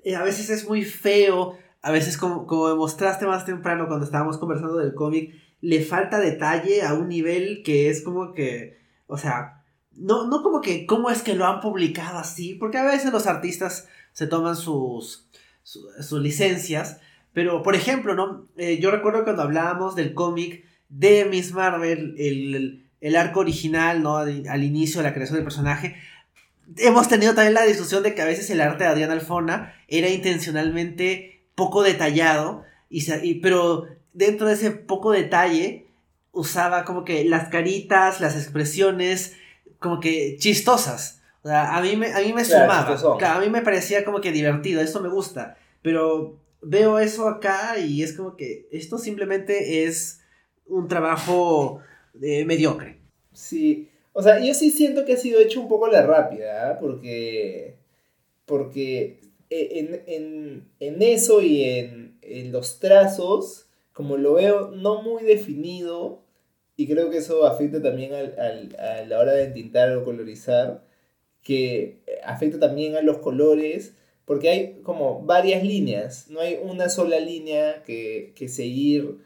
eh, 0.03 0.15
a 0.15 0.23
veces 0.23 0.49
es 0.49 0.67
muy 0.67 0.83
feo, 0.83 1.55
a 1.81 1.91
veces 1.91 2.17
como, 2.17 2.47
como 2.47 2.69
demostraste 2.69 3.27
más 3.27 3.45
temprano 3.45 3.87
cuando 3.87 4.05
estábamos 4.05 4.37
conversando 4.39 4.77
del 4.77 4.95
cómic, 4.95 5.35
le 5.61 5.81
falta 5.81 6.19
detalle 6.19 6.81
a 6.81 6.93
un 6.93 7.09
nivel 7.09 7.61
que 7.63 7.89
es 7.89 8.01
como 8.01 8.33
que, 8.33 8.79
o 9.05 9.17
sea, 9.17 9.56
no, 9.97 10.27
no 10.27 10.43
como 10.43 10.61
que 10.61 10.85
cómo 10.85 11.09
es 11.09 11.21
que 11.21 11.35
lo 11.35 11.45
han 11.45 11.59
publicado 11.59 12.19
así, 12.19 12.53
porque 12.53 12.77
a 12.77 12.85
veces 12.85 13.11
los 13.11 13.27
artistas 13.27 13.87
se 14.13 14.27
toman 14.27 14.55
sus, 14.55 15.27
sus, 15.63 16.21
licencias, 16.21 16.99
pero 17.33 17.63
por 17.63 17.75
ejemplo, 17.75 18.15
¿no? 18.15 18.47
Eh, 18.57 18.79
yo 18.79 18.91
recuerdo 18.91 19.23
cuando 19.23 19.43
hablábamos 19.43 19.95
del 19.95 20.13
cómic 20.13 20.63
de 20.89 21.25
Miss 21.25 21.53
Marvel, 21.53 22.15
el, 22.17 22.85
el 23.01 23.15
arco 23.15 23.41
original, 23.41 24.01
¿no? 24.01 24.17
Al 24.17 24.63
inicio 24.63 25.01
de 25.01 25.07
la 25.07 25.13
creación 25.13 25.37
del 25.37 25.43
personaje, 25.43 25.95
hemos 26.77 27.07
tenido 27.07 27.33
también 27.33 27.53
la 27.53 27.63
discusión 27.63 28.03
de 28.03 28.13
que 28.13 28.21
a 28.21 28.25
veces 28.25 28.49
el 28.49 28.61
arte 28.61 28.83
de 28.83 28.89
Adrián 28.89 29.11
Alfona 29.11 29.73
era 29.87 30.09
intencionalmente 30.09 31.43
poco 31.55 31.83
detallado, 31.83 32.63
y, 32.89 33.35
pero 33.35 33.87
dentro 34.13 34.47
de 34.47 34.53
ese 34.53 34.71
poco 34.71 35.11
detalle 35.11 35.87
usaba 36.31 36.85
como 36.85 37.03
que 37.03 37.25
las 37.25 37.49
caritas, 37.49 38.21
las 38.21 38.35
expresiones, 38.35 39.35
como 39.79 39.99
que 39.99 40.37
chistosas. 40.37 41.21
O 41.43 41.47
sea, 41.47 41.77
a 41.77 41.81
mí 41.81 41.95
me, 41.95 42.11
a 42.13 42.19
mí 42.19 42.33
me 42.33 42.43
sumaba. 42.43 42.95
a 42.95 43.39
mí 43.39 43.49
me 43.49 43.61
parecía 43.61 44.03
como 44.03 44.21
que 44.21 44.31
divertido, 44.31 44.81
eso 44.81 45.01
me 45.01 45.09
gusta. 45.09 45.57
Pero 45.81 46.39
veo 46.61 46.99
eso 46.99 47.27
acá 47.27 47.77
y 47.79 48.03
es 48.03 48.13
como 48.13 48.35
que 48.35 48.67
esto 48.71 48.97
simplemente 48.97 49.85
es 49.85 50.21
un 50.65 50.87
trabajo 50.87 51.81
eh, 52.21 52.45
mediocre. 52.45 52.99
Sí, 53.33 53.89
o 54.13 54.23
sea, 54.23 54.43
yo 54.43 54.53
sí 54.53 54.71
siento 54.71 55.05
que 55.05 55.13
ha 55.13 55.17
sido 55.17 55.39
hecho 55.39 55.61
un 55.61 55.67
poco 55.67 55.87
la 55.87 56.05
rápida, 56.05 56.71
¿ah? 56.71 56.79
porque, 56.79 57.77
porque 58.45 59.19
e, 59.49 60.03
en, 60.07 61.01
eso 61.01 61.41
y 61.41 61.63
en, 61.63 62.51
los 62.51 62.79
trazos, 62.79 63.69
como 63.93 64.17
lo 64.17 64.33
veo 64.33 64.71
no 64.71 65.01
muy 65.01 65.23
definido, 65.23 66.23
y 66.77 66.87
creo 66.87 67.09
que 67.09 67.17
eso 67.17 67.45
afecta 67.45 67.81
también 67.81 68.13
a 68.13 69.01
la 69.05 69.19
hora 69.19 69.33
de 69.33 69.45
entintar 69.45 69.91
o 69.97 70.05
colorizar, 70.05 70.85
que 71.41 72.03
afecta 72.23 72.59
también 72.59 72.95
a 72.95 73.01
los 73.01 73.17
colores, 73.17 73.95
porque 74.25 74.49
hay 74.49 74.81
como 74.83 75.21
varias 75.23 75.63
líneas, 75.63 76.27
no 76.29 76.39
hay 76.39 76.59
una 76.61 76.89
sola 76.89 77.19
línea 77.19 77.83
que, 77.83 78.33
que 78.35 78.47
seguir 78.47 79.17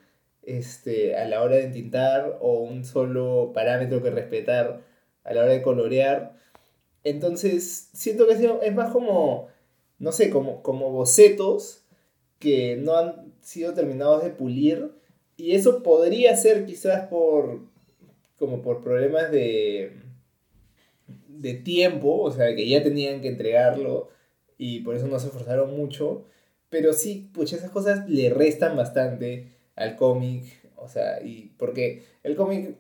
este, 0.44 1.16
a 1.16 1.26
la 1.28 1.42
hora 1.42 1.56
de 1.58 1.68
tintar 1.68 2.38
o 2.42 2.60
un 2.60 2.86
solo 2.86 3.52
parámetro 3.54 4.02
que 4.02 4.12
respetar 4.12 4.82
a 5.24 5.34
la 5.34 5.42
hora 5.42 5.52
de 5.52 5.62
colorear. 5.62 6.36
Entonces, 7.04 7.90
siento 7.94 8.28
que 8.28 8.34
es 8.34 8.76
más 8.76 8.92
como, 8.92 9.48
no 10.00 10.12
sé, 10.12 10.30
como, 10.30 10.62
como 10.64 10.92
bocetos 10.92 11.84
que 12.40 12.78
no 12.78 12.96
han 12.96 13.34
sido 13.42 13.74
terminados 13.74 14.24
de 14.24 14.32
pulir. 14.32 14.92
Y 15.42 15.56
eso 15.56 15.82
podría 15.82 16.36
ser 16.38 16.66
quizás 16.66 17.08
por, 17.08 17.62
como 18.38 18.62
por 18.62 18.84
problemas 18.84 19.32
de, 19.32 19.94
de 21.28 21.56
tiempo, 21.56 22.22
o 22.22 22.32
sea, 22.32 22.56
que 22.56 22.70
ya 22.70 22.84
tenían 22.84 23.22
que 23.22 23.30
entregarlo 23.30 24.10
y 24.60 24.82
por 24.82 24.96
eso 24.96 25.08
no 25.08 25.18
se 25.20 25.28
esforzaron 25.28 25.76
mucho. 25.76 26.26
Pero 26.70 26.94
sí, 26.94 27.32
pues 27.34 27.52
esas 27.54 27.72
cosas 27.72 28.08
le 28.08 28.30
restan 28.30 28.78
bastante 28.78 29.48
al 29.76 29.96
cómic. 29.96 30.46
O 30.76 30.88
sea, 30.88 31.24
y 31.24 31.56
porque 31.58 32.04
el 32.22 32.36
cómic, 32.36 32.76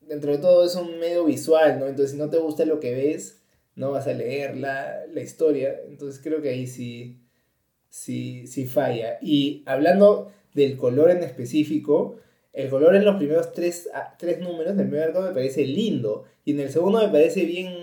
dentro 0.00 0.32
de 0.32 0.38
todo, 0.38 0.64
es 0.66 0.74
un 0.74 0.98
medio 0.98 1.24
visual, 1.24 1.78
¿no? 1.78 1.86
Entonces, 1.86 2.10
si 2.10 2.18
no 2.18 2.30
te 2.30 2.38
gusta 2.38 2.64
lo 2.64 2.80
que 2.80 2.94
ves, 2.94 3.42
no 3.76 3.92
vas 3.92 4.08
a 4.08 4.12
leer 4.12 4.56
la, 4.56 5.06
historia. 5.22 5.80
Entonces, 5.86 6.20
creo 6.20 6.42
que 6.42 6.48
ahí 6.48 6.66
sí, 6.66 7.20
sí, 7.88 8.48
sí 8.48 8.66
falla. 8.66 9.18
Y 9.22 9.62
hablando 9.66 10.32
del 10.56 10.76
color 10.78 11.10
en 11.10 11.22
específico, 11.22 12.16
el 12.54 12.70
color 12.70 12.96
en 12.96 13.04
los 13.04 13.16
primeros 13.16 13.52
tres, 13.52 13.88
tres 14.18 14.40
números 14.40 14.76
del 14.76 14.88
primer 14.88 15.08
arco 15.08 15.20
me 15.20 15.32
parece 15.32 15.66
lindo. 15.66 16.24
Y 16.44 16.52
en 16.52 16.60
el 16.60 16.70
segundo 16.70 16.98
me 16.98 17.08
parece 17.08 17.44
bien, 17.44 17.74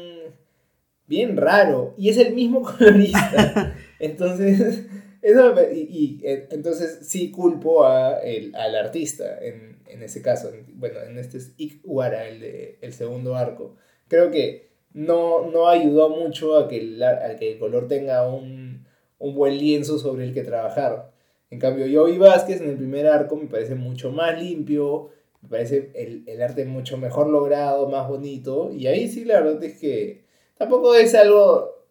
bien 1.06 1.38
raro. 1.38 1.94
Y 1.98 2.10
es 2.10 2.18
el 2.18 2.34
mismo 2.34 2.64
colorista. 2.78 3.78
Entonces, 4.00 4.88
eso 5.22 5.54
y, 5.72 6.20
eh, 6.24 6.48
entonces 6.50 7.00
sí 7.04 7.32
culpo 7.32 7.86
a 7.86 8.20
el, 8.20 8.54
al 8.56 8.76
artista 8.76 9.38
en, 9.40 9.78
en 9.86 10.02
ese 10.02 10.22
caso. 10.22 10.52
bueno, 10.74 11.00
en 11.02 11.18
este 11.20 11.38
es 11.38 11.54
Ikwara, 11.58 12.28
el, 12.28 12.40
de, 12.40 12.80
el 12.82 12.94
segundo 12.94 13.36
arco. 13.36 13.76
Creo 14.08 14.32
que 14.32 14.72
no, 14.94 15.50
no 15.52 15.70
ayudó 15.70 16.10
mucho 16.10 16.58
a 16.58 16.68
que, 16.68 16.80
el, 16.80 17.04
a 17.04 17.36
que 17.38 17.54
el 17.54 17.60
color 17.60 17.88
tenga 17.88 18.28
un, 18.28 18.86
un 19.20 19.36
buen 19.36 19.58
lienzo 19.58 20.00
sobre 20.00 20.26
el 20.26 20.34
que 20.34 20.44
trabajar. 20.44 21.13
En 21.54 21.60
cambio, 21.60 21.86
Joey 21.88 22.18
Vázquez 22.18 22.62
en 22.62 22.70
el 22.72 22.78
primer 22.78 23.06
arco 23.06 23.36
me 23.36 23.46
parece 23.46 23.76
mucho 23.76 24.12
más 24.12 24.42
limpio, 24.42 25.12
me 25.44 25.50
parece 25.50 25.92
el, 25.94 26.24
el, 26.26 26.42
arte 26.42 26.66
mucho 26.66 26.98
mejor 26.98 27.30
logrado, 27.30 27.88
más 27.88 28.10
bonito. 28.10 28.72
Y 28.74 28.88
ahí 28.88 29.08
sí, 29.08 29.24
la 29.24 29.40
verdad 29.40 29.64
es 29.64 29.78
que 29.80 30.26
tampoco 30.58 30.96
es 30.96 31.14
algo 31.14 31.86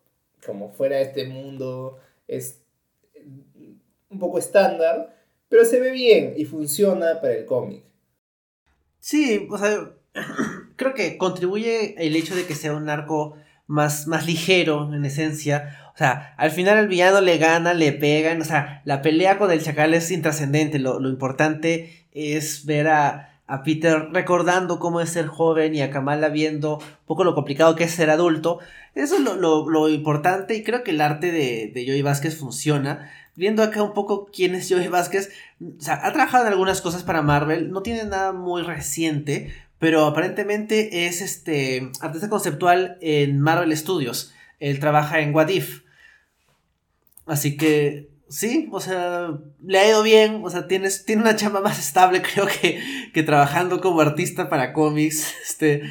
como 0.44 0.72
fuera 0.72 0.96
de 0.96 1.02
este 1.02 1.28
mundo, 1.28 2.00
es 2.26 2.64
un 4.10 4.18
poco 4.18 4.38
estándar, 4.38 5.16
pero 5.48 5.64
se 5.64 5.78
ve 5.78 5.92
bien 5.92 6.34
y 6.36 6.44
funciona 6.44 7.20
para 7.20 7.34
el 7.34 7.44
cómic. 7.44 7.84
Sí, 8.98 9.46
o 9.48 9.58
sea, 9.58 9.92
creo 10.74 10.92
que 10.92 11.16
contribuye 11.18 12.04
el 12.04 12.16
hecho 12.16 12.34
de 12.34 12.46
que 12.46 12.56
sea 12.56 12.74
un 12.74 12.88
arco 12.88 13.36
más, 13.68 14.08
más 14.08 14.26
ligero 14.26 14.92
en 14.92 15.04
esencia. 15.04 15.81
O 15.94 15.98
sea, 15.98 16.34
al 16.38 16.50
final 16.50 16.78
el 16.78 16.88
villano 16.88 17.20
le 17.20 17.38
gana, 17.38 17.74
le 17.74 17.92
pegan. 17.92 18.40
O 18.40 18.44
sea, 18.44 18.82
la 18.84 19.02
pelea 19.02 19.38
con 19.38 19.50
el 19.50 19.62
chacal 19.62 19.94
es 19.94 20.10
intrascendente. 20.10 20.78
Lo, 20.78 21.00
lo, 21.00 21.10
importante 21.10 22.06
es 22.12 22.64
ver 22.64 22.88
a, 22.88 23.40
a, 23.46 23.62
Peter 23.62 24.08
recordando 24.12 24.78
cómo 24.78 25.00
es 25.00 25.10
ser 25.10 25.26
joven 25.26 25.74
y 25.74 25.82
a 25.82 25.90
Kamala 25.90 26.28
viendo 26.30 26.78
un 26.78 27.06
poco 27.06 27.24
lo 27.24 27.34
complicado 27.34 27.76
que 27.76 27.84
es 27.84 27.90
ser 27.92 28.08
adulto. 28.08 28.58
Eso 28.94 29.16
es 29.16 29.20
lo, 29.20 29.34
lo, 29.34 29.68
lo 29.68 29.88
importante 29.88 30.54
y 30.54 30.62
creo 30.64 30.82
que 30.82 30.92
el 30.92 31.00
arte 31.00 31.30
de, 31.30 31.70
de 31.74 31.86
Joey 31.86 32.02
Vázquez 32.02 32.36
funciona. 32.36 33.10
Viendo 33.34 33.62
acá 33.62 33.82
un 33.82 33.94
poco 33.94 34.26
quién 34.26 34.54
es 34.54 34.68
Joey 34.70 34.88
Vázquez, 34.88 35.30
o 35.60 35.80
sea, 35.80 36.00
ha 36.06 36.12
trabajado 36.12 36.46
en 36.46 36.52
algunas 36.52 36.82
cosas 36.82 37.02
para 37.02 37.22
Marvel, 37.22 37.70
no 37.70 37.82
tiene 37.82 38.04
nada 38.04 38.32
muy 38.32 38.62
reciente, 38.62 39.54
pero 39.78 40.04
aparentemente 40.04 41.06
es 41.06 41.22
este 41.22 41.90
artista 42.00 42.28
conceptual 42.28 42.98
en 43.00 43.40
Marvel 43.40 43.76
Studios. 43.76 44.34
Él 44.62 44.78
trabaja 44.78 45.18
en 45.18 45.34
What 45.34 45.48
If. 45.48 45.82
Así 47.26 47.56
que 47.56 48.10
sí, 48.28 48.68
o 48.70 48.78
sea, 48.78 49.30
le 49.60 49.78
ha 49.78 49.88
ido 49.88 50.04
bien, 50.04 50.40
o 50.44 50.50
sea, 50.50 50.68
tienes, 50.68 51.04
tiene 51.04 51.22
una 51.22 51.34
chamba 51.34 51.60
más 51.60 51.80
estable 51.80 52.22
creo 52.34 52.46
que, 52.46 52.80
que 53.12 53.22
trabajando 53.24 53.80
como 53.80 54.00
artista 54.00 54.48
para 54.48 54.72
cómics, 54.72 55.34
este, 55.44 55.82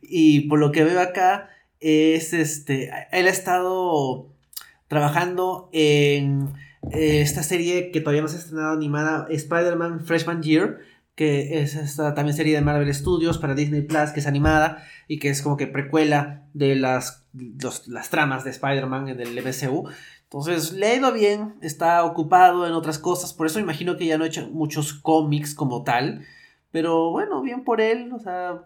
y 0.00 0.42
por 0.42 0.60
lo 0.60 0.70
que 0.70 0.84
veo 0.84 1.00
acá, 1.00 1.50
es 1.80 2.32
este, 2.32 2.90
él 3.10 3.26
ha 3.26 3.30
estado 3.30 4.32
trabajando 4.86 5.68
en 5.72 6.52
eh, 6.92 7.22
esta 7.22 7.42
serie 7.42 7.90
que 7.90 8.00
todavía 8.00 8.22
no 8.22 8.28
se 8.28 8.36
ha 8.36 8.40
estrenado 8.40 8.72
animada, 8.72 9.26
Spider-Man 9.28 10.04
Freshman 10.06 10.42
Year, 10.42 10.78
que 11.20 11.60
es 11.60 11.74
esta 11.74 12.14
también 12.14 12.34
serie 12.34 12.54
de 12.54 12.62
Marvel 12.62 12.94
Studios 12.94 13.36
para 13.36 13.54
Disney 13.54 13.82
Plus, 13.82 14.08
que 14.08 14.20
es 14.20 14.26
animada 14.26 14.82
y 15.06 15.18
que 15.18 15.28
es 15.28 15.42
como 15.42 15.58
que 15.58 15.66
precuela 15.66 16.46
de 16.54 16.74
las, 16.76 17.26
las 17.88 18.08
tramas 18.08 18.42
de 18.42 18.48
Spider-Man 18.48 19.08
en 19.08 19.20
el 19.20 19.34
MCU. 19.34 19.90
Entonces 20.22 20.72
le 20.72 20.86
ha 20.86 20.94
ido 20.94 21.12
bien, 21.12 21.56
está 21.60 22.04
ocupado 22.04 22.66
en 22.66 22.72
otras 22.72 22.98
cosas, 22.98 23.34
por 23.34 23.46
eso 23.46 23.60
imagino 23.60 23.98
que 23.98 24.06
ya 24.06 24.16
no 24.16 24.24
ha 24.24 24.28
hecho 24.28 24.48
muchos 24.48 24.94
cómics 24.94 25.54
como 25.54 25.84
tal, 25.84 26.24
pero 26.70 27.10
bueno, 27.10 27.42
bien 27.42 27.64
por 27.64 27.82
él, 27.82 28.14
o 28.14 28.18
sea, 28.18 28.62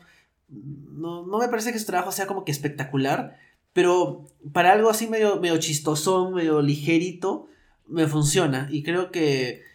no, 0.48 1.26
no 1.26 1.38
me 1.38 1.48
parece 1.48 1.72
que 1.72 1.80
su 1.80 1.86
trabajo 1.86 2.12
sea 2.12 2.28
como 2.28 2.44
que 2.44 2.52
espectacular, 2.52 3.36
pero 3.72 4.26
para 4.52 4.70
algo 4.70 4.90
así 4.90 5.09
medio, 5.09 5.40
medio 5.40 5.59
chistosón, 5.59 6.34
medio 6.34 6.62
ligerito, 6.62 7.48
me 7.88 8.07
funciona 8.07 8.68
y 8.70 8.84
creo 8.84 9.11
que 9.11 9.73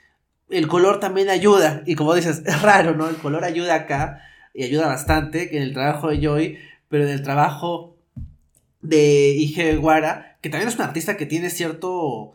el 0.49 0.67
color 0.67 0.99
también 0.99 1.29
ayuda. 1.29 1.83
Y 1.85 1.95
como 1.95 2.13
dices, 2.15 2.43
es 2.45 2.61
raro, 2.61 2.95
¿no? 2.95 3.07
El 3.09 3.17
color 3.17 3.43
ayuda 3.43 3.75
acá 3.75 4.21
y 4.53 4.63
ayuda 4.63 4.87
bastante 4.87 5.55
en 5.55 5.63
el 5.63 5.73
trabajo 5.73 6.09
de 6.09 6.19
Joy, 6.19 6.57
pero 6.89 7.03
en 7.05 7.11
el 7.11 7.23
trabajo 7.23 7.95
de 8.81 9.29
Ige 9.31 9.75
Guara, 9.77 10.37
que 10.41 10.49
también 10.49 10.69
es 10.69 10.75
un 10.75 10.81
artista 10.81 11.17
que 11.17 11.25
tiene 11.25 11.49
cierto, 11.49 12.33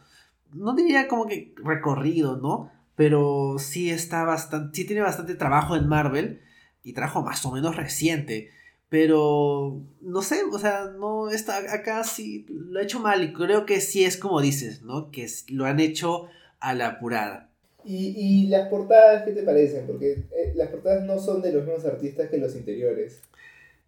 no 0.53 0.75
diría 0.75 1.09
como 1.09 1.27
que 1.27 1.55
recorrido, 1.57 2.37
¿no? 2.37 2.71
Pero 2.97 3.57
sí 3.59 3.91
está 3.91 4.25
bastante, 4.25 4.77
sí 4.77 4.85
tiene 4.87 5.03
bastante 5.03 5.35
trabajo 5.35 5.75
en 5.75 5.89
Marvel 5.89 6.41
y 6.85 6.93
trabajo 6.93 7.23
más 7.23 7.45
o 7.45 7.53
menos 7.53 7.77
reciente. 7.77 8.51
Pero 8.89 9.83
no 10.03 10.23
sé, 10.23 10.45
o 10.45 10.59
sea, 10.59 10.85
no 10.97 11.31
está 11.31 11.57
acá 11.75 12.05
sí 12.05 12.47
lo 12.49 12.79
ha 12.79 12.83
hecho 12.85 13.01
mal 13.01 13.25
y 13.25 13.33
creo 13.33 13.67
que 13.67 13.81
sí 13.81 14.05
es 14.05 14.17
como 14.17 14.41
dices, 14.41 14.83
¿no? 14.83 15.11
Que 15.11 15.27
lo 15.49 15.65
han 15.65 15.81
hecho 15.81 16.29
a 16.61 16.75
la 16.75 16.89
apurada. 16.89 17.51
¿Y, 17.85 18.15
y 18.17 18.47
las 18.49 18.69
portadas 18.69 19.25
qué 19.25 19.33
te 19.33 19.43
parecen? 19.43 19.87
Porque 19.87 20.13
eh, 20.13 20.53
las 20.55 20.71
portadas 20.71 21.05
no 21.05 21.19
son 21.19 21.43
de 21.43 21.53
los 21.53 21.65
mismos 21.65 21.85
artistas 21.85 22.31
que 22.31 22.39
los 22.39 22.57
interiores. 22.57 23.23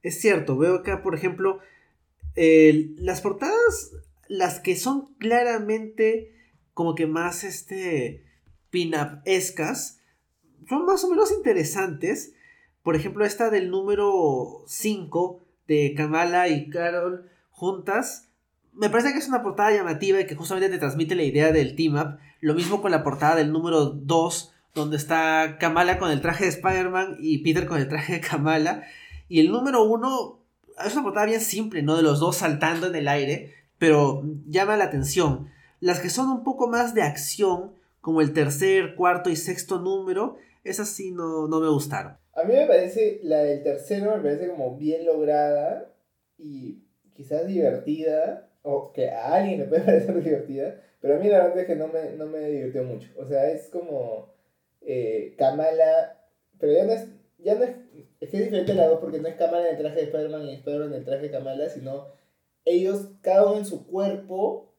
Es 0.03 0.21
cierto, 0.21 0.57
veo 0.57 0.77
acá, 0.77 1.03
por 1.03 1.15
ejemplo, 1.15 1.61
las 2.37 3.23
portadas, 3.23 3.93
las 4.29 4.61
que 4.61 4.77
son 4.77 5.15
claramente 5.19 6.33
como 6.75 6.95
que 6.95 7.07
más 7.07 7.43
este 7.43 8.23
pin-up-escas, 8.71 10.01
son 10.69 10.85
más 10.85 11.03
o 11.05 11.11
menos 11.11 11.33
interesantes. 11.33 12.35
Por 12.83 12.97
ejemplo, 12.97 13.25
esta 13.25 13.51
del 13.51 13.71
número 13.71 14.63
5 14.67 15.43
de 15.67 15.95
Kamala 15.97 16.49
y 16.49 16.69
Carol 16.69 17.31
juntas. 17.51 18.29
Me 18.73 18.91
parece 18.91 19.13
que 19.13 19.19
es 19.19 19.29
una 19.29 19.43
portada 19.43 19.73
llamativa 19.73 20.21
y 20.21 20.27
que 20.27 20.35
justamente 20.35 20.69
te 20.69 20.79
transmite 20.79 21.15
la 21.15 21.23
idea 21.23 21.51
del 21.51 21.75
team-up. 21.75 22.19
Lo 22.47 22.55
mismo 22.55 22.81
con 22.81 22.93
la 22.93 23.03
portada 23.03 23.35
del 23.35 23.51
número 23.51 23.87
2, 23.87 24.55
donde 24.73 24.97
está 24.97 25.57
Kamala 25.59 25.99
con 25.99 26.13
el 26.13 26.21
traje 26.21 26.45
de 26.45 26.51
Spider-Man 26.51 27.17
y 27.19 27.39
Peter 27.39 27.67
con 27.67 27.81
el 27.81 27.89
traje 27.89 28.13
de 28.13 28.21
Kamala. 28.21 28.85
Y 29.29 29.41
el 29.41 29.51
número 29.51 29.83
1 29.83 30.45
es 30.87 30.93
una 30.93 31.03
portada 31.03 31.27
bien 31.27 31.41
simple, 31.41 31.83
¿no? 31.83 31.97
De 31.97 32.05
los 32.05 32.21
dos 32.21 32.37
saltando 32.37 32.87
en 32.87 32.95
el 32.95 33.09
aire, 33.09 33.53
pero 33.79 34.23
llama 34.47 34.77
la 34.77 34.85
atención. 34.85 35.49
Las 35.81 35.99
que 35.99 36.09
son 36.09 36.31
un 36.31 36.45
poco 36.45 36.69
más 36.69 36.95
de 36.95 37.03
acción, 37.03 37.73
como 38.01 38.21
el 38.21 38.33
tercer, 38.33 38.95
cuarto 38.95 39.29
y 39.29 39.35
sexto 39.35 39.81
número, 39.81 40.37
esas 40.63 40.89
sí 40.89 41.11
no, 41.11 41.49
no 41.49 41.59
me 41.59 41.69
gustaron. 41.69 42.17
A 42.33 42.45
mí 42.45 42.55
me 42.55 42.67
parece, 42.69 43.19
la 43.25 43.39
del 43.39 43.65
tercero 43.65 44.17
me 44.19 44.23
parece 44.23 44.47
como 44.51 44.77
bien 44.77 45.05
lograda 45.05 45.93
y 46.39 46.79
quizás 47.13 47.49
divertida, 47.49 48.49
o 48.63 48.93
que 48.93 49.11
a 49.11 49.35
alguien 49.35 49.59
le 49.59 49.65
puede 49.65 49.83
parecer 49.85 50.23
divertida, 50.23 50.86
pero 51.07 51.21
a 51.21 51.23
mí 51.23 51.29
la 51.29 51.45
verdad 51.45 51.61
es 51.61 51.67
que 51.69 51.77
no 51.77 51.87
me, 51.87 52.11
no 52.17 52.27
me 52.27 52.41
divirtió 52.41 52.83
mucho. 52.83 53.09
O 53.17 53.25
sea, 53.25 53.49
es 53.53 53.69
como 53.69 54.35
eh, 54.81 55.37
Kamala, 55.39 56.21
pero 56.59 56.73
ya 56.73 56.85
no 56.85 56.93
es, 56.95 57.07
ya 57.39 57.55
no 57.55 57.63
es, 57.63 57.77
es 58.19 58.29
que 58.29 58.39
es 58.39 58.45
diferente 58.45 58.75
la 58.75 58.89
dos 58.89 58.99
porque 58.99 59.21
no 59.21 59.29
es 59.29 59.37
Kamala 59.37 59.69
en 59.69 59.77
el 59.77 59.81
traje 59.81 60.01
de 60.01 60.03
Spider-Man 60.07 60.49
y 60.49 60.55
Spider-Man 60.55 60.89
en 60.89 60.99
el 60.99 61.05
traje 61.05 61.23
de 61.23 61.31
Kamala, 61.31 61.69
sino 61.69 62.09
ellos, 62.65 63.11
cada 63.21 63.47
uno 63.47 63.59
en 63.59 63.67
su 63.67 63.87
cuerpo, 63.87 64.75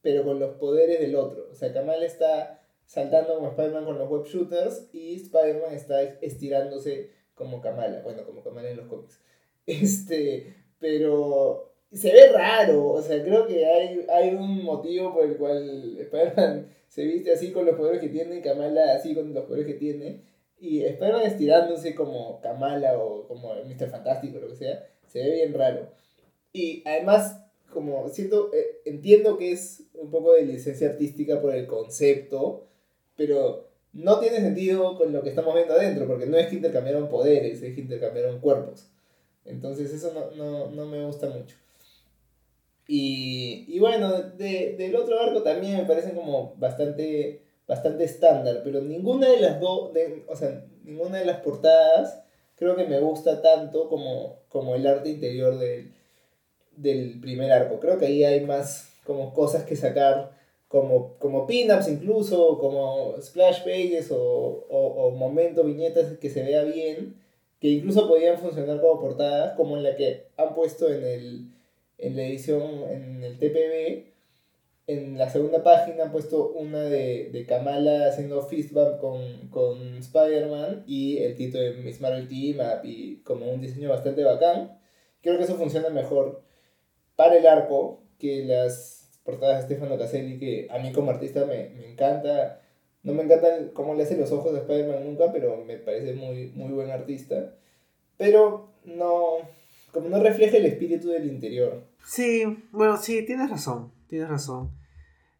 pero 0.00 0.22
con 0.22 0.38
los 0.38 0.54
poderes 0.58 1.00
del 1.00 1.16
otro. 1.16 1.48
O 1.50 1.54
sea, 1.56 1.72
Kamala 1.72 2.06
está 2.06 2.62
saltando 2.86 3.34
como 3.34 3.48
Spider-Man 3.48 3.84
con 3.84 3.98
los 3.98 4.08
web 4.08 4.26
shooters 4.26 4.90
y 4.92 5.16
Spider-Man 5.16 5.74
está 5.74 6.02
estirándose 6.04 7.10
como 7.34 7.60
Kamala, 7.60 8.00
bueno, 8.02 8.24
como 8.24 8.44
Kamala 8.44 8.70
en 8.70 8.76
los 8.76 8.86
cómics. 8.86 9.20
Este, 9.66 10.54
pero 10.78 11.73
se 11.94 12.12
ve 12.12 12.32
raro, 12.32 12.88
o 12.88 13.02
sea, 13.02 13.22
creo 13.22 13.46
que 13.46 13.64
hay, 13.64 14.04
hay 14.12 14.34
un 14.34 14.64
motivo 14.64 15.14
por 15.14 15.24
el 15.24 15.36
cual 15.36 15.96
Spider-Man 15.98 16.68
se 16.88 17.04
viste 17.04 17.32
así 17.32 17.52
con 17.52 17.64
los 17.66 17.76
poderes 17.76 18.00
que 18.00 18.08
tiene 18.08 18.40
Kamala 18.40 18.94
así 18.94 19.14
con 19.14 19.32
los 19.32 19.44
poderes 19.44 19.66
que 19.66 19.74
tiene. 19.74 20.20
Y 20.58 20.82
Spider-Man 20.82 21.22
estirándose 21.22 21.94
como 21.94 22.40
Kamala 22.40 22.98
o 22.98 23.26
como 23.28 23.54
Mr. 23.54 23.90
Fantástico, 23.90 24.38
lo 24.38 24.48
que 24.48 24.56
sea, 24.56 24.88
se 25.06 25.20
ve 25.20 25.34
bien 25.34 25.54
raro. 25.54 25.88
Y 26.52 26.82
además, 26.86 27.44
como 27.72 28.08
siento, 28.08 28.50
eh, 28.52 28.80
entiendo 28.84 29.36
que 29.36 29.52
es 29.52 29.84
un 29.94 30.10
poco 30.10 30.32
de 30.34 30.46
licencia 30.46 30.88
artística 30.88 31.40
por 31.40 31.54
el 31.54 31.66
concepto, 31.66 32.66
pero 33.16 33.68
no 33.92 34.18
tiene 34.20 34.38
sentido 34.38 34.96
con 34.96 35.12
lo 35.12 35.22
que 35.22 35.30
estamos 35.30 35.54
viendo 35.54 35.74
adentro, 35.74 36.06
porque 36.06 36.26
no 36.26 36.36
es 36.38 36.48
que 36.48 36.56
intercambiaron 36.56 37.08
poderes, 37.08 37.62
es 37.62 37.74
que 37.74 37.80
intercambiaron 37.80 38.40
cuerpos. 38.40 38.88
Entonces 39.44 39.92
eso 39.92 40.12
no, 40.14 40.30
no, 40.32 40.70
no 40.70 40.86
me 40.86 41.04
gusta 41.04 41.28
mucho. 41.28 41.56
Y, 42.86 43.64
y 43.68 43.78
bueno, 43.78 44.22
de, 44.22 44.74
del 44.76 44.94
otro 44.96 45.18
arco 45.20 45.42
también 45.42 45.78
me 45.78 45.84
parecen 45.84 46.14
como 46.14 46.54
bastante, 46.56 47.42
bastante 47.66 48.04
estándar, 48.04 48.60
pero 48.62 48.82
ninguna 48.82 49.28
de 49.28 49.40
las 49.40 49.60
dos, 49.60 49.90
o 50.28 50.36
sea, 50.36 50.64
ninguna 50.84 51.18
de 51.18 51.24
las 51.24 51.40
portadas 51.40 52.20
creo 52.56 52.76
que 52.76 52.84
me 52.84 53.00
gusta 53.00 53.42
tanto 53.42 53.88
como, 53.88 54.40
como 54.48 54.74
el 54.74 54.86
arte 54.86 55.08
interior 55.08 55.58
del, 55.58 55.92
del 56.76 57.20
primer 57.20 57.52
arco. 57.52 57.80
Creo 57.80 57.98
que 57.98 58.06
ahí 58.06 58.24
hay 58.24 58.40
más 58.40 58.92
como 59.04 59.32
cosas 59.32 59.64
que 59.64 59.76
sacar 59.76 60.32
como, 60.68 61.14
como 61.18 61.46
pin-ups 61.46 61.88
incluso, 61.88 62.58
como 62.58 63.14
splash 63.20 63.60
pages 63.60 64.10
o, 64.10 64.66
o, 64.68 65.10
momentos, 65.12 65.64
viñetas 65.64 66.18
que 66.18 66.30
se 66.30 66.42
vea 66.42 66.64
bien, 66.64 67.14
que 67.60 67.68
incluso 67.68 68.08
podían 68.08 68.38
funcionar 68.38 68.80
como 68.80 69.00
portadas, 69.00 69.52
como 69.56 69.76
en 69.76 69.84
la 69.84 69.94
que 69.94 70.26
han 70.36 70.54
puesto 70.54 70.92
en, 70.92 71.04
el, 71.04 71.53
en 71.98 72.16
la 72.16 72.22
edición, 72.22 72.84
en 72.90 73.22
el 73.24 73.38
TPB. 73.38 74.12
En 74.86 75.16
la 75.16 75.30
segunda 75.30 75.62
página 75.62 76.04
han 76.04 76.12
puesto 76.12 76.50
una 76.50 76.82
de, 76.82 77.30
de 77.32 77.46
Kamala 77.46 78.08
haciendo 78.08 78.42
fist 78.42 78.72
bump 78.72 78.98
con, 79.00 79.48
con 79.48 79.96
Spider-Man 79.96 80.84
y 80.86 81.18
el 81.18 81.36
título 81.36 81.64
de 81.64 81.72
Miss 81.72 82.02
Marvel 82.02 82.28
Team 82.28 82.58
Up 82.60 82.84
y 82.84 83.22
como 83.22 83.50
un 83.50 83.62
diseño 83.62 83.88
bastante 83.88 84.24
bacán. 84.24 84.78
Creo 85.22 85.38
que 85.38 85.44
eso 85.44 85.54
funciona 85.56 85.88
mejor 85.88 86.42
para 87.16 87.36
el 87.36 87.46
arco 87.46 88.02
que 88.18 88.44
las 88.44 89.04
portadas 89.24 89.66
de 89.66 89.74
Stefano 89.74 89.98
Caselli, 89.98 90.38
que 90.38 90.68
a 90.70 90.78
mí 90.78 90.92
como 90.92 91.10
artista 91.10 91.46
me, 91.46 91.70
me 91.70 91.90
encanta. 91.90 92.60
No 93.02 93.12
me 93.12 93.22
encanta 93.22 93.48
cómo 93.72 93.94
le 93.94 94.02
hace 94.02 94.16
los 94.16 94.32
ojos 94.32 94.54
a 94.54 94.58
Spider-Man 94.58 95.04
nunca, 95.04 95.32
pero 95.32 95.56
me 95.64 95.76
parece 95.76 96.14
muy, 96.14 96.48
muy 96.54 96.72
buen 96.72 96.90
artista. 96.90 97.54
Pero 98.16 98.68
no, 98.84 99.38
como 99.94 100.08
no 100.08 100.20
refleja 100.20 100.56
el 100.56 100.66
espíritu 100.66 101.08
del 101.08 101.26
interior. 101.26 101.84
Sí, 102.04 102.42
bueno, 102.72 102.96
sí, 102.98 103.24
tienes 103.24 103.48
razón, 103.48 103.92
tienes 104.08 104.28
razón. 104.28 104.72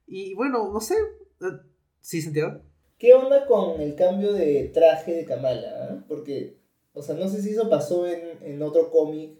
Y 0.06 0.34
bueno, 0.34 0.70
no 0.72 0.80
sé, 0.80 0.94
eh, 0.94 1.58
¿sí, 2.00 2.22
Santiago? 2.22 2.60
¿Qué 2.96 3.12
onda 3.12 3.46
con 3.46 3.80
el 3.80 3.96
cambio 3.96 4.32
de 4.32 4.70
traje 4.72 5.12
de 5.12 5.24
Kamala? 5.24 5.88
Ah? 5.90 6.04
Porque, 6.08 6.56
o 6.92 7.02
sea, 7.02 7.16
no 7.16 7.28
sé 7.28 7.42
si 7.42 7.50
eso 7.50 7.68
pasó 7.68 8.06
en, 8.06 8.38
en 8.42 8.62
otro 8.62 8.90
cómic, 8.92 9.32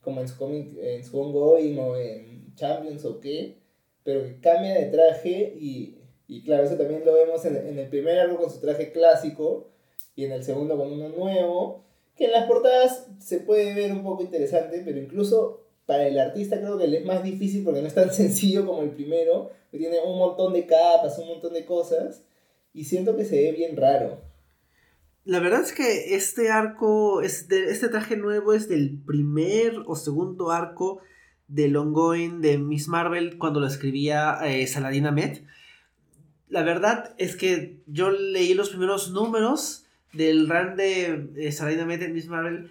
como 0.00 0.22
en 0.22 0.28
su 0.28 0.38
cómic, 0.38 0.74
en 0.78 1.04
su 1.04 1.20
ongoing 1.20 1.78
o 1.78 1.96
en 1.96 2.54
Champions 2.54 3.04
o 3.04 3.20
qué, 3.20 3.58
pero 4.02 4.22
que 4.22 4.40
cambia 4.40 4.74
de 4.74 4.86
traje 4.86 5.54
y, 5.58 5.98
y 6.26 6.42
claro, 6.42 6.64
eso 6.64 6.76
también 6.76 7.04
lo 7.04 7.12
vemos 7.12 7.44
en, 7.44 7.56
en, 7.56 7.78
el 7.78 7.88
primer 7.88 8.18
álbum 8.18 8.38
con 8.38 8.50
su 8.50 8.60
traje 8.60 8.92
clásico 8.92 9.68
y 10.16 10.24
en 10.24 10.32
el 10.32 10.42
segundo 10.42 10.76
con 10.76 10.90
uno 10.90 11.10
nuevo, 11.10 11.84
que 12.16 12.26
en 12.26 12.32
las 12.32 12.46
portadas 12.46 13.08
se 13.18 13.40
puede 13.40 13.74
ver 13.74 13.92
un 13.92 14.02
poco 14.02 14.22
interesante, 14.22 14.82
pero 14.84 14.98
incluso 14.98 15.64
para 15.86 16.06
el 16.06 16.18
artista 16.18 16.58
creo 16.58 16.78
que 16.78 16.96
es 16.96 17.04
más 17.04 17.22
difícil 17.22 17.64
porque 17.64 17.80
no 17.80 17.88
es 17.88 17.94
tan 17.94 18.12
sencillo 18.12 18.66
como 18.66 18.82
el 18.82 18.90
primero, 18.90 19.50
que 19.70 19.78
tiene 19.78 19.98
un 20.04 20.18
montón 20.18 20.52
de 20.52 20.66
capas, 20.66 21.18
un 21.18 21.28
montón 21.28 21.52
de 21.52 21.64
cosas, 21.64 22.24
y 22.72 22.84
siento 22.84 23.16
que 23.16 23.24
se 23.24 23.36
ve 23.36 23.52
bien 23.52 23.76
raro. 23.76 24.20
La 25.24 25.40
verdad 25.40 25.62
es 25.62 25.72
que 25.72 26.14
este 26.14 26.50
arco, 26.50 27.22
este, 27.22 27.70
este 27.70 27.88
traje 27.88 28.16
nuevo 28.16 28.52
es 28.52 28.68
del 28.68 29.00
primer 29.06 29.82
o 29.86 29.96
segundo 29.96 30.50
arco 30.50 31.00
del 31.48 31.76
ongoing 31.76 32.40
de 32.40 32.58
Miss 32.58 32.88
Marvel 32.88 33.38
cuando 33.38 33.60
lo 33.60 33.66
escribía 33.66 34.38
eh, 34.44 34.66
Saladin 34.66 35.06
Ahmed. 35.06 35.38
La 36.48 36.62
verdad 36.62 37.14
es 37.16 37.36
que 37.36 37.82
yo 37.86 38.10
leí 38.10 38.52
los 38.52 38.68
primeros 38.68 39.12
números 39.12 39.83
del 40.14 40.48
run 40.48 40.76
de 40.76 41.30
eh, 41.36 41.56
en 41.58 42.12
Miss 42.12 42.28
Marvel 42.28 42.70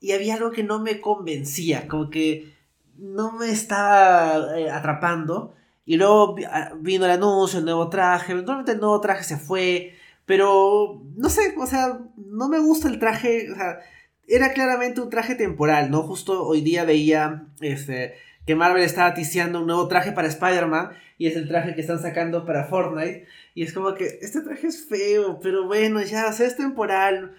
y 0.00 0.12
había 0.12 0.34
algo 0.34 0.50
que 0.50 0.62
no 0.62 0.80
me 0.80 1.00
convencía, 1.00 1.88
como 1.88 2.10
que 2.10 2.52
no 2.98 3.32
me 3.32 3.50
estaba 3.50 4.58
eh, 4.58 4.70
atrapando. 4.70 5.54
Y 5.86 5.96
luego 5.96 6.36
ah, 6.50 6.72
vino 6.78 7.06
el 7.06 7.10
anuncio, 7.10 7.58
el 7.58 7.64
nuevo 7.64 7.88
traje, 7.88 8.32
eventualmente 8.32 8.72
el 8.72 8.80
nuevo 8.80 9.00
traje 9.00 9.24
se 9.24 9.38
fue, 9.38 9.94
pero 10.26 11.02
no 11.16 11.28
sé, 11.30 11.54
o 11.58 11.66
sea, 11.66 12.00
no 12.16 12.48
me 12.48 12.58
gusta 12.58 12.88
el 12.88 12.98
traje, 12.98 13.50
o 13.50 13.54
sea, 13.54 13.78
era 14.26 14.52
claramente 14.52 15.00
un 15.00 15.10
traje 15.10 15.34
temporal, 15.34 15.90
¿no? 15.90 16.02
Justo 16.02 16.46
hoy 16.46 16.60
día 16.60 16.84
veía 16.84 17.46
este, 17.60 18.14
que 18.46 18.54
Marvel 18.54 18.82
estaba 18.82 19.14
ticiando 19.14 19.60
un 19.60 19.66
nuevo 19.66 19.88
traje 19.88 20.12
para 20.12 20.28
Spider-Man 20.28 20.90
y 21.18 21.26
es 21.26 21.36
el 21.36 21.48
traje 21.48 21.74
que 21.74 21.80
están 21.80 22.00
sacando 22.00 22.44
para 22.44 22.64
Fortnite. 22.64 23.26
Y 23.54 23.62
es 23.62 23.72
como 23.72 23.94
que 23.94 24.18
este 24.20 24.40
traje 24.40 24.66
es 24.66 24.86
feo, 24.86 25.38
pero 25.40 25.66
bueno, 25.66 26.02
ya, 26.02 26.26
o 26.26 26.30
es 26.30 26.56
temporal. 26.56 27.34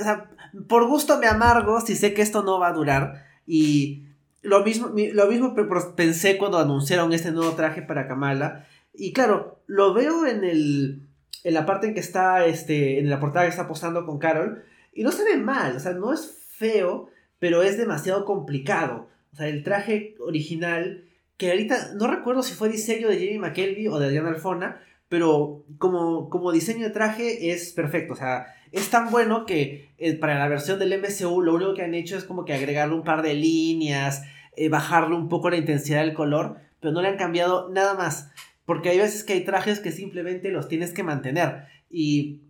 O 0.00 0.02
sea, 0.02 0.30
por 0.68 0.86
gusto 0.86 1.18
me 1.18 1.26
amargo 1.26 1.80
si 1.80 1.94
sé 1.94 2.14
que 2.14 2.22
esto 2.22 2.42
no 2.42 2.58
va 2.58 2.68
a 2.68 2.72
durar. 2.72 3.26
Y 3.46 4.04
lo 4.42 4.64
mismo, 4.64 4.88
lo 4.94 5.26
mismo 5.26 5.54
pensé 5.96 6.38
cuando 6.38 6.58
anunciaron 6.58 7.12
este 7.12 7.32
nuevo 7.32 7.52
traje 7.52 7.82
para 7.82 8.08
Kamala. 8.08 8.66
Y 8.94 9.12
claro, 9.12 9.62
lo 9.66 9.94
veo 9.94 10.26
en 10.26 10.44
el. 10.44 11.02
En 11.44 11.54
la 11.54 11.66
parte 11.66 11.86
en 11.86 11.94
que 11.94 12.00
está. 12.00 12.46
Este. 12.46 12.98
En 12.98 13.10
la 13.10 13.20
portada 13.20 13.44
que 13.44 13.50
está 13.50 13.68
postando 13.68 14.04
con 14.06 14.18
Carol. 14.18 14.64
Y 14.92 15.04
no 15.04 15.12
se 15.12 15.22
ve 15.22 15.36
mal, 15.36 15.76
o 15.76 15.80
sea, 15.80 15.92
no 15.92 16.12
es 16.12 16.48
feo, 16.56 17.08
pero 17.38 17.62
es 17.62 17.78
demasiado 17.78 18.24
complicado. 18.24 19.06
Sea, 19.38 19.48
el 19.48 19.62
traje 19.62 20.14
original, 20.20 21.04
que 21.36 21.50
ahorita 21.50 21.94
no 21.94 22.06
recuerdo 22.06 22.42
si 22.42 22.54
fue 22.54 22.68
diseño 22.68 23.08
de 23.08 23.16
Jamie 23.16 23.38
McKelvey 23.38 23.88
o 23.88 23.98
de 23.98 24.06
Adriana 24.06 24.30
Alfona, 24.30 24.80
pero 25.08 25.64
como, 25.78 26.28
como 26.28 26.52
diseño 26.52 26.84
de 26.84 26.92
traje 26.92 27.52
es 27.52 27.72
perfecto. 27.72 28.12
O 28.12 28.16
sea, 28.16 28.54
es 28.72 28.90
tan 28.90 29.10
bueno 29.10 29.46
que 29.46 29.88
eh, 29.98 30.14
para 30.14 30.38
la 30.38 30.48
versión 30.48 30.78
del 30.78 31.00
MCU 31.00 31.40
lo 31.42 31.54
único 31.54 31.74
que 31.74 31.82
han 31.82 31.94
hecho 31.94 32.16
es 32.16 32.24
como 32.24 32.44
que 32.44 32.52
agregarle 32.52 32.94
un 32.94 33.04
par 33.04 33.22
de 33.22 33.34
líneas, 33.34 34.22
eh, 34.56 34.68
bajarle 34.68 35.16
un 35.16 35.28
poco 35.28 35.50
la 35.50 35.56
intensidad 35.56 36.02
del 36.02 36.14
color, 36.14 36.56
pero 36.80 36.92
no 36.92 37.00
le 37.00 37.08
han 37.08 37.16
cambiado 37.16 37.70
nada 37.70 37.94
más. 37.94 38.30
Porque 38.66 38.90
hay 38.90 38.98
veces 38.98 39.24
que 39.24 39.32
hay 39.32 39.44
trajes 39.44 39.80
que 39.80 39.92
simplemente 39.92 40.50
los 40.50 40.68
tienes 40.68 40.92
que 40.92 41.02
mantener. 41.02 41.64
Y 41.88 42.42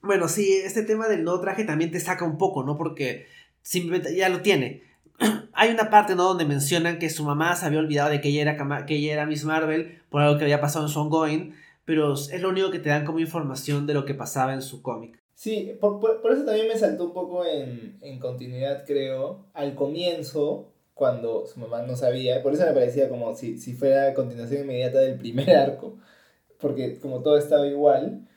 bueno, 0.00 0.28
sí, 0.28 0.52
este 0.64 0.82
tema 0.82 1.08
del 1.08 1.24
nuevo 1.24 1.40
traje 1.40 1.64
también 1.64 1.90
te 1.90 1.98
saca 1.98 2.24
un 2.24 2.38
poco, 2.38 2.62
¿no? 2.62 2.76
Porque 2.76 3.26
simplemente 3.62 4.14
ya 4.14 4.28
lo 4.28 4.42
tiene. 4.42 4.89
Hay 5.52 5.70
una 5.70 5.90
parte, 5.90 6.14
¿no? 6.14 6.24
Donde 6.24 6.44
mencionan 6.44 6.98
que 6.98 7.10
su 7.10 7.24
mamá 7.24 7.54
se 7.56 7.66
había 7.66 7.78
olvidado 7.78 8.10
de 8.10 8.20
que 8.20 8.28
ella 8.28 8.42
era, 8.42 8.86
que 8.86 8.96
ella 8.96 9.12
era 9.12 9.26
Miss 9.26 9.44
Marvel 9.44 10.00
por 10.08 10.22
algo 10.22 10.38
que 10.38 10.44
había 10.44 10.60
pasado 10.60 10.86
en 10.86 10.90
su 10.90 11.00
ongoing, 11.00 11.54
pero 11.84 12.14
es 12.14 12.40
lo 12.40 12.48
único 12.48 12.70
que 12.70 12.78
te 12.78 12.88
dan 12.88 13.04
como 13.04 13.18
información 13.18 13.86
de 13.86 13.94
lo 13.94 14.04
que 14.04 14.14
pasaba 14.14 14.54
en 14.54 14.62
su 14.62 14.82
cómic. 14.82 15.20
Sí, 15.34 15.76
por, 15.80 16.00
por, 16.00 16.32
eso 16.32 16.44
también 16.44 16.68
me 16.68 16.76
saltó 16.76 17.04
un 17.04 17.14
poco 17.14 17.46
en, 17.46 17.96
en 18.02 18.18
continuidad, 18.18 18.84
creo, 18.86 19.46
al 19.54 19.74
comienzo, 19.74 20.70
cuando 21.00 21.46
su 21.46 21.58
mamá 21.58 21.80
no 21.80 21.96
sabía, 21.96 22.42
por 22.42 22.52
eso 22.52 22.66
me 22.66 22.72
parecía 22.72 23.08
como 23.08 23.34
si, 23.34 23.56
si 23.56 23.72
fuera 23.72 24.12
continuación 24.12 24.64
inmediata 24.64 24.98
del 24.98 25.16
primer 25.16 25.50
arco, 25.56 25.96
porque 26.60 26.98
como 26.98 27.22
todo 27.22 27.38
estaba 27.38 27.66
igual, 27.66 28.28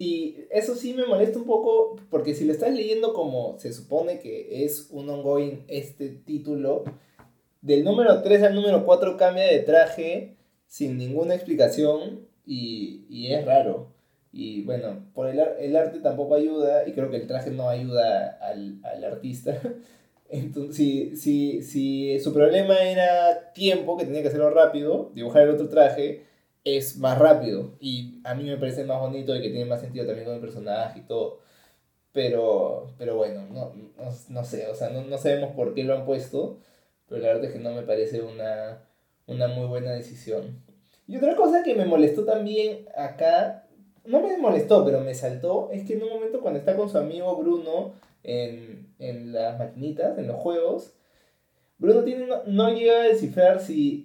y 0.00 0.46
eso 0.48 0.76
sí 0.76 0.94
me 0.94 1.04
molesta 1.04 1.38
un 1.38 1.44
poco, 1.44 1.96
porque 2.08 2.34
si 2.34 2.46
lo 2.46 2.54
estás 2.54 2.72
leyendo 2.72 3.12
como 3.12 3.58
se 3.58 3.70
supone 3.70 4.18
que 4.18 4.64
es 4.64 4.88
un 4.90 5.10
ongoing 5.10 5.66
este 5.68 6.08
título, 6.08 6.84
del 7.60 7.84
número 7.84 8.22
3 8.22 8.44
al 8.44 8.54
número 8.54 8.86
4 8.86 9.18
cambia 9.18 9.44
de 9.44 9.58
traje 9.58 10.38
sin 10.66 10.96
ninguna 10.96 11.34
explicación 11.34 12.26
y, 12.46 13.04
y 13.10 13.34
es 13.34 13.44
raro. 13.44 13.88
Y 14.32 14.62
bueno, 14.62 15.04
por 15.12 15.28
el, 15.28 15.38
el, 15.38 15.76
arte 15.76 15.98
tampoco 15.98 16.34
ayuda 16.34 16.88
y 16.88 16.92
creo 16.92 17.10
que 17.10 17.18
el 17.18 17.26
traje 17.26 17.50
no 17.50 17.68
ayuda 17.68 18.38
al, 18.40 18.80
al 18.82 19.04
artista. 19.04 19.60
Entonces, 20.30 20.74
si, 20.74 21.14
si, 21.14 21.60
si 21.60 22.18
su 22.20 22.32
problema 22.32 22.78
era 22.78 23.52
tiempo, 23.52 23.98
que 23.98 24.06
tenía 24.06 24.22
que 24.22 24.28
hacerlo 24.28 24.48
rápido, 24.48 25.10
dibujar 25.14 25.42
el 25.42 25.50
otro 25.50 25.68
traje, 25.68 26.29
es 26.64 26.98
más 26.98 27.18
rápido 27.18 27.76
y 27.80 28.20
a 28.24 28.34
mí 28.34 28.44
me 28.44 28.56
parece 28.56 28.84
más 28.84 29.00
bonito 29.00 29.34
y 29.34 29.42
que 29.42 29.50
tiene 29.50 29.64
más 29.64 29.80
sentido 29.80 30.06
también 30.06 30.26
con 30.26 30.34
el 30.34 30.40
personaje 30.40 31.00
y 31.00 31.02
todo. 31.02 31.40
Pero, 32.12 32.92
pero 32.98 33.16
bueno, 33.16 33.46
no, 33.50 33.72
no, 34.28 34.44
sé, 34.44 34.66
o 34.66 34.74
sea, 34.74 34.90
no, 34.90 35.02
no, 35.04 35.16
sabemos 35.16 35.52
por 35.54 35.74
qué 35.74 35.84
lo 35.84 35.94
han 35.94 36.04
puesto, 36.04 36.58
pero 37.08 37.20
la 37.20 37.28
verdad 37.28 37.44
es 37.44 37.52
que 37.52 37.60
no 37.60 37.72
me 37.72 37.82
parece 37.82 38.20
una, 38.22 38.82
una 39.28 39.46
muy 39.46 39.66
buena 39.66 39.92
decisión. 39.92 40.60
Y 41.06 41.16
otra 41.16 41.36
cosa 41.36 41.62
que 41.62 41.76
me 41.76 41.86
molestó 41.86 42.24
también 42.24 42.88
acá, 42.96 43.68
no 44.04 44.20
me 44.20 44.36
molestó, 44.38 44.84
pero 44.84 45.00
me 45.00 45.14
saltó, 45.14 45.70
es 45.72 45.86
que 45.86 45.94
en 45.94 46.02
un 46.02 46.10
momento 46.10 46.40
cuando 46.40 46.58
está 46.58 46.76
con 46.76 46.90
su 46.90 46.98
amigo 46.98 47.36
Bruno 47.36 47.94
en, 48.24 48.92
en 48.98 49.32
las 49.32 49.58
maquinitas, 49.58 50.18
en 50.18 50.26
los 50.26 50.36
juegos, 50.36 50.94
Bruno 51.78 52.02
tiene, 52.02 52.26
no, 52.26 52.42
no 52.46 52.70
llega 52.72 53.02
a 53.02 53.04
descifrar 53.04 53.60
si 53.60 54.04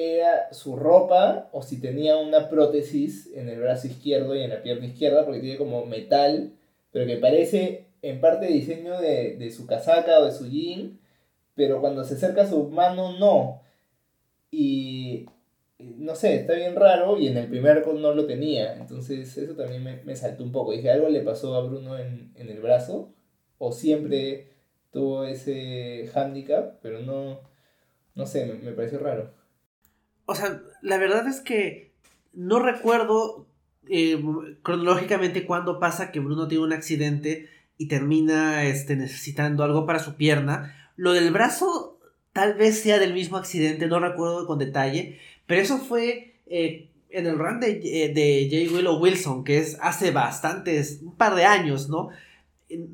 era 0.00 0.52
su 0.52 0.76
ropa 0.76 1.48
o 1.52 1.62
si 1.62 1.80
tenía 1.80 2.16
una 2.16 2.48
prótesis 2.48 3.30
en 3.34 3.48
el 3.48 3.60
brazo 3.60 3.86
izquierdo 3.86 4.34
y 4.34 4.42
en 4.42 4.50
la 4.50 4.62
pierna 4.62 4.86
izquierda, 4.86 5.24
porque 5.24 5.40
tiene 5.40 5.58
como 5.58 5.84
metal, 5.86 6.54
pero 6.92 7.06
que 7.06 7.16
parece 7.16 7.86
en 8.02 8.20
parte 8.20 8.46
diseño 8.46 9.00
de, 9.00 9.36
de 9.36 9.50
su 9.50 9.66
casaca 9.66 10.20
o 10.20 10.24
de 10.26 10.32
su 10.32 10.46
jean, 10.48 10.98
pero 11.54 11.80
cuando 11.80 12.04
se 12.04 12.14
acerca 12.14 12.42
a 12.42 12.48
su 12.48 12.68
mano 12.70 13.18
no. 13.18 13.62
Y 14.50 15.26
no 15.78 16.14
sé, 16.14 16.34
está 16.36 16.54
bien 16.54 16.76
raro 16.76 17.18
y 17.18 17.28
en 17.28 17.36
el 17.36 17.48
primer 17.48 17.86
no 17.86 18.14
lo 18.14 18.26
tenía, 18.26 18.74
entonces 18.74 19.36
eso 19.36 19.54
también 19.54 19.82
me, 19.82 20.02
me 20.04 20.16
saltó 20.16 20.44
un 20.44 20.52
poco. 20.52 20.72
Dije, 20.72 20.90
¿algo 20.90 21.08
le 21.08 21.20
pasó 21.22 21.54
a 21.54 21.62
Bruno 21.62 21.98
en, 21.98 22.32
en 22.36 22.48
el 22.50 22.60
brazo? 22.60 23.12
¿O 23.58 23.72
siempre 23.72 24.48
tuvo 24.90 25.24
ese 25.24 26.10
handicap? 26.14 26.78
Pero 26.82 27.00
no, 27.00 27.40
no 28.14 28.26
sé, 28.26 28.46
me, 28.46 28.54
me 28.54 28.72
pareció 28.72 28.98
raro. 28.98 29.39
O 30.30 30.34
sea, 30.36 30.62
la 30.80 30.96
verdad 30.96 31.26
es 31.26 31.40
que 31.40 31.90
no 32.32 32.60
recuerdo 32.60 33.48
eh, 33.88 34.22
cronológicamente 34.62 35.44
cuándo 35.44 35.80
pasa 35.80 36.12
que 36.12 36.20
Bruno 36.20 36.46
tiene 36.46 36.62
un 36.62 36.72
accidente 36.72 37.48
y 37.76 37.88
termina 37.88 38.62
este, 38.62 38.94
necesitando 38.94 39.64
algo 39.64 39.86
para 39.86 39.98
su 39.98 40.14
pierna. 40.14 40.92
Lo 40.94 41.14
del 41.14 41.32
brazo 41.32 41.98
tal 42.32 42.54
vez 42.54 42.80
sea 42.80 43.00
del 43.00 43.12
mismo 43.12 43.38
accidente, 43.38 43.88
no 43.88 43.98
recuerdo 43.98 44.46
con 44.46 44.60
detalle, 44.60 45.18
pero 45.46 45.60
eso 45.62 45.78
fue 45.78 46.36
eh, 46.46 46.90
en 47.08 47.26
el 47.26 47.36
run 47.36 47.58
de, 47.58 47.80
eh, 47.82 48.12
de 48.14 48.48
J. 48.68 48.76
Willow 48.76 49.00
Wilson, 49.00 49.42
que 49.42 49.58
es 49.58 49.78
hace 49.80 50.12
bastantes, 50.12 51.00
un 51.02 51.16
par 51.16 51.34
de 51.34 51.44
años, 51.44 51.88
¿no? 51.88 52.10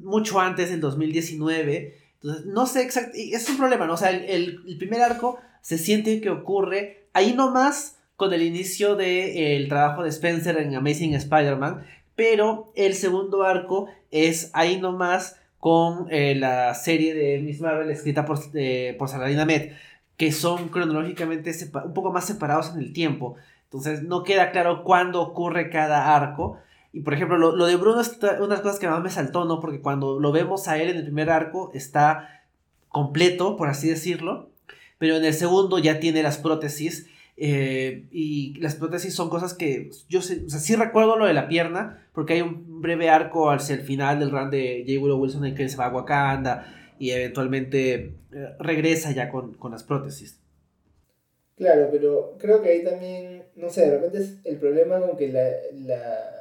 Mucho 0.03 0.41
antes 0.41 0.71
del 0.71 0.81
2019. 0.81 1.99
Entonces, 2.15 2.47
no 2.47 2.67
sé 2.67 2.81
exactamente, 2.81 3.37
es 3.37 3.47
un 3.51 3.59
problema, 3.59 3.87
¿no? 3.87 3.93
O 3.93 3.99
sea, 3.99 4.09
el, 4.09 4.63
el, 4.67 4.79
primer 4.79 5.03
arco 5.03 5.39
se 5.61 5.77
siente 5.77 6.23
que 6.23 6.31
ocurre 6.31 7.06
ahí 7.17 7.33
nomás 7.33 7.99
con 8.17 8.35
el 8.35 8.43
inicio 8.43 8.95
del 8.95 9.35
de, 9.35 9.67
trabajo 9.71 10.03
de 10.03 10.11
Spencer 10.11 10.59
en 10.59 10.75
Amazing 10.75 11.15
Spider-Man, 11.15 11.83
pero 12.15 12.71
el 12.75 12.93
segundo 12.93 13.43
arco 13.43 13.89
es 14.11 14.51
ahí 14.53 14.79
nomás 14.79 15.41
con 15.59 16.09
eh, 16.11 16.35
la 16.35 16.75
serie 16.75 17.15
de 17.15 17.39
Miss 17.41 17.63
Marvel 17.63 17.91
escrita 17.91 18.27
por, 18.27 18.39
eh, 18.53 18.95
por 18.99 19.09
que 20.19 20.31
son 20.31 20.69
cronológicamente 20.69 21.53
un 21.87 21.95
poco 21.95 22.13
más 22.13 22.27
separados 22.27 22.75
en 22.75 22.81
el 22.83 22.93
tiempo. 22.93 23.37
Entonces 23.65 24.03
no 24.03 24.23
queda 24.23 24.51
claro 24.51 24.85
cuándo 24.85 25.23
ocurre 25.23 25.71
cada 25.71 26.15
arco. 26.15 26.59
Y 26.93 27.01
por 27.01 27.15
ejemplo, 27.15 27.39
lo, 27.39 27.67
de 27.67 27.77
Bruno 27.77 28.03
es 28.03 28.19
una 28.21 28.33
de 28.33 28.49
las 28.49 28.61
cosas 28.61 28.79
que 28.79 28.89
más 28.89 29.03
me 29.03 29.11
saltó, 29.11 29.47
¿no? 29.47 29.61
Porque 29.61 29.81
cuando 29.81 30.21
lo 30.21 30.33
vemos 30.33 30.69
a 30.69 30.77
él 30.77 30.91
en 30.91 30.97
el 30.99 31.05
primer 31.05 31.31
arco 31.31 31.71
está 31.73 32.43
completo, 32.89 33.57
por 33.57 33.69
así 33.69 33.89
decirlo. 33.89 34.51
Pero 34.99 35.17
en 35.17 35.25
el 35.25 35.35
segundo 35.35 35.79
ya 35.79 36.01
tiene 36.01 36.23
las 36.23 36.39
prótesis. 36.39 37.09
Eh, 37.39 38.07
y 38.11 38.59
las 38.61 38.77
prótesis 38.77 39.15
son 39.15 39.29
cosas 39.29 39.53
que 39.53 39.91
yo 40.09 40.23
sé, 40.23 40.45
o 40.47 40.49
sea, 40.49 40.59
sí 40.59 40.75
recuerdo 40.75 41.17
lo 41.17 41.27
de 41.27 41.35
la 41.35 41.49
pierna, 41.49 42.09
porque 42.15 42.33
hay 42.33 42.41
un 42.41 42.81
breve 42.81 43.11
arco 43.11 43.51
hacia 43.51 43.75
el 43.75 43.83
final 43.83 44.19
del 44.19 44.31
run 44.31 44.51
de 44.51 44.85
J. 44.87 44.99
Willow 44.99 45.19
Wilson 45.19 45.45
en 45.45 45.55
que 45.55 45.65
él 45.65 45.69
se 45.69 45.77
va 45.77 45.87
a 45.87 45.95
Wakanda 45.95 46.95
y 46.99 47.11
eventualmente 47.11 47.95
eh, 48.33 48.49
regresa 48.59 49.13
ya 49.13 49.29
con, 49.29 49.53
con 49.55 49.73
las 49.73 49.85
prótesis. 49.85 50.41
Claro, 51.57 51.89
pero 51.91 52.37
creo 52.39 52.63
que 52.63 52.71
ahí 52.71 52.85
también, 52.85 53.45
no 53.55 53.69
sé, 53.69 53.83
de 53.83 53.99
repente 53.99 54.19
es 54.19 54.39
el 54.45 54.57
problema 54.57 55.01
con 55.01 55.17
que 55.17 55.29
la, 55.29 55.45
la 55.73 56.37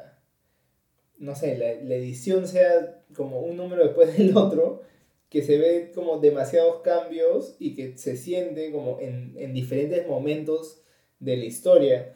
no 1.18 1.36
sé, 1.36 1.58
la, 1.58 1.74
la, 1.88 1.96
edición 1.96 2.48
sea 2.48 3.02
como 3.16 3.40
un 3.40 3.58
número 3.58 3.84
después 3.84 4.16
del 4.18 4.36
otro, 4.36 4.82
que 5.30 5.42
se 5.42 5.58
ve 5.58 5.92
como 5.94 6.20
demasiados 6.20 6.82
cambios 6.82 7.56
y 7.60 7.76
que 7.76 7.98
se 7.98 8.16
siente 8.16 8.72
como 8.72 9.00
en, 9.00 9.34
en 9.38 9.54
diferentes 9.54 10.08
momentos 10.08 10.82
de 11.20 11.38
la 11.38 11.46
historia. 11.46 12.16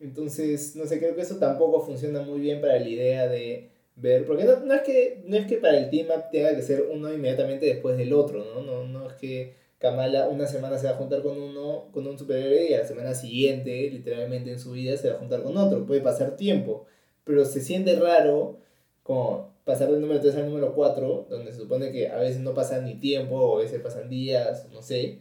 Entonces, 0.00 0.76
no 0.76 0.86
sé, 0.86 0.98
creo 0.98 1.14
que 1.14 1.22
eso 1.22 1.36
tampoco 1.36 1.80
funciona 1.80 2.22
muy 2.22 2.40
bien 2.40 2.60
para 2.60 2.78
la 2.78 2.88
idea 2.88 3.28
de 3.28 3.70
ver, 3.96 4.24
porque 4.24 4.44
no, 4.44 4.60
no, 4.60 4.74
es, 4.74 4.82
que, 4.82 5.22
no 5.26 5.36
es 5.36 5.46
que 5.46 5.58
para 5.58 5.78
el 5.78 5.90
team 5.90 6.08
up 6.08 6.30
tenga 6.32 6.54
que 6.56 6.62
ser 6.62 6.86
uno 6.90 7.12
inmediatamente 7.12 7.66
después 7.66 7.96
del 7.96 8.12
otro, 8.12 8.44
¿no? 8.44 8.62
No, 8.62 8.86
no 8.86 9.08
es 9.08 9.14
que 9.14 9.54
Kamala 9.78 10.28
una 10.28 10.46
semana 10.46 10.78
se 10.78 10.86
va 10.86 10.92
a 10.92 10.96
juntar 10.96 11.22
con 11.22 11.40
uno, 11.40 11.88
con 11.92 12.06
un 12.06 12.18
superhéroe 12.18 12.70
y 12.70 12.74
a 12.74 12.80
la 12.80 12.86
semana 12.86 13.14
siguiente, 13.14 13.90
literalmente 13.90 14.50
en 14.50 14.58
su 14.58 14.72
vida, 14.72 14.96
se 14.96 15.08
va 15.08 15.16
a 15.16 15.18
juntar 15.18 15.42
con 15.42 15.56
otro. 15.56 15.86
Puede 15.86 16.02
pasar 16.02 16.36
tiempo, 16.36 16.86
pero 17.24 17.44
se 17.44 17.60
siente 17.60 17.98
raro 17.98 18.58
como 19.02 19.49
pasar 19.64 19.90
del 19.90 20.00
número 20.00 20.20
3 20.20 20.36
al 20.36 20.46
número 20.46 20.74
4, 20.74 21.26
donde 21.28 21.52
se 21.52 21.58
supone 21.58 21.92
que 21.92 22.08
a 22.08 22.16
veces 22.16 22.40
no 22.40 22.54
pasa 22.54 22.80
ni 22.80 22.94
tiempo, 22.96 23.36
o 23.36 23.58
a 23.58 23.62
veces 23.62 23.80
pasan 23.80 24.08
días, 24.08 24.66
no 24.72 24.82
sé, 24.82 25.20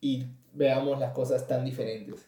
y 0.00 0.24
veamos 0.52 0.98
las 0.98 1.12
cosas 1.12 1.46
tan 1.46 1.64
diferentes. 1.64 2.26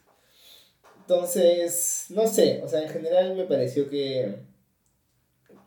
Entonces, 1.01 2.07
no 2.11 2.27
sé, 2.27 2.61
o 2.63 2.69
sea, 2.69 2.83
en 2.83 2.89
general 2.89 3.35
me 3.35 3.45
pareció 3.45 3.89
que, 3.89 4.37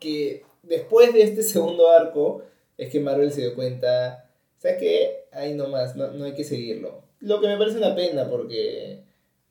que 0.00 0.44
después 0.62 1.12
de 1.12 1.22
este 1.22 1.42
segundo 1.44 1.90
arco 1.90 2.42
es 2.78 2.90
que 2.90 3.00
Marvel 3.00 3.32
se 3.32 3.42
dio 3.42 3.54
cuenta, 3.54 4.30
¿sabes 4.58 4.78
qué? 4.78 5.26
Ahí 5.32 5.54
nomás, 5.54 5.96
no, 5.96 6.12
no 6.12 6.24
hay 6.24 6.34
que 6.34 6.44
seguirlo. 6.44 7.02
Lo 7.20 7.40
que 7.40 7.48
me 7.48 7.56
parece 7.56 7.78
una 7.78 7.94
pena 7.94 8.28
porque, 8.28 9.02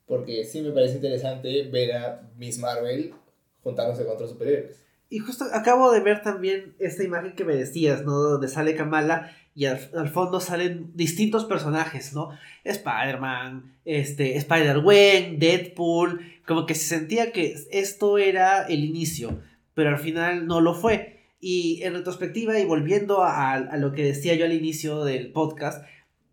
porque 0.06 0.44
sí 0.44 0.62
me 0.62 0.72
parece 0.72 0.96
interesante 0.96 1.62
ver 1.64 1.92
a 1.92 2.28
Miss 2.36 2.58
Marvel 2.58 3.14
juntándose 3.62 4.04
con 4.04 4.14
otros 4.14 4.30
superhéroes. 4.30 4.84
Y 5.10 5.18
justo 5.18 5.44
acabo 5.52 5.92
de 5.92 6.00
ver 6.00 6.22
también 6.22 6.74
esta 6.78 7.04
imagen 7.04 7.34
que 7.34 7.44
me 7.44 7.54
decías, 7.54 8.04
¿no? 8.04 8.12
Donde 8.12 8.48
sale 8.48 8.74
Kamala 8.74 9.30
y 9.54 9.66
al, 9.66 10.08
fondo 10.08 10.40
salen 10.40 10.90
distintos 10.94 11.44
personajes, 11.44 12.12
¿no? 12.12 12.30
Spider-Man, 12.64 13.76
este, 13.84 14.36
Spider-Gwen, 14.36 15.38
Deadpool, 15.38 16.20
como 16.46 16.66
que 16.66 16.74
se 16.74 16.86
sentía 16.86 17.30
que 17.30 17.54
esto 17.70 18.18
era 18.18 18.66
el 18.66 18.82
inicio, 18.82 19.40
pero 19.74 19.90
al 19.90 19.98
final 19.98 20.48
no 20.48 20.60
lo 20.60 20.74
fue. 20.74 21.20
Y 21.40 21.82
en 21.84 21.94
retrospectiva 21.94 22.58
y 22.58 22.64
volviendo 22.64 23.22
a, 23.22 23.76
lo 23.76 23.92
que 23.92 24.02
decía 24.02 24.34
yo 24.34 24.44
al 24.44 24.52
inicio 24.52 25.04
del 25.04 25.30
podcast, 25.30 25.84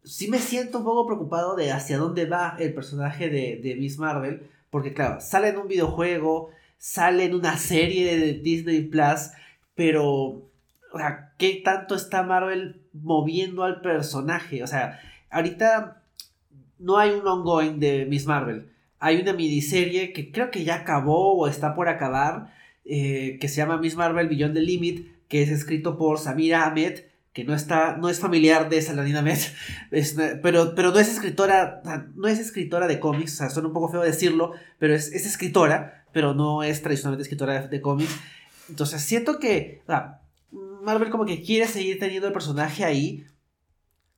sí 0.04 0.28
me 0.28 0.40
siento 0.40 0.80
un 0.80 0.86
poco 0.86 1.06
preocupado 1.06 1.56
de 1.56 1.72
hacia 1.72 2.00
dónde 2.00 2.26
va 2.26 2.56
el 2.60 2.74
personaje 2.74 3.30
de, 3.30 3.60
de 3.62 3.76
Miss 3.76 4.00
Marvel, 4.00 4.50
porque 4.72 4.94
claro, 4.94 5.22
sale 5.22 5.50
en 5.50 5.58
un 5.58 5.68
videojuego, 5.68 6.50
sale 6.82 7.26
en 7.26 7.36
una 7.36 7.58
serie 7.58 8.18
de 8.18 8.34
Disney 8.34 8.82
Plus, 8.82 9.30
pero 9.76 10.50
o 10.92 10.98
sea, 10.98 11.32
¿qué 11.38 11.62
tanto 11.64 11.94
está 11.94 12.24
Marvel 12.24 12.82
moviendo 12.92 13.64
al 13.64 13.82
personaje? 13.82 14.64
O 14.64 14.68
sea, 14.68 15.00
ahorita 15.30 16.02
no 16.80 16.98
hay 16.98 17.12
un 17.12 17.28
ongoing 17.28 17.80
de 17.80 18.08
Miss 18.10 18.26
Marvel. 18.26 18.72
Hay 19.00 19.22
una 19.22 19.34
miniserie 19.34 20.12
que 20.12 20.32
creo 20.32 20.50
que 20.50 20.64
ya 20.64 20.76
acabó 20.76 21.38
o 21.38 21.48
está 21.48 21.76
por 21.76 21.88
acabar, 21.88 22.52
eh, 22.84 23.38
que 23.40 23.48
se 23.48 23.58
llama 23.58 23.78
Miss 23.78 23.96
Marvel 23.96 24.28
Beyond 24.28 24.56
the 24.56 24.62
Limit, 24.62 25.28
que 25.28 25.44
es 25.44 25.50
escrito 25.50 26.00
por 26.00 26.18
Samira 26.18 26.66
Ahmed, 26.66 27.02
que 27.32 27.44
no 27.44 27.54
está, 27.54 27.96
no 27.96 28.10
es 28.10 28.20
familiar 28.20 28.70
de 28.70 28.82
Saladin 28.82 29.18
Ahmed, 29.18 29.38
pero, 30.42 30.74
pero 30.76 30.92
no 30.92 31.00
es 31.00 31.10
escritora, 31.10 31.82
no 32.16 32.28
es 32.28 32.40
escritora 32.40 32.88
de 32.88 33.00
cómics, 33.00 33.36
o 33.36 33.38
sea, 33.38 33.50
suena 33.50 33.68
un 33.68 33.74
poco 33.74 33.90
feo 33.90 34.02
decirlo, 34.02 34.54
pero 34.80 34.94
es, 34.94 35.14
escritora, 35.14 36.01
pero 36.12 36.34
no 36.34 36.64
es 36.64 36.82
tradicionalmente 36.82 37.24
escritora 37.24 37.62
de, 37.62 37.68
de 37.68 37.82
cómics. 37.82 38.16
Entonces 38.70 39.02
siento 39.02 39.40
que, 39.40 39.82
Marvel 40.82 41.10
como 41.10 41.26
que 41.26 41.42
quiere 41.42 41.68
seguir 41.68 42.00
teniendo 42.00 42.28
el 42.28 42.34
personaje 42.34 42.84
ahí, 42.84 43.26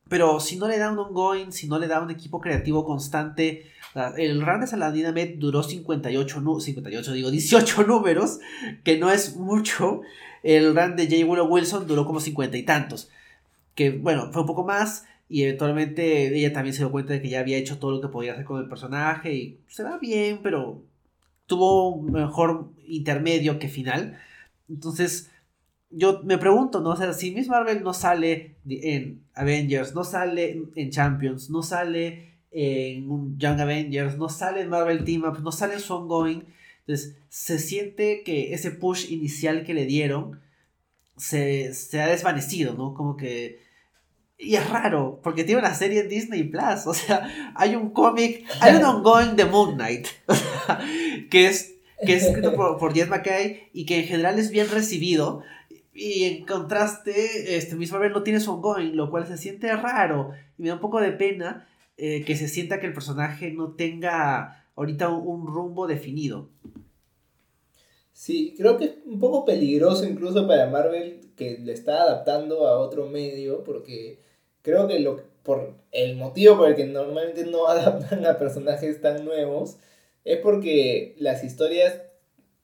pero 0.09 0.39
si 0.39 0.57
no 0.57 0.67
le 0.67 0.77
da 0.77 0.91
un 0.91 0.99
ongoing, 0.99 1.51
si 1.51 1.67
no 1.67 1.79
le 1.79 1.87
da 1.87 2.01
un 2.01 2.11
equipo 2.11 2.39
creativo 2.39 2.85
constante, 2.85 3.71
el 4.17 4.45
run 4.45 4.61
de 4.61 4.67
Saladin 4.67 5.07
Ahmed 5.07 5.35
duró 5.37 5.63
58, 5.63 6.59
58, 6.59 7.13
digo 7.13 7.31
18 7.31 7.83
números, 7.87 8.39
que 8.83 8.97
no 8.97 9.11
es 9.11 9.35
mucho. 9.35 10.01
El 10.41 10.75
run 10.75 10.95
de 10.95 11.05
J. 11.05 11.25
Willow 11.25 11.47
Wilson 11.47 11.87
duró 11.87 12.05
como 12.05 12.19
50 12.19 12.57
y 12.57 12.63
tantos, 12.63 13.09
que 13.75 13.91
bueno, 13.91 14.31
fue 14.31 14.41
un 14.41 14.47
poco 14.47 14.63
más. 14.63 15.05
Y 15.29 15.43
eventualmente 15.43 16.37
ella 16.37 16.53
también 16.53 16.73
se 16.75 16.79
dio 16.79 16.91
cuenta 16.91 17.13
de 17.13 17.21
que 17.21 17.29
ya 17.29 17.39
había 17.39 17.57
hecho 17.57 17.79
todo 17.79 17.91
lo 17.91 18.01
que 18.01 18.09
podía 18.09 18.33
hacer 18.33 18.45
con 18.45 18.61
el 18.61 18.67
personaje. 18.67 19.33
Y 19.33 19.59
se 19.67 19.81
va 19.81 19.97
bien, 19.97 20.41
pero 20.43 20.83
tuvo 21.53 22.01
mejor 22.01 22.71
intermedio 22.87 23.59
que 23.59 23.67
final. 23.67 24.19
Entonces, 24.67 25.29
yo 25.91 26.21
me 26.23 26.39
pregunto, 26.39 26.81
¿no? 26.81 26.91
O 26.91 26.95
sea, 26.95 27.13
si 27.13 27.29
Miss 27.31 27.47
Marvel 27.47 27.83
no 27.83 27.93
sale 27.93 28.55
en 28.67 29.21
Avengers, 29.35 29.93
no 29.93 30.03
sale 30.03 30.63
en 30.75 30.89
Champions, 30.89 31.51
no 31.51 31.61
sale 31.61 32.39
en 32.49 33.37
Young 33.37 33.59
Avengers, 33.59 34.17
no 34.17 34.29
sale 34.29 34.61
en 34.61 34.69
Marvel 34.69 35.03
Team 35.03 35.25
Up, 35.25 35.43
no 35.43 35.51
sale 35.51 35.75
en 35.75 35.79
su 35.79 35.93
ongoing, 35.93 36.43
entonces 36.79 37.17
se 37.29 37.59
siente 37.59 38.23
que 38.23 38.53
ese 38.55 38.71
push 38.71 39.11
inicial 39.11 39.63
que 39.63 39.75
le 39.75 39.85
dieron 39.85 40.39
se, 41.17 41.73
se 41.75 42.01
ha 42.01 42.07
desvanecido, 42.07 42.73
¿no? 42.73 42.95
Como 42.95 43.15
que... 43.15 43.59
Y 44.37 44.55
es 44.55 44.69
raro, 44.69 45.19
porque 45.23 45.43
tiene 45.43 45.61
una 45.61 45.73
serie 45.73 46.01
en 46.01 46.09
Disney 46.09 46.43
Plus, 46.43 46.85
o 46.87 46.93
sea, 46.93 47.53
hay 47.55 47.75
un 47.75 47.91
cómic, 47.91 48.45
hay 48.61 48.75
un 48.75 48.83
ongoing 48.83 49.35
de 49.35 49.45
Moon 49.45 49.75
Knight, 49.75 50.07
que 51.29 51.47
es, 51.47 51.75
que 52.05 52.15
es 52.15 52.23
escrito 52.25 52.53
por, 52.55 52.77
por 52.77 52.93
Jet 52.93 53.09
McKay 53.09 53.69
y 53.73 53.85
que 53.85 53.99
en 53.99 54.05
general 54.05 54.39
es 54.39 54.51
bien 54.51 54.69
recibido, 54.69 55.43
y 55.93 56.23
en 56.23 56.45
contraste, 56.45 57.55
este 57.55 57.75
Miss 57.75 57.91
Marvel 57.91 58.13
no 58.13 58.23
tiene 58.23 58.39
su 58.39 58.51
ongoing, 58.51 58.95
lo 58.95 59.11
cual 59.11 59.27
se 59.27 59.37
siente 59.37 59.71
raro. 59.75 60.31
Y 60.57 60.63
me 60.63 60.69
da 60.69 60.75
un 60.75 60.81
poco 60.81 60.99
de 60.99 61.11
pena 61.11 61.67
eh, 61.97 62.23
que 62.25 62.35
se 62.35 62.47
sienta 62.47 62.79
que 62.79 62.87
el 62.87 62.93
personaje 62.93 63.51
no 63.51 63.73
tenga 63.73 64.65
ahorita 64.75 65.09
un, 65.09 65.45
rumbo 65.45 65.85
definido. 65.85 66.49
Sí, 68.13 68.53
creo 68.57 68.77
que 68.77 68.85
es 68.85 68.91
un 69.05 69.19
poco 69.19 69.43
peligroso 69.45 70.05
incluso 70.05 70.47
para 70.47 70.67
Marvel 70.69 71.21
que 71.35 71.57
le 71.57 71.73
está 71.73 72.03
adaptando 72.03 72.67
a 72.67 72.77
otro 72.79 73.07
medio, 73.07 73.63
porque 73.63 74.19
creo 74.61 74.87
que 74.87 74.99
lo, 74.99 75.23
por 75.43 75.75
el 75.91 76.15
motivo 76.15 76.57
por 76.57 76.69
el 76.69 76.75
que 76.75 76.85
normalmente 76.85 77.45
no 77.45 77.67
adaptan 77.69 78.25
a 78.25 78.37
personajes 78.37 79.01
tan 79.01 79.25
nuevos 79.25 79.77
es 80.25 80.37
porque 80.39 81.15
las 81.19 81.43
historias 81.43 82.01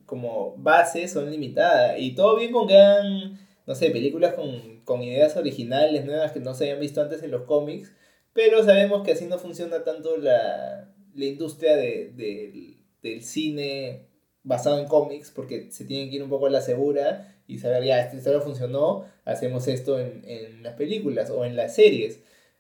como 0.06 0.56
base 0.58 1.08
son 1.08 1.30
limitadas. 1.32 2.00
Y 2.00 2.16
todo 2.16 2.38
bien 2.38 2.52
con 2.52 2.68
que 2.68 2.78
hagan, 2.78 3.40
no 3.68 3.76
sé, 3.76 3.92
películas 3.92 4.34
con, 4.36 4.82
con 4.86 5.04
ideas 5.04 5.38
originales, 5.38 6.06
nuevas 6.06 6.32
que 6.32 6.40
no 6.40 6.54
se 6.54 6.66
hayan 6.66 6.80
visto 6.80 7.02
antes 7.02 7.24
en 7.24 7.32
los 7.32 7.44
cómics, 7.44 7.94
pero 8.34 8.64
sabemos 8.64 9.04
que 9.04 9.14
así 9.14 9.26
no 9.26 9.38
funciona 9.40 9.84
tanto 9.84 10.18
la, 10.18 10.94
la 11.16 11.26
industria 11.26 11.76
de, 11.76 12.12
de, 12.16 12.78
del 13.02 13.24
cine 13.24 14.09
basado 14.44 14.80
en 14.80 14.88
cómics, 14.88 15.32
porque 15.32 15.72
se 15.72 15.86
tienen 15.86 16.10
que 16.10 16.18
ir 16.18 16.24
un 16.24 16.30
poco 16.30 16.48
a 16.48 16.50
la 16.50 16.62
segura 16.62 17.36
y 17.48 17.60
saber, 17.60 17.84
ya, 17.84 18.00
esta 18.00 18.18
historia 18.18 18.42
funcionó, 18.42 19.06
hacemos 19.26 19.68
esto 19.68 20.00
en, 20.00 20.24
en 20.26 20.64
las 20.64 20.76
películas 20.76 21.30
o 21.30 21.46
en 21.46 21.56
las 21.56 21.76
series. 21.76 22.20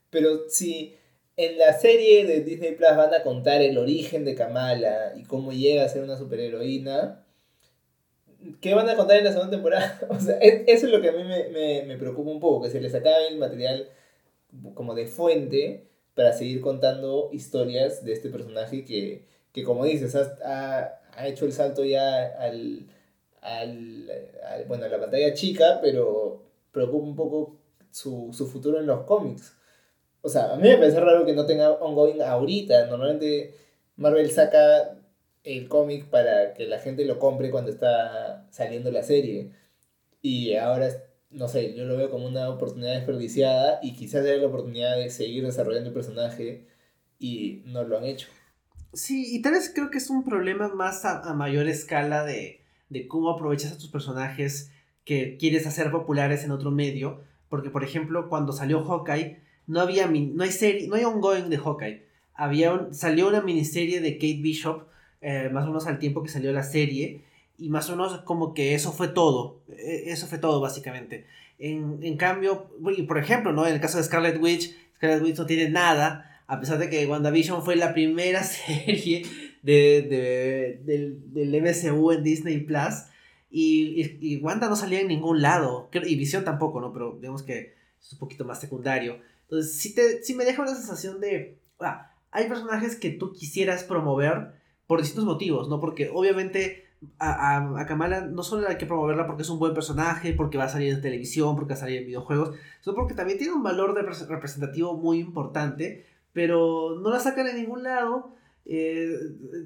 Pero 0.09 0.49
si 0.49 0.95
en 1.39 1.57
la 1.57 1.71
serie 1.71 2.25
de 2.25 2.41
Disney 2.41 2.75
Plus 2.75 2.97
van 2.97 3.13
a 3.13 3.23
contar 3.23 3.61
el 3.61 3.77
origen 3.77 4.25
de 4.25 4.35
Kamala 4.35 5.13
y 5.15 5.23
cómo 5.23 5.53
llega 5.53 5.85
a 5.85 5.87
ser 5.87 6.03
una 6.03 6.17
superheroína. 6.17 7.23
¿Qué 8.59 8.73
van 8.73 8.89
a 8.89 8.97
contar 8.97 9.19
en 9.19 9.23
la 9.23 9.31
segunda 9.31 9.51
temporada? 9.51 10.01
O 10.09 10.19
sea, 10.19 10.37
e, 10.41 10.65
eso 10.67 10.87
es 10.87 10.91
lo 10.91 10.99
que 10.99 11.07
a 11.07 11.11
mí 11.13 11.23
me, 11.23 11.83
me, 11.87 11.97
preocupa 11.97 12.29
un 12.29 12.41
poco, 12.41 12.63
que 12.63 12.69
se 12.69 12.81
les 12.81 12.93
acabe 12.93 13.29
el 13.29 13.37
material 13.37 13.87
como 14.73 14.95
de 14.95 15.07
fuente 15.07 15.87
para 16.13 16.33
seguir 16.33 16.59
contando 16.59 17.29
historias 17.31 18.03
de 18.03 18.11
este 18.11 18.29
personaje 18.29 18.83
que, 18.83 19.23
que 19.53 19.63
como 19.63 19.85
dices, 19.85 20.13
ha, 20.43 20.98
ha, 21.19 21.27
hecho 21.27 21.45
el 21.45 21.53
salto 21.53 21.83
ya 21.83 22.25
al, 22.39 22.87
al, 23.41 24.09
bueno, 24.67 24.85
a 24.85 24.89
la 24.89 24.99
pantalla 24.99 25.33
chica, 25.33 25.79
pero 25.81 26.43
preocupa 26.71 27.05
un 27.05 27.15
poco 27.15 27.57
su, 27.91 28.29
su 28.33 28.47
futuro 28.47 28.79
en 28.79 28.87
los 28.87 29.01
cómics. 29.03 29.55
O 30.21 30.29
sea, 30.29 30.53
a 30.53 30.55
mí 30.57 30.67
me 30.67 30.77
parece 30.77 30.99
raro 30.99 31.25
que 31.25 31.33
no 31.33 31.45
tenga 31.45 31.71
ongoing 31.71 32.21
ahorita. 32.21 32.87
Normalmente 32.87 33.55
Marvel 33.95 34.29
saca 34.31 34.97
el 35.43 35.67
cómic 35.67 36.09
para 36.09 36.53
que 36.53 36.67
la 36.67 36.79
gente 36.79 37.05
lo 37.05 37.19
compre 37.19 37.51
cuando 37.51 37.71
está 37.71 38.47
saliendo 38.51 38.91
la 38.91 39.03
serie. 39.03 39.51
Y 40.21 40.55
ahora, 40.55 40.89
no 41.29 41.47
sé, 41.47 41.73
yo 41.75 41.85
lo 41.85 41.97
veo 41.97 42.09
como 42.09 42.27
una 42.27 42.49
oportunidad 42.49 42.95
desperdiciada 42.95 43.79
y 43.81 43.93
quizás 43.93 44.25
sea 44.25 44.37
la 44.37 44.47
oportunidad 44.47 44.97
de 44.97 45.09
seguir 45.09 45.45
desarrollando 45.45 45.89
el 45.89 45.93
personaje 45.93 46.67
y 47.19 47.63
no 47.65 47.83
lo 47.83 47.97
han 47.97 48.05
hecho. 48.05 48.27
Sí, 48.93 49.35
y 49.35 49.41
tal 49.41 49.53
vez 49.53 49.71
creo 49.73 49.91
que 49.91 49.99
es 49.99 50.09
un 50.09 50.23
problema 50.23 50.67
más 50.69 51.05
a, 51.05 51.33
mayor 51.33 51.67
escala 51.67 52.23
de, 52.23 52.61
de 52.89 53.07
cómo 53.07 53.29
aprovechas 53.29 53.71
a 53.71 53.77
tus 53.77 53.89
personajes 53.89 54.71
que 55.05 55.37
quieres 55.37 55.67
hacer 55.67 55.91
populares 55.91 56.43
en 56.43 56.51
otro 56.51 56.71
medio. 56.71 57.21
Porque, 57.49 57.69
por 57.69 57.83
ejemplo, 57.83 58.29
cuando 58.29 58.53
salió 58.53 58.83
Hawkeye, 58.83 59.39
no 59.67 59.81
había, 59.81 60.07
no 60.07 60.43
hay 60.43 60.51
serie, 60.51 60.87
no 60.87 60.95
hay 60.95 61.03
ongoing 61.03 61.49
de 61.49 61.57
Hawkeye. 61.57 62.05
Había 62.33 62.87
salió 62.91 63.27
una 63.27 63.41
miniserie 63.41 64.01
de 64.01 64.13
Kate 64.15 64.39
Bishop, 64.41 64.83
eh, 65.21 65.49
más 65.51 65.65
o 65.65 65.67
menos 65.67 65.87
al 65.87 65.99
tiempo 65.99 66.23
que 66.23 66.29
salió 66.29 66.51
la 66.51 66.63
serie, 66.63 67.23
y 67.57 67.69
más 67.69 67.89
o 67.89 67.95
menos 67.95 68.21
como 68.21 68.53
que 68.53 68.73
eso 68.73 68.91
fue 68.91 69.09
todo, 69.09 69.59
e, 69.67 70.11
eso 70.11 70.25
fue 70.27 70.37
todo 70.37 70.61
básicamente. 70.61 71.25
En, 71.59 71.99
en 72.01 72.17
cambio, 72.17 72.69
por 73.07 73.17
ejemplo, 73.17 73.51
¿no? 73.51 73.67
en 73.67 73.73
el 73.75 73.81
caso 73.81 73.97
de 73.97 74.05
Scarlet 74.05 74.41
Witch, 74.41 74.73
Scarlet 74.95 75.21
Witch 75.21 75.37
no 75.37 75.45
tiene 75.45 75.69
nada, 75.69 76.28
a 76.49 76.59
pesar 76.59 76.79
de 76.79 76.89
que 76.89 77.05
WandaVision 77.05 77.63
fue 77.63 77.75
la 77.75 77.93
primera 77.93 78.43
serie 78.43 79.23
de, 79.61 80.01
de, 80.01 80.81
del, 80.83 81.31
del 81.31 81.61
MCU 81.61 82.11
en 82.11 82.23
Disney 82.23 82.59
Plus, 82.61 83.05
y, 83.51 84.17
y, 84.19 84.37
Wanda 84.37 84.67
no 84.67 84.75
salía 84.75 85.01
en 85.01 85.07
ningún 85.07 85.41
lado, 85.41 85.89
y 85.93 86.15
Vision 86.15 86.43
tampoco, 86.43 86.81
¿no? 86.81 86.91
Pero 86.91 87.17
digamos 87.19 87.43
que 87.43 87.75
es 87.99 88.13
un 88.13 88.19
poquito 88.19 88.45
más 88.45 88.59
secundario. 88.59 89.19
Entonces, 89.43 89.79
sí, 89.79 89.93
te, 89.93 90.23
sí 90.23 90.35
me 90.35 90.45
deja 90.45 90.61
una 90.61 90.73
sensación 90.73 91.19
de, 91.19 91.59
ah, 91.79 92.11
hay 92.31 92.47
personajes 92.47 92.95
que 92.95 93.11
tú 93.11 93.31
quisieras 93.31 93.83
promover 93.83 94.53
por 94.87 95.01
distintos 95.01 95.25
motivos, 95.25 95.69
¿no? 95.69 95.79
Porque 95.79 96.09
obviamente 96.11 96.85
a, 97.19 97.57
a, 97.57 97.79
a, 97.79 97.85
Kamala 97.85 98.21
no 98.21 98.43
solo 98.43 98.67
hay 98.67 98.77
que 98.77 98.85
promoverla 98.85 99.25
porque 99.25 99.43
es 99.43 99.49
un 99.49 99.59
buen 99.59 99.73
personaje, 99.73 100.33
porque 100.33 100.57
va 100.57 100.65
a 100.65 100.69
salir 100.69 100.93
en 100.93 101.01
televisión, 101.01 101.55
porque 101.55 101.73
va 101.73 101.77
a 101.77 101.81
salir 101.81 101.99
en 101.99 102.07
videojuegos, 102.07 102.55
sino 102.81 102.95
porque 102.95 103.13
también 103.13 103.37
tiene 103.37 103.53
un 103.53 103.63
valor 103.63 103.93
representativo 103.95 104.97
muy 104.97 105.19
importante, 105.19 106.05
pero 106.33 106.99
no 107.01 107.09
la 107.09 107.19
sacan 107.19 107.47
en 107.47 107.57
ningún 107.57 107.83
lado, 107.83 108.35
eh, 108.65 109.09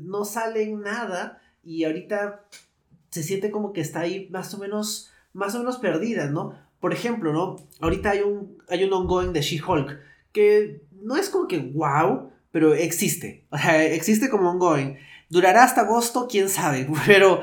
no 0.02 0.26
sale 0.26 0.64
en 0.64 0.82
nada, 0.82 1.42
y 1.64 1.84
ahorita 1.84 2.46
se 3.10 3.24
siente 3.24 3.52
como 3.52 3.74
que 3.74 3.82
está 3.82 4.02
ahí 4.02 4.28
más 4.32 4.54
o 4.54 4.58
menos, 4.58 5.12
más 5.34 5.56
o 5.56 5.60
menos 5.60 5.78
perdida, 5.78 6.30
¿no? 6.30 6.54
Por 6.80 6.94
ejemplo, 6.94 7.32
¿no? 7.32 7.58
Ahorita 7.80 8.12
hay 8.12 8.22
un, 8.22 8.58
hay 8.68 8.84
un 8.84 8.94
ongoing 8.94 9.34
de 9.34 9.42
She-Hulk 9.42 10.00
que 10.32 10.82
no 11.02 11.16
es 11.16 11.30
como 11.30 11.48
que 11.48 11.60
wow, 11.60 12.32
pero 12.52 12.74
existe. 12.74 13.46
O 13.52 13.58
sea, 13.58 13.84
existe 13.84 14.30
como 14.30 14.50
ongoing. 14.50 14.98
Durará 15.30 15.64
hasta 15.64 15.82
agosto, 15.82 16.28
quién 16.30 16.50
sabe. 16.50 16.88
Pero 17.08 17.42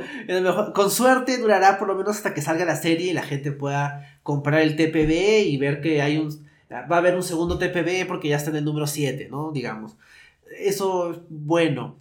con 0.74 0.90
suerte 0.90 1.38
durará 1.38 1.78
por 1.78 1.88
lo 1.88 1.96
menos 1.96 2.16
hasta 2.16 2.34
que 2.34 2.42
salga 2.42 2.64
la 2.64 2.76
serie 2.76 3.10
y 3.10 3.12
la 3.12 3.22
gente 3.22 3.50
pueda 3.50 4.18
comprar 4.22 4.60
el 4.60 4.76
TPB 4.76 5.48
y 5.48 5.56
ver 5.56 5.80
que 5.80 6.00
hay 6.00 6.18
un. 6.18 6.48
Va 6.70 6.96
a 6.96 6.98
haber 6.98 7.16
un 7.16 7.22
segundo 7.22 7.58
TPB 7.58 8.06
porque 8.06 8.28
ya 8.28 8.36
está 8.36 8.50
en 8.50 8.56
el 8.56 8.64
número 8.64 8.86
7, 8.86 9.28
¿no? 9.30 9.50
Digamos. 9.52 9.96
Eso 10.58 11.12
es 11.12 11.18
bueno. 11.28 11.98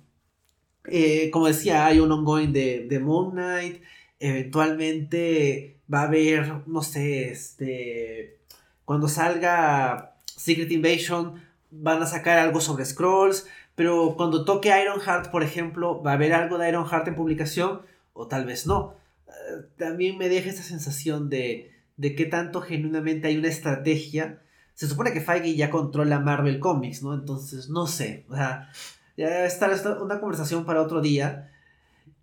Eh, 0.86 1.30
como 1.32 1.48
decía, 1.48 1.86
hay 1.86 2.00
un 2.00 2.12
ongoing 2.12 2.54
de, 2.54 2.88
de 2.88 3.00
Moon 3.00 3.32
Knight. 3.32 3.82
Eventualmente 4.20 5.80
va 5.92 6.02
a 6.02 6.04
haber, 6.04 6.68
no 6.68 6.84
sé, 6.84 7.30
este, 7.30 8.38
cuando 8.86 9.08
salga 9.08 10.16
Secret 10.26 10.72
Invasion 10.72 11.42
van 11.72 12.02
a 12.02 12.08
sacar 12.08 12.40
algo 12.40 12.62
sobre 12.62 12.86
Scrolls, 12.86 13.48
pero 13.76 14.16
cuando 14.18 14.46
toque 14.46 14.70
Ironheart, 14.70 15.32
por 15.32 15.44
ejemplo, 15.44 16.02
va 16.02 16.12
a 16.12 16.14
haber 16.16 16.34
algo 16.34 16.58
de 16.58 16.70
Ironheart 16.70 17.08
en 17.08 17.16
publicación 17.16 17.82
o 18.14 18.28
tal 18.28 18.46
vez 18.46 18.68
no. 18.68 18.96
Eh, 19.28 19.32
también 19.78 20.18
me 20.18 20.30
deja 20.30 20.50
esa 20.50 20.64
sensación 20.64 21.30
de, 21.30 21.72
de 21.98 22.16
que 22.16 22.26
tanto 22.26 22.62
genuinamente 22.62 23.28
hay 23.28 23.38
una 23.38 23.48
estrategia. 23.48 24.42
Se 24.80 24.88
supone 24.88 25.12
que 25.12 25.20
Feige 25.20 25.58
ya 25.58 25.70
controla 25.70 26.22
Marvel 26.22 26.58
Comics, 26.62 27.04
¿no? 27.04 27.14
Entonces, 27.14 27.68
no 27.68 27.86
sé. 27.86 28.26
O 28.30 28.36
sea, 28.36 28.70
ya 29.18 29.44
está 29.44 29.68
una 30.02 30.22
conversación 30.22 30.66
para 30.66 30.82
otro 30.82 31.02
día. 31.02 31.52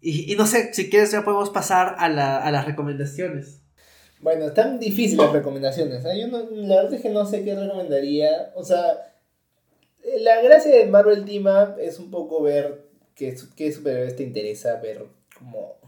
Y, 0.00 0.34
no 0.36 0.46
sé, 0.46 0.72
si 0.72 0.88
quieres 0.88 1.12
ya 1.12 1.22
podemos 1.22 1.50
pasar 1.50 1.96
a, 1.98 2.08
las 2.08 2.64
recomendaciones. 2.64 3.60
Bueno, 4.20 4.46
están 4.46 4.80
difíciles 4.80 5.22
las 5.22 5.34
recomendaciones. 5.34 6.02
¿eh? 6.06 6.28
No, 6.28 6.48
la 6.50 6.76
verdad 6.76 6.94
es 6.94 7.02
que 7.02 7.10
no 7.10 7.26
sé 7.26 7.44
qué 7.44 7.54
recomendaría. 7.54 8.52
O 8.54 8.64
sea, 8.64 9.14
la 10.20 10.40
gracia 10.40 10.74
de 10.74 10.86
Marvel 10.86 11.26
Team 11.26 11.44
Up 11.44 11.78
es 11.78 11.98
un 11.98 12.10
poco 12.10 12.40
ver 12.40 12.88
qué, 13.14 13.36
qué 13.54 13.70
superhéroes 13.70 14.16
te 14.16 14.22
interesa 14.22 14.80
ver 14.80 15.04
como 15.38 15.78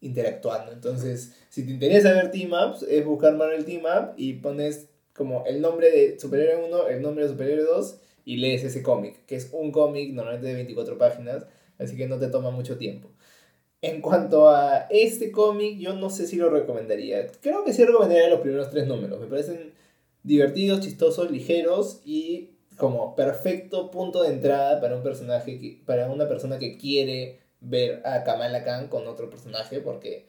interactuando. 0.00 0.72
Entonces, 0.72 1.36
si 1.48 1.64
te 1.64 1.70
interesa 1.70 2.12
ver 2.12 2.32
Team 2.32 2.50
Ups, 2.54 2.82
es 2.82 3.04
buscar 3.04 3.36
Marvel 3.36 3.64
Team 3.64 3.84
Up 3.84 4.14
y 4.16 4.32
pones 4.32 4.88
como 5.18 5.44
el 5.44 5.60
nombre 5.60 5.90
de 5.90 6.18
superhéroe 6.18 6.64
1, 6.66 6.88
el 6.88 7.02
nombre 7.02 7.24
de 7.24 7.30
superhéroe 7.30 7.64
2 7.64 8.00
y 8.24 8.36
lees 8.38 8.64
ese 8.64 8.82
cómic, 8.82 9.26
que 9.26 9.36
es 9.36 9.50
un 9.52 9.72
cómic 9.72 10.14
normalmente 10.14 10.46
de 10.46 10.54
24 10.54 10.96
páginas, 10.96 11.46
así 11.78 11.96
que 11.96 12.06
no 12.06 12.18
te 12.18 12.28
toma 12.28 12.50
mucho 12.50 12.78
tiempo. 12.78 13.10
En 13.82 14.00
cuanto 14.00 14.48
a 14.48 14.86
este 14.90 15.30
cómic, 15.30 15.78
yo 15.78 15.94
no 15.94 16.08
sé 16.10 16.26
si 16.26 16.36
lo 16.36 16.50
recomendaría. 16.50 17.26
Creo 17.40 17.64
que 17.64 17.72
sí 17.72 17.84
recomendaría 17.84 18.28
los 18.28 18.40
primeros 18.40 18.70
tres 18.70 18.86
números. 18.86 19.20
Me 19.20 19.26
parecen 19.26 19.72
divertidos, 20.22 20.80
chistosos, 20.80 21.30
ligeros 21.30 22.00
y 22.04 22.50
como 22.76 23.16
perfecto 23.16 23.90
punto 23.90 24.22
de 24.22 24.30
entrada 24.30 24.80
para 24.80 24.96
un 24.96 25.02
personaje 25.02 25.58
que, 25.58 25.82
para 25.84 26.08
una 26.08 26.28
persona 26.28 26.58
que 26.58 26.76
quiere 26.76 27.40
ver 27.60 28.02
a 28.04 28.24
Kamala 28.24 28.64
Khan 28.64 28.88
con 28.88 29.06
otro 29.06 29.30
personaje 29.30 29.80
porque 29.80 30.26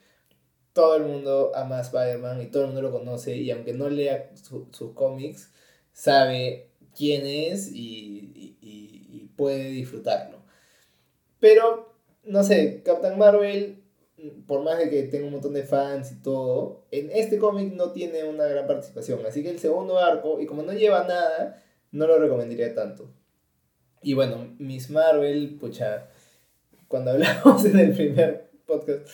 todo 0.80 0.96
el 0.96 1.02
mundo 1.02 1.52
ama 1.54 1.76
a 1.76 1.82
Spider-Man 1.82 2.40
y 2.40 2.46
todo 2.46 2.62
el 2.62 2.68
mundo 2.68 2.80
lo 2.80 2.90
conoce 2.90 3.36
y 3.36 3.50
aunque 3.50 3.74
no 3.74 3.90
lea 3.90 4.30
sus 4.34 4.92
cómics 4.94 5.52
sabe 5.92 6.70
quién 6.96 7.26
es 7.26 7.70
y, 7.70 7.76
y, 8.34 8.56
y 8.62 9.30
puede 9.36 9.64
disfrutarlo. 9.64 10.38
Pero 11.38 11.92
no 12.24 12.42
sé, 12.42 12.82
Captain 12.82 13.18
Marvel, 13.18 13.82
por 14.46 14.62
más 14.62 14.78
de 14.78 14.88
que 14.88 15.02
tenga 15.02 15.26
un 15.26 15.32
montón 15.32 15.52
de 15.52 15.64
fans 15.64 16.12
y 16.12 16.22
todo, 16.22 16.86
en 16.90 17.10
este 17.10 17.36
cómic 17.36 17.74
no 17.74 17.92
tiene 17.92 18.24
una 18.24 18.44
gran 18.44 18.66
participación. 18.66 19.20
Así 19.26 19.42
que 19.42 19.50
el 19.50 19.58
segundo 19.58 19.98
arco, 19.98 20.40
y 20.40 20.46
como 20.46 20.62
no 20.62 20.72
lleva 20.72 21.04
nada, 21.04 21.62
no 21.92 22.06
lo 22.06 22.18
recomendaría 22.18 22.74
tanto. 22.74 23.12
Y 24.02 24.14
bueno, 24.14 24.56
Miss 24.58 24.88
Marvel, 24.88 25.58
pucha, 25.60 26.08
cuando 26.88 27.10
hablamos 27.12 27.66
en 27.66 27.78
el 27.78 27.92
primer 27.92 28.50
podcast 28.64 29.06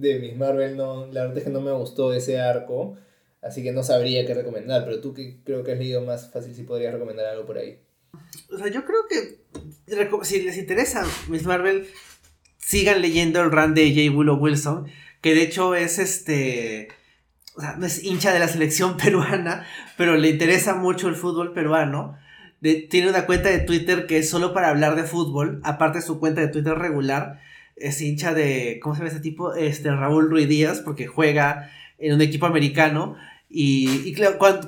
de 0.00 0.18
Miss 0.18 0.36
Marvel, 0.36 0.76
no, 0.76 1.06
la 1.06 1.22
verdad 1.22 1.38
es 1.38 1.44
que 1.44 1.50
no 1.50 1.60
me 1.60 1.72
gustó 1.72 2.12
ese 2.12 2.40
arco, 2.40 2.96
así 3.42 3.62
que 3.62 3.72
no 3.72 3.82
sabría 3.82 4.26
qué 4.26 4.34
recomendar, 4.34 4.84
pero 4.84 5.00
tú 5.00 5.14
que 5.14 5.38
creo 5.44 5.64
que 5.64 5.72
has 5.72 5.78
leído 5.78 6.02
más 6.02 6.30
fácil 6.30 6.54
si 6.54 6.62
podrías 6.62 6.92
recomendar 6.92 7.26
algo 7.26 7.46
por 7.46 7.58
ahí. 7.58 7.78
O 8.52 8.58
sea, 8.58 8.68
yo 8.68 8.84
creo 8.84 9.06
que 9.08 9.38
si 10.24 10.42
les 10.42 10.56
interesa 10.56 11.04
Miss 11.28 11.44
Marvel, 11.44 11.88
sigan 12.58 13.00
leyendo 13.00 13.40
el 13.40 13.50
run 13.50 13.74
de 13.74 13.88
J. 13.90 14.16
Willow 14.16 14.36
Wilson, 14.36 14.86
que 15.20 15.34
de 15.34 15.42
hecho 15.42 15.74
es 15.74 15.98
este. 15.98 16.88
O 17.56 17.60
sea, 17.60 17.76
no 17.76 17.86
es 17.86 18.04
hincha 18.04 18.32
de 18.32 18.38
la 18.38 18.48
selección 18.48 18.96
peruana, 19.02 19.66
pero 19.96 20.16
le 20.16 20.28
interesa 20.28 20.74
mucho 20.74 21.08
el 21.08 21.16
fútbol 21.16 21.52
peruano. 21.52 22.16
tiene 22.60 23.08
una 23.08 23.26
cuenta 23.26 23.48
de 23.48 23.60
Twitter 23.60 24.06
que 24.06 24.18
es 24.18 24.30
solo 24.30 24.52
para 24.52 24.68
hablar 24.68 24.96
de 24.96 25.04
fútbol, 25.04 25.60
aparte 25.64 25.98
de 25.98 26.04
su 26.04 26.20
cuenta 26.20 26.40
de 26.40 26.48
Twitter 26.48 26.74
regular. 26.74 27.40
Es 27.80 28.00
hincha 28.00 28.34
de. 28.34 28.78
¿Cómo 28.82 28.94
se 28.94 29.00
llama 29.00 29.08
este 29.08 29.20
tipo? 29.20 29.54
Este, 29.54 29.90
Raúl 29.90 30.30
Ruiz 30.30 30.48
Díaz, 30.48 30.80
porque 30.80 31.06
juega 31.06 31.70
en 31.98 32.14
un 32.14 32.20
equipo 32.20 32.46
americano. 32.46 33.16
Y, 33.50 34.14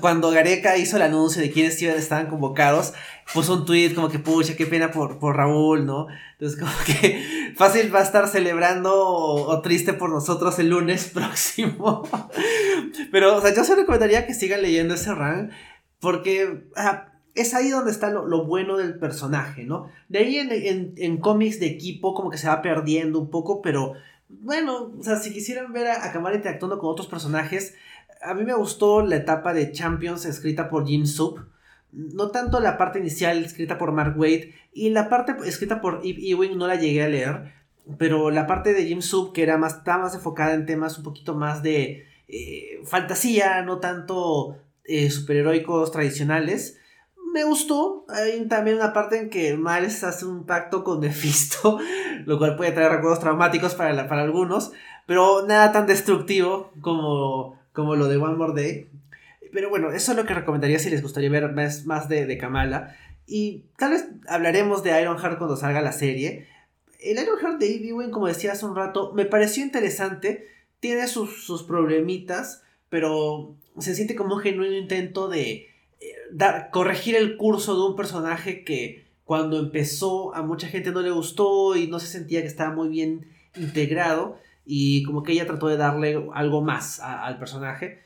cuando, 0.01 0.31
Gareca 0.31 0.79
hizo 0.79 0.97
el 0.97 1.03
anuncio 1.03 1.43
de 1.43 1.51
quiénes 1.51 1.83
estaban 1.83 2.29
convocados, 2.29 2.95
puso 3.35 3.53
un 3.53 3.67
tweet 3.67 3.95
como 3.95 4.09
que, 4.09 4.19
pucha, 4.19 4.57
qué 4.57 4.67
pena 4.67 4.91
por, 4.91 5.19
por 5.19 5.37
Raúl, 5.37 5.85
¿no? 5.85 6.07
Entonces, 6.33 6.59
como 6.61 6.73
que 6.87 7.53
fácil 7.57 7.95
va 7.95 8.01
a 8.01 8.05
estar 8.05 8.27
celebrando 8.29 8.91
o, 8.97 9.61
triste 9.61 9.93
por 9.93 10.09
nosotros 10.11 10.59
el 10.59 10.71
lunes 10.71 11.05
próximo. 11.15 12.09
Pero, 13.13 13.37
o 13.37 13.41
sea, 13.43 13.55
yo 13.55 13.65
se 13.65 13.77
recomendaría 13.77 14.27
que 14.27 14.33
sigan 14.33 14.63
leyendo 14.63 14.95
ese 14.95 15.15
run, 15.15 15.51
porque 15.99 16.65
es 17.35 17.55
ahí 17.55 17.71
donde 17.71 17.91
está 17.91 18.11
lo, 18.11 18.45
bueno 18.45 18.77
del 18.77 18.99
personaje, 18.99 19.65
¿no? 19.65 19.89
De 20.09 20.21
ahí 20.21 20.37
en, 20.39 20.95
en, 20.97 21.17
cómics 21.19 21.61
de 21.61 21.67
equipo 21.67 22.15
como 22.15 22.31
que 22.31 22.39
se 22.39 22.49
va 22.49 22.63
perdiendo 22.63 23.19
un 23.21 23.31
poco, 23.31 23.63
pero 23.63 23.95
bueno, 24.29 24.93
o 24.99 25.03
sea, 25.03 25.17
si 25.17 25.33
quisieran 25.33 25.73
ver 25.73 25.89
a, 25.89 26.05
a 26.05 26.35
interactuando 26.35 26.79
con 26.79 26.91
otros 26.91 27.09
personajes, 27.09 27.75
a 28.23 28.35
mí 28.35 28.45
me 28.45 28.55
gustó 28.55 29.03
la 29.03 29.17
etapa 29.17 29.53
de 29.53 29.73
Champions 29.73 30.25
escrita 30.25 30.69
por 30.69 30.87
Jim 30.87 31.07
Sub. 31.07 31.47
No 31.93 32.31
tanto 32.31 32.61
la 32.61 32.79
parte 32.79 33.01
inicial 33.01 33.45
escrita 33.45 33.77
por 33.77 33.93
Mark 33.93 34.17
Waid 34.17 34.51
y 34.73 34.91
la 34.91 35.09
parte 35.09 35.35
escrita 35.45 35.81
por 35.81 36.01
Eve 36.05 36.21
Ewing 36.31 36.57
no 36.57 36.69
la 36.69 36.77
llegué 36.77 37.03
a 37.03 37.09
leer, 37.09 37.53
pero 37.99 38.31
la 38.31 38.47
parte 38.47 38.73
de 38.73 38.85
Jim 38.85 39.03
Sub 39.03 39.33
que 39.33 39.43
era 39.43 39.59
más, 39.59 39.83
más 39.85 40.15
enfocada 40.15 40.55
en 40.55 40.67
temas 40.67 40.99
un 40.99 41.05
poquito 41.05 41.35
más 41.35 41.63
de 41.63 42.07
eh, 42.29 42.81
fantasía, 42.85 43.63
no 43.63 43.79
tanto 43.79 44.59
eh, 44.85 45.11
superheroicos 45.11 45.91
tradicionales, 45.91 46.79
me 47.33 47.45
gustó. 47.45 48.05
Hay 48.09 48.47
también 48.49 48.77
una 48.77 48.93
parte 48.93 49.19
en 49.19 49.31
que 49.31 49.57
Miles 49.57 50.05
hace 50.05 50.25
un 50.25 50.45
pacto 50.45 50.85
con 50.85 51.01
Mephisto, 51.01 51.79
lo 52.27 52.39
cual 52.39 52.57
puede 52.57 52.73
traer 52.73 52.93
recuerdos 52.93 53.21
traumáticos 53.21 53.75
para, 53.75 54.09
para 54.09 54.23
algunos, 54.23 54.73
pero 55.07 55.47
nada 55.47 55.73
tan 55.73 55.87
destructivo 55.87 56.73
como, 56.81 57.59
como 57.73 57.97
lo 57.97 58.09
de 58.09 58.17
One 58.17 58.37
More 58.37 58.61
Day. 58.61 58.89
Pero 59.53 59.69
bueno, 59.69 59.91
eso 59.91 60.13
es 60.13 60.17
lo 60.17 60.25
que 60.25 60.35
recomendaría 60.35 60.79
si 60.79 60.91
les 60.91 61.03
gustaría 61.03 61.31
ver 61.31 61.51
más, 61.53 61.85
más 61.85 62.09
de, 62.09 62.27
de 62.27 62.39
Kamala. 62.39 62.97
Y 63.27 63.65
tal 63.77 63.93
vez 63.93 64.07
hablaremos 64.29 64.83
de 64.83 65.01
Ironheart 65.01 65.39
cuando 65.39 65.57
salga 65.57 65.81
la 65.81 65.93
serie. 65.93 66.47
El 67.01 67.19
Ironheart 67.19 67.59
de 67.59 67.75
Ewing, 67.75 68.11
como 68.11 68.27
decía 68.27 68.53
hace 68.53 68.67
un 68.67 68.77
rato, 68.77 69.13
me 69.15 69.25
pareció 69.25 69.65
interesante. 69.65 70.49
Tiene 70.79 71.09
sus, 71.09 71.45
sus 71.45 71.63
problemitas, 71.63 72.63
pero 72.89 73.57
se 73.79 73.95
siente 73.95 74.15
como 74.15 74.37
un 74.37 74.41
genuino 74.41 74.77
intento 74.77 75.29
de 75.29 75.70
dar, 76.33 76.71
corregir 76.71 77.17
el 77.17 77.37
curso 77.37 77.75
de 77.75 77.91
un 77.91 77.97
personaje 77.97 78.65
que 78.65 79.07
cuando 79.25 79.59
empezó 79.59 80.35
a 80.35 80.43
mucha 80.43 80.67
gente 80.67 80.91
no 80.91 81.03
le 81.03 81.11
gustó 81.11 81.77
y 81.77 81.87
no 81.87 82.01
se 82.01 82.07
sentía 82.07 82.41
que 82.41 82.49
estaba 82.49 82.75
muy 82.75 82.89
bien 82.89 83.29
integrado 83.57 84.37
y 84.65 85.05
como 85.05 85.23
que 85.23 85.33
ella 85.33 85.47
trató 85.47 85.69
de 85.69 85.77
darle 85.77 86.29
algo 86.35 86.63
más 86.63 87.01
al 87.01 87.39
personaje. 87.39 88.01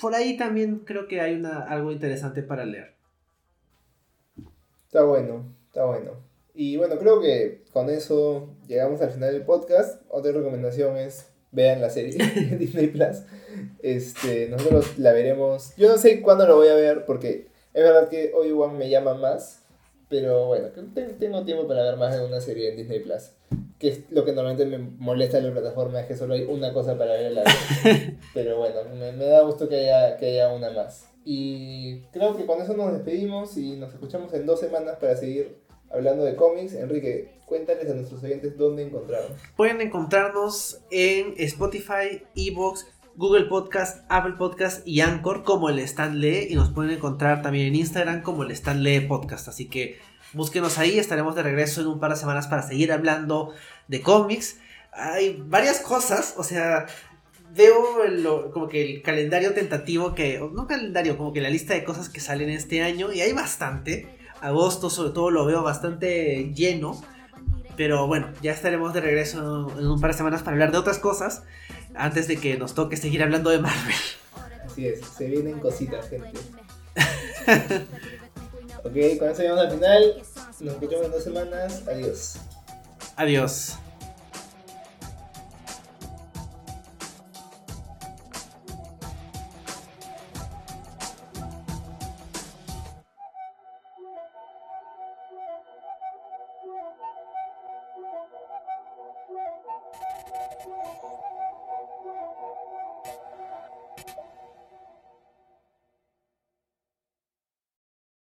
Por 0.00 0.14
ahí 0.14 0.36
también 0.36 0.80
creo 0.80 1.08
que 1.08 1.20
hay 1.20 1.34
una, 1.34 1.60
algo 1.60 1.92
interesante 1.92 2.42
para 2.42 2.64
leer. 2.64 2.94
Está 4.86 5.02
bueno, 5.04 5.44
está 5.68 5.84
bueno. 5.84 6.12
Y 6.54 6.76
bueno, 6.76 6.98
creo 6.98 7.20
que 7.20 7.62
con 7.72 7.90
eso 7.90 8.48
llegamos 8.66 9.00
al 9.00 9.10
final 9.10 9.32
del 9.32 9.44
podcast. 9.44 10.02
Otra 10.08 10.32
recomendación 10.32 10.96
es 10.96 11.30
vean 11.52 11.80
la 11.80 11.90
serie 11.90 12.16
de 12.34 12.56
Disney 12.56 12.88
Plus. 12.88 13.22
Este, 13.82 14.48
nosotros 14.48 14.98
la 14.98 15.12
veremos. 15.12 15.74
Yo 15.76 15.88
no 15.88 15.98
sé 15.98 16.20
cuándo 16.22 16.46
lo 16.46 16.56
voy 16.56 16.68
a 16.68 16.74
ver 16.74 17.04
porque 17.04 17.48
es 17.72 17.82
verdad 17.82 18.08
que 18.08 18.32
hoy 18.34 18.52
wan 18.52 18.76
me 18.76 18.88
llama 18.88 19.14
más. 19.14 19.62
Pero 20.08 20.46
bueno, 20.46 20.68
tengo 21.20 21.44
tiempo 21.44 21.68
para 21.68 21.84
ver 21.84 21.96
más 21.96 22.18
de 22.18 22.24
una 22.24 22.40
serie 22.40 22.70
en 22.70 22.76
Disney 22.76 22.98
Plus. 22.98 23.30
Que 23.78 23.88
es 23.88 24.00
lo 24.10 24.24
que 24.24 24.32
normalmente 24.32 24.66
me 24.66 24.78
molesta 24.78 25.38
en 25.38 25.46
la 25.46 25.52
plataforma, 25.52 26.00
es 26.00 26.06
que 26.06 26.16
solo 26.16 26.34
hay 26.34 26.42
una 26.42 26.72
cosa 26.72 26.98
para 26.98 27.12
ver 27.12 27.26
en 27.26 27.34
la 27.36 27.44
Pero 28.34 28.58
bueno, 28.58 28.80
me, 28.98 29.12
me, 29.12 29.26
da 29.26 29.42
gusto 29.42 29.68
que 29.68 29.76
haya, 29.76 30.16
que 30.16 30.26
haya 30.26 30.52
una 30.52 30.70
más. 30.70 31.06
Y 31.24 32.00
creo 32.12 32.36
que 32.36 32.44
con 32.44 32.60
eso 32.60 32.76
nos 32.76 32.92
despedimos 32.92 33.56
y 33.56 33.76
nos 33.76 33.92
escuchamos 33.94 34.34
en 34.34 34.46
dos 34.46 34.58
semanas 34.58 34.96
para 35.00 35.16
seguir 35.16 35.58
hablando 35.90 36.24
de 36.24 36.34
cómics. 36.34 36.74
Enrique, 36.74 37.30
cuéntales 37.50 37.90
a 37.90 37.94
nuestros 37.94 38.22
oyentes 38.22 38.56
dónde 38.56 38.86
encontrarnos. 38.86 39.32
Pueden 39.56 39.80
encontrarnos 39.80 40.80
en 40.92 41.34
Spotify, 41.36 42.22
Evox, 42.36 42.86
Google 43.16 43.46
Podcast, 43.46 44.04
Apple 44.08 44.34
Podcast 44.38 44.86
y 44.86 45.00
Anchor 45.00 45.42
como 45.42 45.68
el 45.68 45.80
Stanley 45.80 46.46
y 46.48 46.54
nos 46.54 46.70
pueden 46.70 46.92
encontrar 46.92 47.42
también 47.42 47.66
en 47.66 47.74
Instagram 47.74 48.22
como 48.22 48.44
el 48.44 48.52
Stanley 48.52 49.00
Podcast. 49.00 49.48
Así 49.48 49.68
que 49.68 49.98
búsquenos 50.32 50.78
ahí, 50.78 50.96
estaremos 50.96 51.34
de 51.34 51.42
regreso 51.42 51.80
en 51.80 51.88
un 51.88 51.98
par 51.98 52.12
de 52.12 52.16
semanas 52.16 52.46
para 52.46 52.62
seguir 52.62 52.92
hablando 52.92 53.52
de 53.88 54.00
cómics. 54.00 54.60
Hay 54.92 55.42
varias 55.44 55.80
cosas, 55.80 56.34
o 56.38 56.44
sea, 56.44 56.86
veo 57.52 57.74
como 58.52 58.68
que 58.68 58.80
el 58.80 59.02
calendario 59.02 59.54
tentativo 59.54 60.14
que, 60.14 60.38
no 60.52 60.68
calendario, 60.68 61.18
como 61.18 61.32
que 61.32 61.40
la 61.40 61.50
lista 61.50 61.74
de 61.74 61.82
cosas 61.82 62.08
que 62.08 62.20
salen 62.20 62.48
este 62.48 62.82
año 62.82 63.12
y 63.12 63.20
hay 63.20 63.32
bastante 63.32 64.20
agosto 64.40 64.88
sobre 64.88 65.10
todo 65.10 65.30
lo 65.30 65.44
veo 65.44 65.62
bastante 65.62 66.52
lleno. 66.54 67.00
Pero 67.76 68.06
bueno, 68.06 68.28
ya 68.42 68.52
estaremos 68.52 68.92
de 68.92 69.00
regreso 69.00 69.72
en 69.78 69.86
un 69.86 70.00
par 70.00 70.12
de 70.12 70.16
semanas 70.16 70.42
para 70.42 70.52
hablar 70.52 70.72
de 70.72 70.78
otras 70.78 70.98
cosas 70.98 71.42
antes 71.94 72.28
de 72.28 72.36
que 72.36 72.56
nos 72.58 72.74
toque 72.74 72.96
seguir 72.96 73.22
hablando 73.22 73.50
de 73.50 73.58
Marvel. 73.58 73.94
Así 74.64 74.86
es, 74.86 75.00
se 75.04 75.26
vienen 75.26 75.58
cositas, 75.58 76.08
gente. 76.08 76.38
ok, 78.84 79.18
con 79.18 79.28
eso 79.28 79.42
llegamos 79.42 79.64
al 79.64 79.70
final. 79.70 80.22
Nos 80.60 80.74
escuchamos 80.74 81.06
en 81.06 81.12
dos 81.12 81.24
semanas. 81.24 81.82
Adiós. 81.88 82.36
Adiós. 83.16 83.78